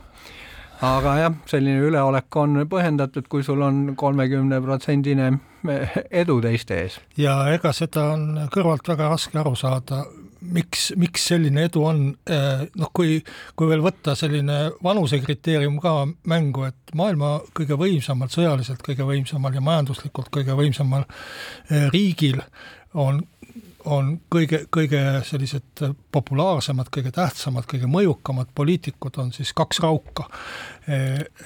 aga 0.84 1.15
jah, 1.19 1.39
selline 1.49 1.86
üleolek 1.88 2.36
on 2.41 2.65
põhjendatud, 2.69 3.30
kui 3.32 3.43
sul 3.43 3.61
on 3.63 3.95
kolmekümne 3.97 4.59
protsendine 4.63 5.32
edu 6.11 6.39
teiste 6.43 6.78
ees. 6.84 6.99
ja 7.17 7.39
ega 7.53 7.71
seda 7.73 8.11
on 8.15 8.45
kõrvalt 8.53 8.88
väga 8.88 9.09
raske 9.13 9.39
aru 9.39 9.55
saada, 9.59 10.03
miks, 10.41 10.91
miks 10.99 11.26
selline 11.32 11.65
edu 11.69 11.84
on, 11.88 12.05
eh, 12.30 12.65
noh, 12.76 12.91
kui, 12.93 13.17
kui 13.55 13.69
veel 13.71 13.84
võtta 13.86 14.15
selline 14.19 14.59
vanusekriteerium 14.84 15.80
ka 15.84 15.97
mängu, 16.30 16.67
et 16.69 16.95
maailma 16.97 17.39
kõige 17.57 17.80
võimsamal, 17.80 18.32
sõjaliselt 18.34 18.84
kõige 18.86 19.07
võimsamal 19.07 19.55
ja 19.55 19.63
majanduslikult 19.65 20.32
kõige 20.34 20.57
võimsamal 20.57 21.07
eh, 21.07 21.88
riigil 21.93 22.41
on 22.95 23.19
on 23.86 24.15
kõige, 24.31 24.63
kõige 24.73 25.01
sellised 25.27 25.83
populaarsemad, 26.11 26.89
kõige 26.93 27.11
tähtsamad, 27.15 27.67
kõige 27.69 27.89
mõjukamad 27.91 28.49
poliitikud 28.55 29.19
on 29.21 29.31
siis 29.36 29.53
kaks 29.55 29.81
rauka. 29.83 30.27
E, 30.88 30.97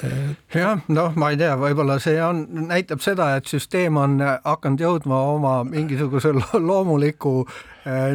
e, 0.03 0.11
jah, 0.55 0.83
noh, 0.87 1.15
ma 1.19 1.31
ei 1.33 1.39
tea, 1.39 1.55
võib-olla 1.59 1.99
see 2.03 2.19
on, 2.23 2.45
näitab 2.69 3.03
seda, 3.03 3.33
et 3.39 3.49
süsteem 3.49 3.97
on 3.99 4.19
hakanud 4.21 4.83
jõudma 4.85 5.21
oma 5.33 5.55
mingisuguse 5.67 6.33
loomuliku 6.69 7.43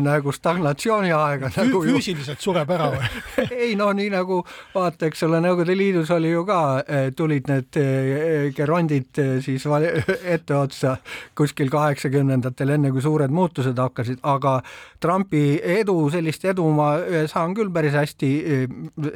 nagu 0.05 0.33
stagnatsiooni 0.33 1.13
aega 1.15 1.51
Fü. 1.51 1.65
nagu 1.65 1.81
füüsiliselt 1.85 2.43
sureb 2.43 2.71
ära 2.75 2.91
või 2.93 3.09
ei 3.67 3.75
no 3.79 3.91
nii 3.97 4.11
nagu 4.13 4.41
vaata, 4.75 5.09
eks 5.09 5.25
ole, 5.27 5.41
Nõukogude 5.45 5.77
Liidus 5.77 6.11
oli 6.15 6.31
ju 6.33 6.45
ka, 6.49 6.61
äh, 6.83 7.07
tulid 7.17 7.49
need 7.51 7.79
äh, 7.81 8.49
gerondid 8.57 9.21
siis 9.45 9.67
etteotsa 10.37 10.97
kuskil 11.37 11.71
kaheksakümnendatel, 11.73 12.75
enne 12.77 12.93
kui 12.95 13.03
suured 13.05 13.33
muutused 13.35 13.79
hakkasid, 13.79 14.21
aga 14.23 14.59
Trumpi 15.03 15.61
edu, 15.77 15.97
sellist 16.13 16.45
edu 16.49 16.67
ma 16.75 16.95
saan 17.31 17.55
küll 17.57 17.73
päris 17.75 17.97
hästi 17.99 18.31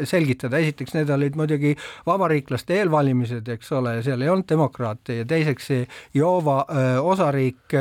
selgitada, 0.08 0.60
esiteks 0.60 0.96
need 0.96 1.12
olid 1.14 1.38
muidugi 1.38 1.74
vabariiklaste 2.06 2.82
eelvalimised, 2.82 3.48
eks 3.54 3.72
ole, 3.78 3.98
seal 4.04 4.22
ei 4.24 4.32
olnud 4.32 4.48
demokraate 4.48 5.22
ja 5.22 5.28
teiseks 5.28 5.70
see 5.70 5.86
Iowa 6.18 6.60
osariik 7.04 7.78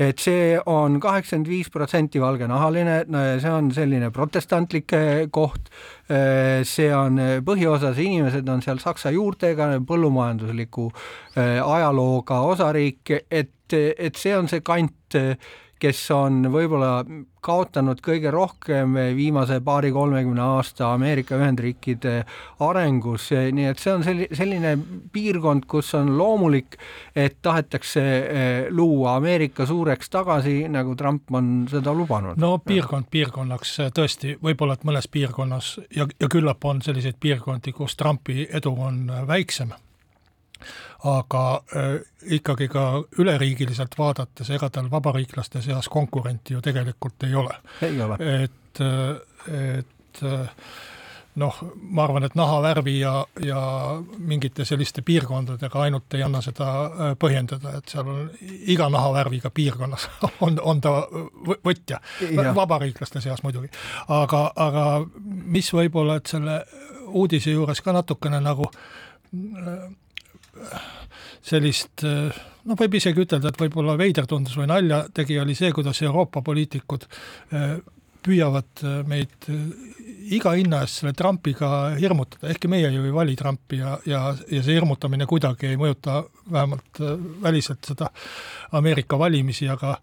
et 0.00 0.18
see 0.22 0.56
on 0.70 0.96
kaheksakümmend 1.02 1.48
viis 1.50 1.70
protsenti 1.72 2.20
valgenahaline, 2.22 3.02
see 3.42 3.52
on 3.52 3.70
selline 3.76 4.10
protestantlik 4.14 4.94
koht, 5.32 5.68
see 6.08 6.90
on 6.96 7.20
põhiosas 7.46 8.00
inimesed 8.00 8.48
on 8.48 8.64
seal 8.64 8.80
saksa 8.82 9.12
juurtega, 9.14 9.72
põllumajandusliku 9.86 10.88
ajalooga 11.36 12.40
osariik, 12.48 13.12
et, 13.30 13.76
et 13.76 14.16
see 14.16 14.36
on 14.36 14.48
see 14.50 14.64
kant, 14.64 15.20
kes 15.80 16.00
on 16.14 16.44
võib-olla 16.52 17.00
kaotanud 17.40 18.02
kõige 18.04 18.30
rohkem 18.32 18.94
viimase 19.16 19.60
paari-kolmekümne 19.64 20.42
aasta 20.44 20.90
Ameerika 20.92 21.38
Ühendriikide 21.40 22.14
arengus, 22.60 23.30
nii 23.32 23.68
et 23.70 23.80
see 23.80 23.94
on 23.94 24.04
selline 24.04 24.74
piirkond, 25.12 25.64
kus 25.70 25.94
on 25.96 26.12
loomulik, 26.18 26.76
et 27.16 27.38
tahetakse 27.42 28.04
eh, 28.04 28.70
luua 28.70 29.16
Ameerika 29.16 29.66
suureks 29.66 30.12
tagasi, 30.12 30.56
nagu 30.68 30.94
Trump 31.00 31.32
on 31.32 31.52
seda 31.70 31.94
lubanud. 31.96 32.40
no 32.40 32.58
piirkond 32.64 33.08
piirkonnaks 33.10 33.76
tõesti, 33.96 34.36
võib-olla 34.42 34.76
et 34.76 34.88
mõnes 34.88 35.08
piirkonnas 35.08 35.78
ja, 35.96 36.08
ja 36.20 36.28
küllap 36.28 36.64
on 36.68 36.84
selliseid 36.84 37.16
piirkondi, 37.20 37.72
kus 37.72 37.96
Trumpi 37.96 38.48
edu 38.52 38.76
on 38.76 39.06
väiksem 39.28 39.72
aga 41.04 41.62
äh, 41.76 41.94
ikkagi 42.36 42.68
ka 42.68 42.84
üleriigiliselt 43.18 43.98
vaadates, 43.98 44.50
ega 44.50 44.70
tal 44.70 44.90
vabariiklaste 44.90 45.62
seas 45.62 45.88
konkurenti 45.88 46.54
ju 46.54 46.62
tegelikult 46.62 47.28
ei 47.28 47.34
ole. 47.34 47.56
ei 47.82 48.00
ole. 48.02 48.18
et, 48.44 48.80
et 49.50 50.22
noh, 51.38 51.58
ma 51.94 52.04
arvan, 52.04 52.24
et 52.26 52.34
nahavärvi 52.34 52.96
ja, 53.00 53.12
ja 53.44 53.60
mingite 54.18 54.64
selliste 54.64 55.02
piirkondadega 55.06 55.82
ainult 55.86 56.14
ei 56.18 56.24
anna 56.26 56.42
seda 56.44 56.68
äh, 56.70 57.12
põhjendada, 57.20 57.76
et 57.78 57.92
seal 57.92 58.08
on 58.10 58.28
iga 58.40 58.88
nahavärviga 58.92 59.52
piirkonnas 59.54 60.08
on, 60.44 60.58
on 60.62 60.82
ta 60.82 60.94
võtja, 61.64 62.00
vabariiklaste 62.54 63.22
seas 63.22 63.44
muidugi. 63.46 63.70
aga, 64.08 64.44
aga 64.56 64.86
mis 65.22 65.72
võib-olla, 65.74 66.18
et 66.20 66.30
selle 66.30 66.60
uudise 67.10 67.54
juures 67.54 67.80
ka 67.82 67.94
natukene 67.94 68.42
nagu 68.42 68.70
äh, 68.70 69.88
sellist 71.42 72.04
noh, 72.68 72.76
võib 72.78 72.98
isegi 72.98 73.24
ütelda, 73.24 73.52
et 73.52 73.60
võib-olla 73.60 73.96
veider 74.00 74.28
tundus 74.28 74.58
või 74.58 74.68
nalja 74.70 75.04
tegi, 75.14 75.38
oli 75.40 75.56
see, 75.58 75.72
kuidas 75.76 76.02
Euroopa 76.04 76.42
poliitikud 76.46 77.06
eh, 77.06 77.78
püüavad 78.20 78.84
eh, 78.84 79.00
meid 79.08 79.48
eh, 79.52 79.60
iga 80.36 80.52
hinna 80.58 80.82
eest 80.84 81.00
selle 81.00 81.14
Trumpiga 81.16 81.70
hirmutada, 81.96 82.50
ehkki 82.52 82.70
meie 82.70 82.90
ju 82.92 83.04
ei 83.06 83.14
vali 83.14 83.36
Trumpi 83.38 83.80
ja, 83.80 83.96
ja, 84.08 84.22
ja 84.50 84.62
see 84.62 84.76
hirmutamine 84.76 85.28
kuidagi 85.30 85.72
ei 85.72 85.80
mõjuta 85.80 86.20
vähemalt 86.50 87.02
väliselt 87.42 87.92
seda 87.92 88.10
Ameerika 88.76 89.18
valimisi, 89.18 89.68
aga 89.70 89.96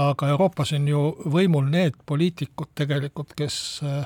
aga 0.00 0.28
Euroopas 0.32 0.72
on 0.74 0.88
ju 0.90 1.02
võimul 1.30 1.68
need 1.70 1.94
poliitikud 2.06 2.72
tegelikult, 2.74 3.34
kes 3.38 3.58
äh, 3.86 4.02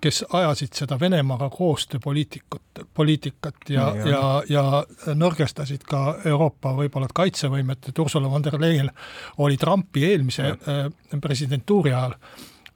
kes 0.00 0.24
ajasid 0.32 0.74
seda 0.76 1.00
Venemaaga 1.00 1.48
koostööpoliitikut, 1.50 2.62
poliitikat 2.94 3.54
ja, 3.68 3.94
ja, 3.96 4.04
ja, 4.48 4.84
ja 5.06 5.14
nõrgestasid 5.14 5.86
ka 5.88 6.18
Euroopa 6.28 6.74
võib-olla 6.76 7.08
kaitsevõimet, 7.14 7.88
et 7.88 7.98
Ursula 7.98 8.30
von 8.30 8.44
der 8.44 8.58
Leyen 8.60 8.90
oli 9.38 9.56
Trumpi 9.56 10.04
eelmise 10.10 10.52
ja. 10.52 10.58
Äh, 10.68 11.20
presidentuuri 11.20 11.94
ajal 11.94 12.14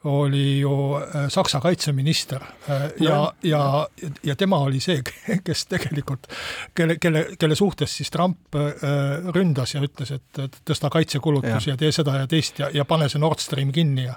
oli 0.08 0.58
ju 0.58 0.72
äh, 0.96 1.28
Saksa 1.30 1.60
kaitseminister 1.60 2.42
äh, 2.42 2.88
ja, 3.00 3.20
ja, 3.42 3.88
ja 4.24 4.36
tema 4.36 4.62
oli 4.64 4.80
see, 4.80 5.02
kes 5.46 5.66
tegelikult, 5.66 6.26
kelle, 6.74 6.96
kelle, 6.96 7.26
kelle 7.38 7.54
suhtes 7.54 7.96
siis 7.96 8.10
Trump 8.10 8.56
ründas 9.36 9.76
ja 9.76 9.84
ütles, 9.84 10.16
et 10.16 10.60
tõsta 10.64 10.90
kaitsekulutusi 10.90 11.70
ja. 11.70 11.76
ja 11.76 11.84
tee 11.84 11.92
seda 11.92 12.22
ja 12.24 12.26
teist 12.26 12.64
ja, 12.64 12.72
ja 12.74 12.88
pane 12.88 13.12
see 13.12 13.20
Nord 13.20 13.44
Stream 13.44 13.72
kinni 13.72 14.08
ja 14.08 14.16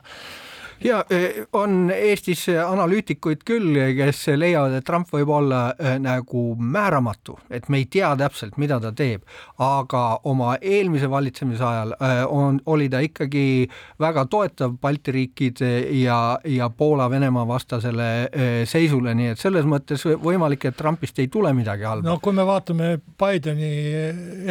ja 0.84 1.04
e, 1.10 1.46
on 1.54 1.92
Eestis 1.94 2.46
analüütikuid 2.50 3.44
küll, 3.48 3.78
kes 3.98 4.26
leiavad, 4.36 4.76
et 4.78 4.86
Trump 4.88 5.12
võib 5.14 5.32
olla 5.34 5.62
e, 5.78 5.96
nagu 6.02 6.44
määramatu, 6.60 7.38
et 7.50 7.70
me 7.70 7.80
ei 7.82 7.88
tea 7.92 8.12
täpselt, 8.20 8.58
mida 8.62 8.80
ta 8.84 8.92
teeb, 8.96 9.24
aga 9.62 10.04
oma 10.28 10.56
eelmise 10.62 11.10
valitsemise 11.12 11.64
ajal 11.66 11.96
e, 11.96 12.12
on, 12.28 12.60
oli 12.72 12.90
ta 12.92 13.02
ikkagi 13.06 13.46
väga 14.02 14.26
toetav 14.32 14.76
Balti 14.82 15.16
riikide 15.16 15.72
ja, 16.02 16.38
ja 16.50 16.70
Poola-Venemaa 16.70 17.46
vastasele 17.48 18.10
seisule, 18.68 19.14
nii 19.16 19.32
et 19.34 19.42
selles 19.42 19.66
mõttes 19.70 20.04
võimalik, 20.22 20.68
et 20.68 20.78
Trumpist 20.78 21.20
ei 21.24 21.30
tule 21.32 21.54
midagi 21.56 21.88
halba. 21.88 22.10
no 22.10 22.20
kui 22.24 22.36
me 22.36 22.46
vaatame 22.48 22.98
Bideni 23.20 23.72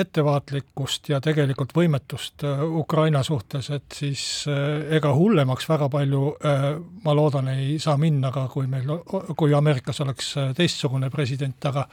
ettevaatlikkust 0.00 1.10
ja 1.12 1.20
tegelikult 1.24 1.74
võimetust 1.76 2.46
Ukraina 2.64 3.22
suhtes, 3.26 3.70
et 3.74 3.98
siis 3.98 4.24
ega 4.48 5.12
hullemaks 5.14 5.68
väga 5.68 5.90
palju 5.92 6.13
palju 6.14 6.36
äh, 6.44 6.80
ma 7.04 7.14
loodan, 7.14 7.48
ei 7.48 7.78
saa 7.78 7.96
minna 7.96 8.30
ka, 8.32 8.48
kui 8.48 8.66
meil, 8.66 8.88
kui 9.36 9.54
Ameerikas 9.54 10.00
oleks 10.00 10.36
äh, 10.36 10.54
teistsugune 10.54 11.10
president, 11.10 11.64
aga 11.66 11.86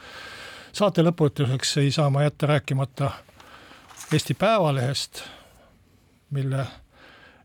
saate 0.72 1.02
lõpetuseks 1.02 1.78
ei 1.82 1.90
saa 1.90 2.10
ma 2.10 2.22
jätta 2.22 2.46
rääkimata 2.46 3.10
Eesti 4.12 4.34
Päevalehest, 4.34 5.22
mille 6.30 6.66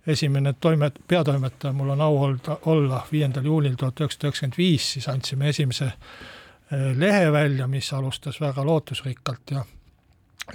esimene 0.08 0.54
toimet-, 0.54 1.00
peatoimetaja 1.08 1.74
mul 1.74 1.90
on 1.96 2.02
au 2.02 2.22
olda, 2.24 2.58
olla 2.66 3.06
viiendal 3.12 3.46
juunil 3.46 3.76
tuhat 3.76 4.00
üheksasada 4.00 4.28
üheksakümmend 4.28 4.58
viis, 4.58 4.92
siis 4.94 5.08
andsime 5.10 5.50
esimese 5.50 5.86
äh, 5.86 6.92
lehe 6.96 7.32
välja, 7.32 7.68
mis 7.68 7.94
alustas 7.94 8.42
väga 8.42 8.66
lootusrikkalt 8.66 9.52
ja 9.52 9.66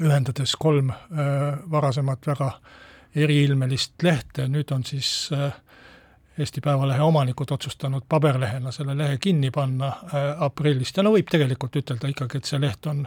ühendades 0.01 0.55
kolm 0.57 0.89
varasemat 1.70 2.27
väga 2.27 2.47
eriilmelist 3.14 4.03
lehte, 4.03 4.47
nüüd 4.49 4.70
on 4.73 4.85
siis 4.89 5.29
äh, 5.37 5.53
Eesti 6.39 6.61
Päevalehe 6.64 7.01
omanikud 7.01 7.51
otsustanud 7.51 8.03
paberlehena 8.09 8.72
selle 8.72 8.97
lehe 8.99 9.18
kinni 9.20 9.51
panna 9.51 9.87
äh, 9.89 10.43
aprillist 10.45 10.97
ja 10.97 11.05
no 11.05 11.12
võib 11.12 11.28
tegelikult 11.30 11.76
ütelda 11.76 12.09
ikkagi, 12.09 12.41
et 12.41 12.49
see 12.49 12.61
leht 12.61 12.87
on, 12.89 13.03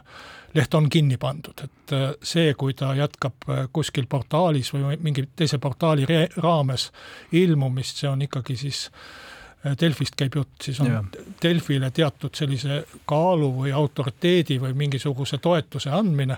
leht 0.54 0.78
on 0.78 0.90
kinni 0.94 1.18
pandud, 1.18 1.66
et 1.66 1.94
äh, 1.98 2.08
see, 2.22 2.54
kui 2.54 2.78
ta 2.78 2.94
jätkab 2.98 3.50
äh, 3.50 3.64
kuskil 3.74 4.06
portaalis 4.10 4.70
või 4.76 5.00
mingi 5.02 5.26
teise 5.36 5.58
portaali 5.58 6.06
raames 6.38 6.92
ilmumist, 7.32 8.04
see 8.04 8.12
on 8.12 8.28
ikkagi 8.28 8.60
siis 8.66 8.90
Delfist 9.82 10.14
käib 10.14 10.36
jutt, 10.38 10.52
siis 10.62 10.78
on 10.84 10.92
ja. 10.92 11.00
Delfile 11.42 11.88
teatud 11.90 12.38
sellise 12.38 12.84
kaalu 13.10 13.48
või 13.56 13.72
autoriteedi 13.74 14.60
või 14.62 14.76
mingisuguse 14.78 15.40
toetuse 15.42 15.90
andmine 15.90 16.38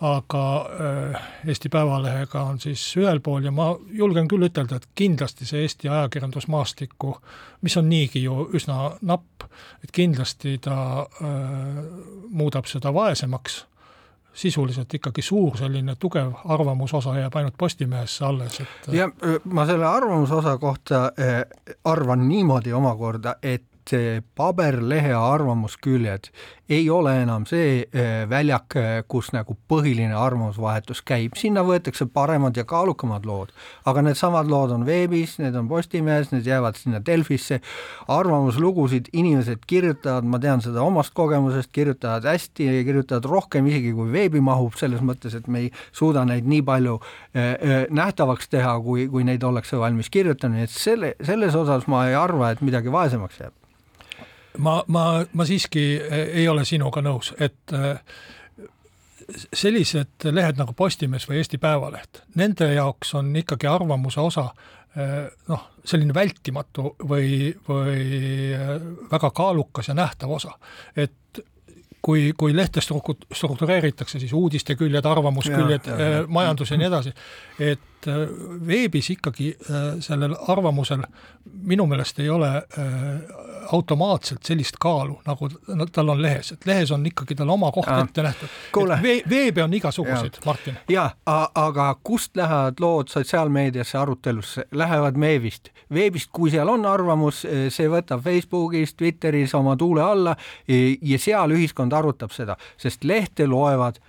aga 0.00 0.66
äh, 1.14 1.22
Eesti 1.46 1.68
Päevalehega 1.68 2.42
on 2.42 2.60
siis 2.60 2.82
ühel 2.96 3.20
pool 3.20 3.44
ja 3.44 3.50
ma 3.50 3.72
julgen 3.90 4.28
küll 4.30 4.46
ütelda, 4.46 4.78
et 4.78 4.86
kindlasti 4.94 5.46
see 5.46 5.64
Eesti 5.66 5.88
ajakirjandusmaastikku, 5.88 7.16
mis 7.66 7.76
on 7.76 7.88
niigi 7.90 8.22
ju 8.22 8.44
üsna 8.54 8.92
napp, 9.02 9.48
et 9.82 9.90
kindlasti 9.92 10.58
ta 10.62 10.78
äh, 11.02 11.80
muudab 12.30 12.70
seda 12.70 12.94
vaesemaks. 12.94 13.64
Sisuliselt 14.38 14.92
ikkagi 14.94 15.22
suur 15.22 15.56
selline 15.58 15.96
tugev 15.98 16.44
arvamusosa 16.46 17.16
jääb 17.18 17.34
ainult 17.40 17.56
Postimehesse 17.58 18.24
alles, 18.24 18.60
et 18.60 18.92
ja 18.94 19.08
ma 19.50 19.64
selle 19.66 19.86
arvamusosa 19.88 20.52
kohta 20.62 21.00
arvan 21.84 22.28
niimoodi 22.28 22.72
omakorda, 22.72 23.34
et 23.42 23.64
paberlehe 24.36 25.14
arvamusküljed 25.14 26.30
ei 26.68 26.90
ole 26.90 27.14
enam 27.22 27.46
see 27.48 27.80
eh, 27.80 28.26
väljak, 28.28 28.76
eh, 28.76 28.88
kus 29.08 29.30
nagu 29.32 29.56
põhiline 29.70 30.12
arvamusvahetus 30.16 31.00
käib, 31.06 31.36
sinna 31.40 31.62
võetakse 31.64 32.04
paremad 32.12 32.56
ja 32.60 32.64
kaalukamad 32.68 33.24
lood, 33.28 33.54
aga 33.88 34.02
needsamad 34.04 34.50
lood 34.52 34.74
on 34.76 34.84
veebis, 34.88 35.38
need 35.40 35.56
on 35.56 35.68
Postimehes, 35.70 36.28
need 36.34 36.48
jäävad 36.48 36.76
sinna 36.76 37.00
Delfisse, 37.04 37.60
arvamuslugusid 38.12 39.08
inimesed 39.16 39.64
kirjutavad, 39.68 40.28
ma 40.28 40.40
tean 40.42 40.60
seda 40.64 40.84
omast 40.84 41.14
kogemusest, 41.16 41.72
kirjutavad 41.72 42.28
hästi 42.28 42.68
ja 42.68 42.84
kirjutavad 42.84 43.28
rohkem 43.32 43.70
isegi 43.72 43.94
kui 43.96 44.12
veebi 44.12 44.42
mahub, 44.44 44.76
selles 44.76 45.00
mõttes, 45.04 45.38
et 45.38 45.48
me 45.48 45.64
ei 45.66 45.70
suuda 45.96 46.26
neid 46.28 46.48
nii 46.48 46.64
palju 46.68 46.98
eh, 47.32 47.86
nähtavaks 47.88 48.52
teha, 48.52 48.76
kui, 48.84 49.08
kui 49.08 49.24
neid 49.24 49.44
ollakse 49.44 49.80
valmis 49.80 50.12
kirjutama, 50.12 50.58
nii 50.58 50.68
et 50.68 50.76
selle, 50.76 51.14
selles 51.24 51.56
osas 51.56 51.88
ma 51.88 52.04
ei 52.10 52.18
arva, 52.18 52.52
et 52.52 52.60
midagi 52.64 52.92
vaesemaks 52.92 53.40
jääb 53.40 53.56
ma, 54.56 54.82
ma, 54.86 55.04
ma 55.32 55.46
siiski 55.46 55.84
eh, 55.96 56.24
ei 56.40 56.48
ole 56.48 56.64
sinuga 56.68 57.02
nõus, 57.04 57.32
et 57.38 57.74
eh, 57.76 58.00
sellised 59.52 60.28
lehed 60.32 60.58
nagu 60.60 60.72
Postimees 60.76 61.28
või 61.28 61.42
Eesti 61.42 61.60
Päevaleht, 61.60 62.22
nende 62.40 62.70
jaoks 62.72 63.12
on 63.18 63.34
ikkagi 63.36 63.68
arvamuse 63.70 64.22
osa 64.24 64.48
eh, 64.96 65.28
noh, 65.50 65.68
selline 65.84 66.16
vältimatu 66.16 66.94
või, 67.08 67.52
või 67.68 68.56
väga 69.10 69.30
kaalukas 69.36 69.92
ja 69.92 69.98
nähtav 69.98 70.32
osa. 70.40 70.56
et 70.96 71.12
kui, 72.02 72.32
kui 72.38 72.54
lehte 72.56 72.80
struktureeritakse, 72.80 74.20
siis 74.22 74.32
uudisteküljed, 74.32 75.04
arvamusküljed, 75.04 75.88
majandus 76.30 76.70
ja 76.70 76.78
nii 76.78 76.86
edasi, 76.86 77.12
et 77.58 77.97
et 77.98 78.10
veebis 78.66 79.10
ikkagi 79.10 79.52
sellel 80.04 80.36
arvamusel 80.48 81.02
minu 81.66 81.86
meelest 81.90 82.20
ei 82.22 82.30
ole 82.30 82.50
automaatselt 83.72 84.42
sellist 84.42 84.78
kaalu, 84.80 85.18
nagu 85.26 85.48
tal 85.92 86.08
on 86.08 86.22
lehes, 86.22 86.52
et 86.54 86.66
lehes 86.66 86.90
on 86.94 87.04
ikkagi 87.06 87.36
tal 87.38 87.50
oma 87.52 87.70
koht 87.74 87.88
ette 87.90 88.24
nähtud. 88.24 88.52
Vee, 89.02 89.22
veebe 89.28 89.62
on 89.62 89.74
igasuguseid, 89.74 90.38
Martin. 90.46 90.78
ja, 90.88 91.10
aga 91.26 91.88
kust 92.02 92.36
lähevad 92.36 92.80
lood 92.80 93.12
sotsiaalmeediasse 93.12 93.98
arutelusse, 93.98 94.64
lähevad 94.72 95.20
veebist. 95.20 95.72
veebist, 95.94 96.30
kui 96.32 96.50
seal 96.50 96.68
on 96.68 96.86
arvamus, 96.86 97.44
see 97.44 97.88
võtab 97.92 98.22
Facebookis, 98.24 98.94
Twitteris 98.94 99.54
oma 99.54 99.76
tuule 99.76 100.02
alla 100.02 100.36
ja 100.68 101.18
seal 101.18 101.52
ühiskond 101.56 101.92
arutab 101.92 102.32
seda, 102.32 102.56
sest 102.80 103.04
lehte 103.04 103.46
loevad 103.46 104.00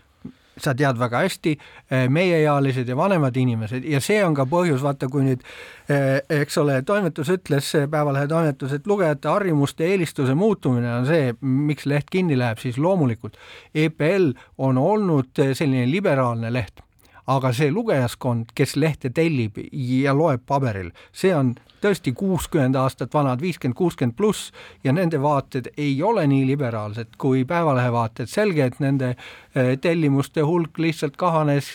sa 0.64 0.74
tead 0.78 1.00
väga 1.00 1.24
hästi, 1.26 1.56
eh, 1.92 2.08
meieealised 2.10 2.88
ja 2.88 2.98
vanemad 2.98 3.38
inimesed. 3.38 3.86
Ja 3.88 4.02
see 4.04 4.20
on 4.26 4.36
ka 4.38 4.46
põhjus, 4.50 4.82
vaata, 4.84 5.10
kui 5.12 5.26
nüüd 5.28 5.46
eh, 5.90 6.20
eks 6.42 6.58
ole, 6.62 6.82
toimetus 6.88 7.32
ütles, 7.34 7.72
Päevalehe 7.90 8.28
toimetus, 8.28 8.74
et 8.76 8.88
lugejate 8.88 9.30
harjumuste 9.30 9.88
eelistuse 9.88 10.36
muutumine 10.36 10.92
on 11.00 11.08
see, 11.10 11.34
miks 11.42 11.88
leht 11.90 12.10
kinni 12.12 12.38
läheb, 12.40 12.60
siis 12.62 12.78
loomulikult. 12.78 13.40
EPL 13.76 14.32
on 14.58 14.78
olnud 14.78 15.34
selline 15.54 15.88
liberaalne 15.92 16.54
leht 16.54 16.84
aga 17.30 17.52
see 17.54 17.72
lugejaskond, 17.74 18.54
kes 18.58 18.76
lehte 18.80 19.12
tellib 19.14 19.60
ja 19.72 20.16
loeb 20.18 20.46
paberil, 20.50 20.90
see 21.14 21.34
on 21.36 21.54
tõesti 21.80 22.12
kuuskümmend 22.18 22.76
aastat 22.76 23.14
vanad, 23.14 23.40
viiskümmend, 23.42 23.78
kuuskümmend 23.78 24.16
pluss 24.18 24.50
ja 24.84 24.92
nende 24.96 25.20
vaated 25.22 25.70
ei 25.78 25.94
ole 26.04 26.26
nii 26.28 26.48
liberaalsed 26.50 27.16
kui 27.18 27.46
Päevalehe 27.48 27.92
vaated. 27.92 28.28
selge, 28.28 28.66
et 28.66 28.80
nende 28.84 29.14
eh, 29.14 29.78
tellimuste 29.82 30.44
hulk 30.44 30.78
lihtsalt 30.78 31.16
kahanes, 31.18 31.72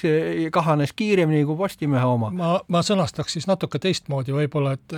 kahanes 0.53 0.93
kiiremini 0.93 1.45
kui 1.45 1.57
Postimehe 1.57 2.05
oma. 2.05 2.31
ma, 2.31 2.53
ma 2.69 2.83
sõnastaks 2.83 3.39
siis 3.39 3.49
natuke 3.49 3.79
teistmoodi 3.79 4.35
võib-olla, 4.37 4.75
et 4.77 4.97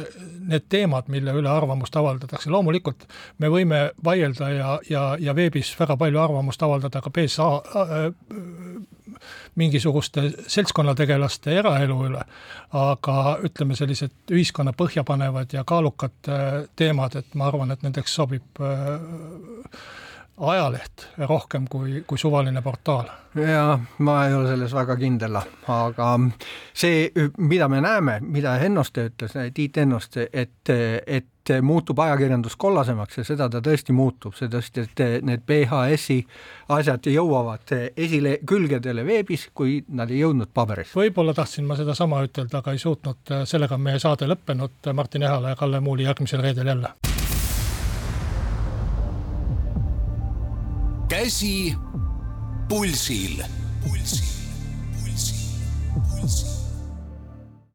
need 0.48 0.66
teemad, 0.68 1.10
mille 1.12 1.36
üle 1.38 1.50
arvamust 1.50 1.96
avaldatakse, 1.96 2.50
loomulikult 2.50 3.06
me 3.38 3.52
võime 3.52 3.90
vaielda 4.04 4.50
ja, 4.50 4.78
ja, 4.90 5.06
ja 5.20 5.34
veebis 5.36 5.74
väga 5.78 5.96
palju 5.96 6.20
arvamust 6.20 6.62
avaldada 6.62 7.02
ka 7.04 7.14
PSA 7.14 7.50
äh, 7.56 8.95
mingisuguste 9.54 10.30
seltskonnategelaste 10.46 11.58
eraelu 11.60 11.98
üle, 12.08 12.24
aga 12.76 13.18
ütleme, 13.46 13.76
sellised 13.78 14.32
ühiskonna 14.32 14.74
põhjapanevad 14.76 15.54
ja 15.56 15.64
kaalukad 15.66 16.32
äh, 16.32 16.58
teemad, 16.76 17.16
et 17.16 17.34
ma 17.34 17.50
arvan, 17.50 17.74
et 17.74 17.86
nendeks 17.86 18.18
sobib 18.20 18.60
äh, 18.60 18.98
ajaleht 20.36 21.06
rohkem 21.18 21.64
kui, 21.70 22.02
kui 22.06 22.18
suvaline 22.18 22.62
portaal. 22.62 23.08
ja 23.36 23.78
ma 23.98 24.16
ei 24.26 24.34
ole 24.34 24.48
selles 24.48 24.74
väga 24.74 24.96
kindel, 24.96 25.38
aga 25.68 26.10
see, 26.74 27.08
mida 27.38 27.68
me 27.68 27.80
näeme, 27.80 28.18
mida 28.20 28.56
Hennoste 28.60 29.08
ütles, 29.10 29.36
Tiit 29.54 29.76
Hennoste, 29.76 30.28
et, 30.32 30.72
et 31.06 31.28
muutub 31.62 31.98
ajakirjandus 31.98 32.56
kollasemaks 32.56 33.18
ja 33.18 33.24
seda 33.24 33.48
ta 33.52 33.60
tõesti 33.64 33.94
muutub, 33.96 34.34
see 34.36 34.48
tõesti, 34.52 34.86
et 34.86 35.02
need 35.26 35.44
BHS-i 35.46 36.18
asjad 36.76 37.08
jõuavad 37.10 37.74
esile 37.96 38.38
külgedele 38.46 39.04
veebis, 39.06 39.48
kui 39.54 39.78
nad 39.88 40.10
ei 40.10 40.22
jõudnud 40.24 40.52
paberis. 40.54 40.94
võib-olla 40.96 41.34
tahtsin 41.34 41.66
ma 41.66 41.76
sedasama 41.78 42.22
ütelda, 42.26 42.62
aga 42.62 42.74
ei 42.74 42.82
suutnud, 42.82 43.34
sellega 43.44 43.78
on 43.78 43.84
meie 43.86 44.02
saade 44.02 44.28
lõppenud, 44.30 44.92
Martin 44.92 45.26
Ehala 45.28 45.54
ja 45.54 45.60
Kalle 45.60 45.80
Muuli 45.80 46.08
järgmisel 46.08 46.42
reedel 46.42 46.66
jälle. 46.74 46.94
Käsi 51.08 51.74
pulsil, 52.68 53.42
pulsil, 53.84 54.34
pulsil, 55.04 55.40
pulsil. 55.94 56.55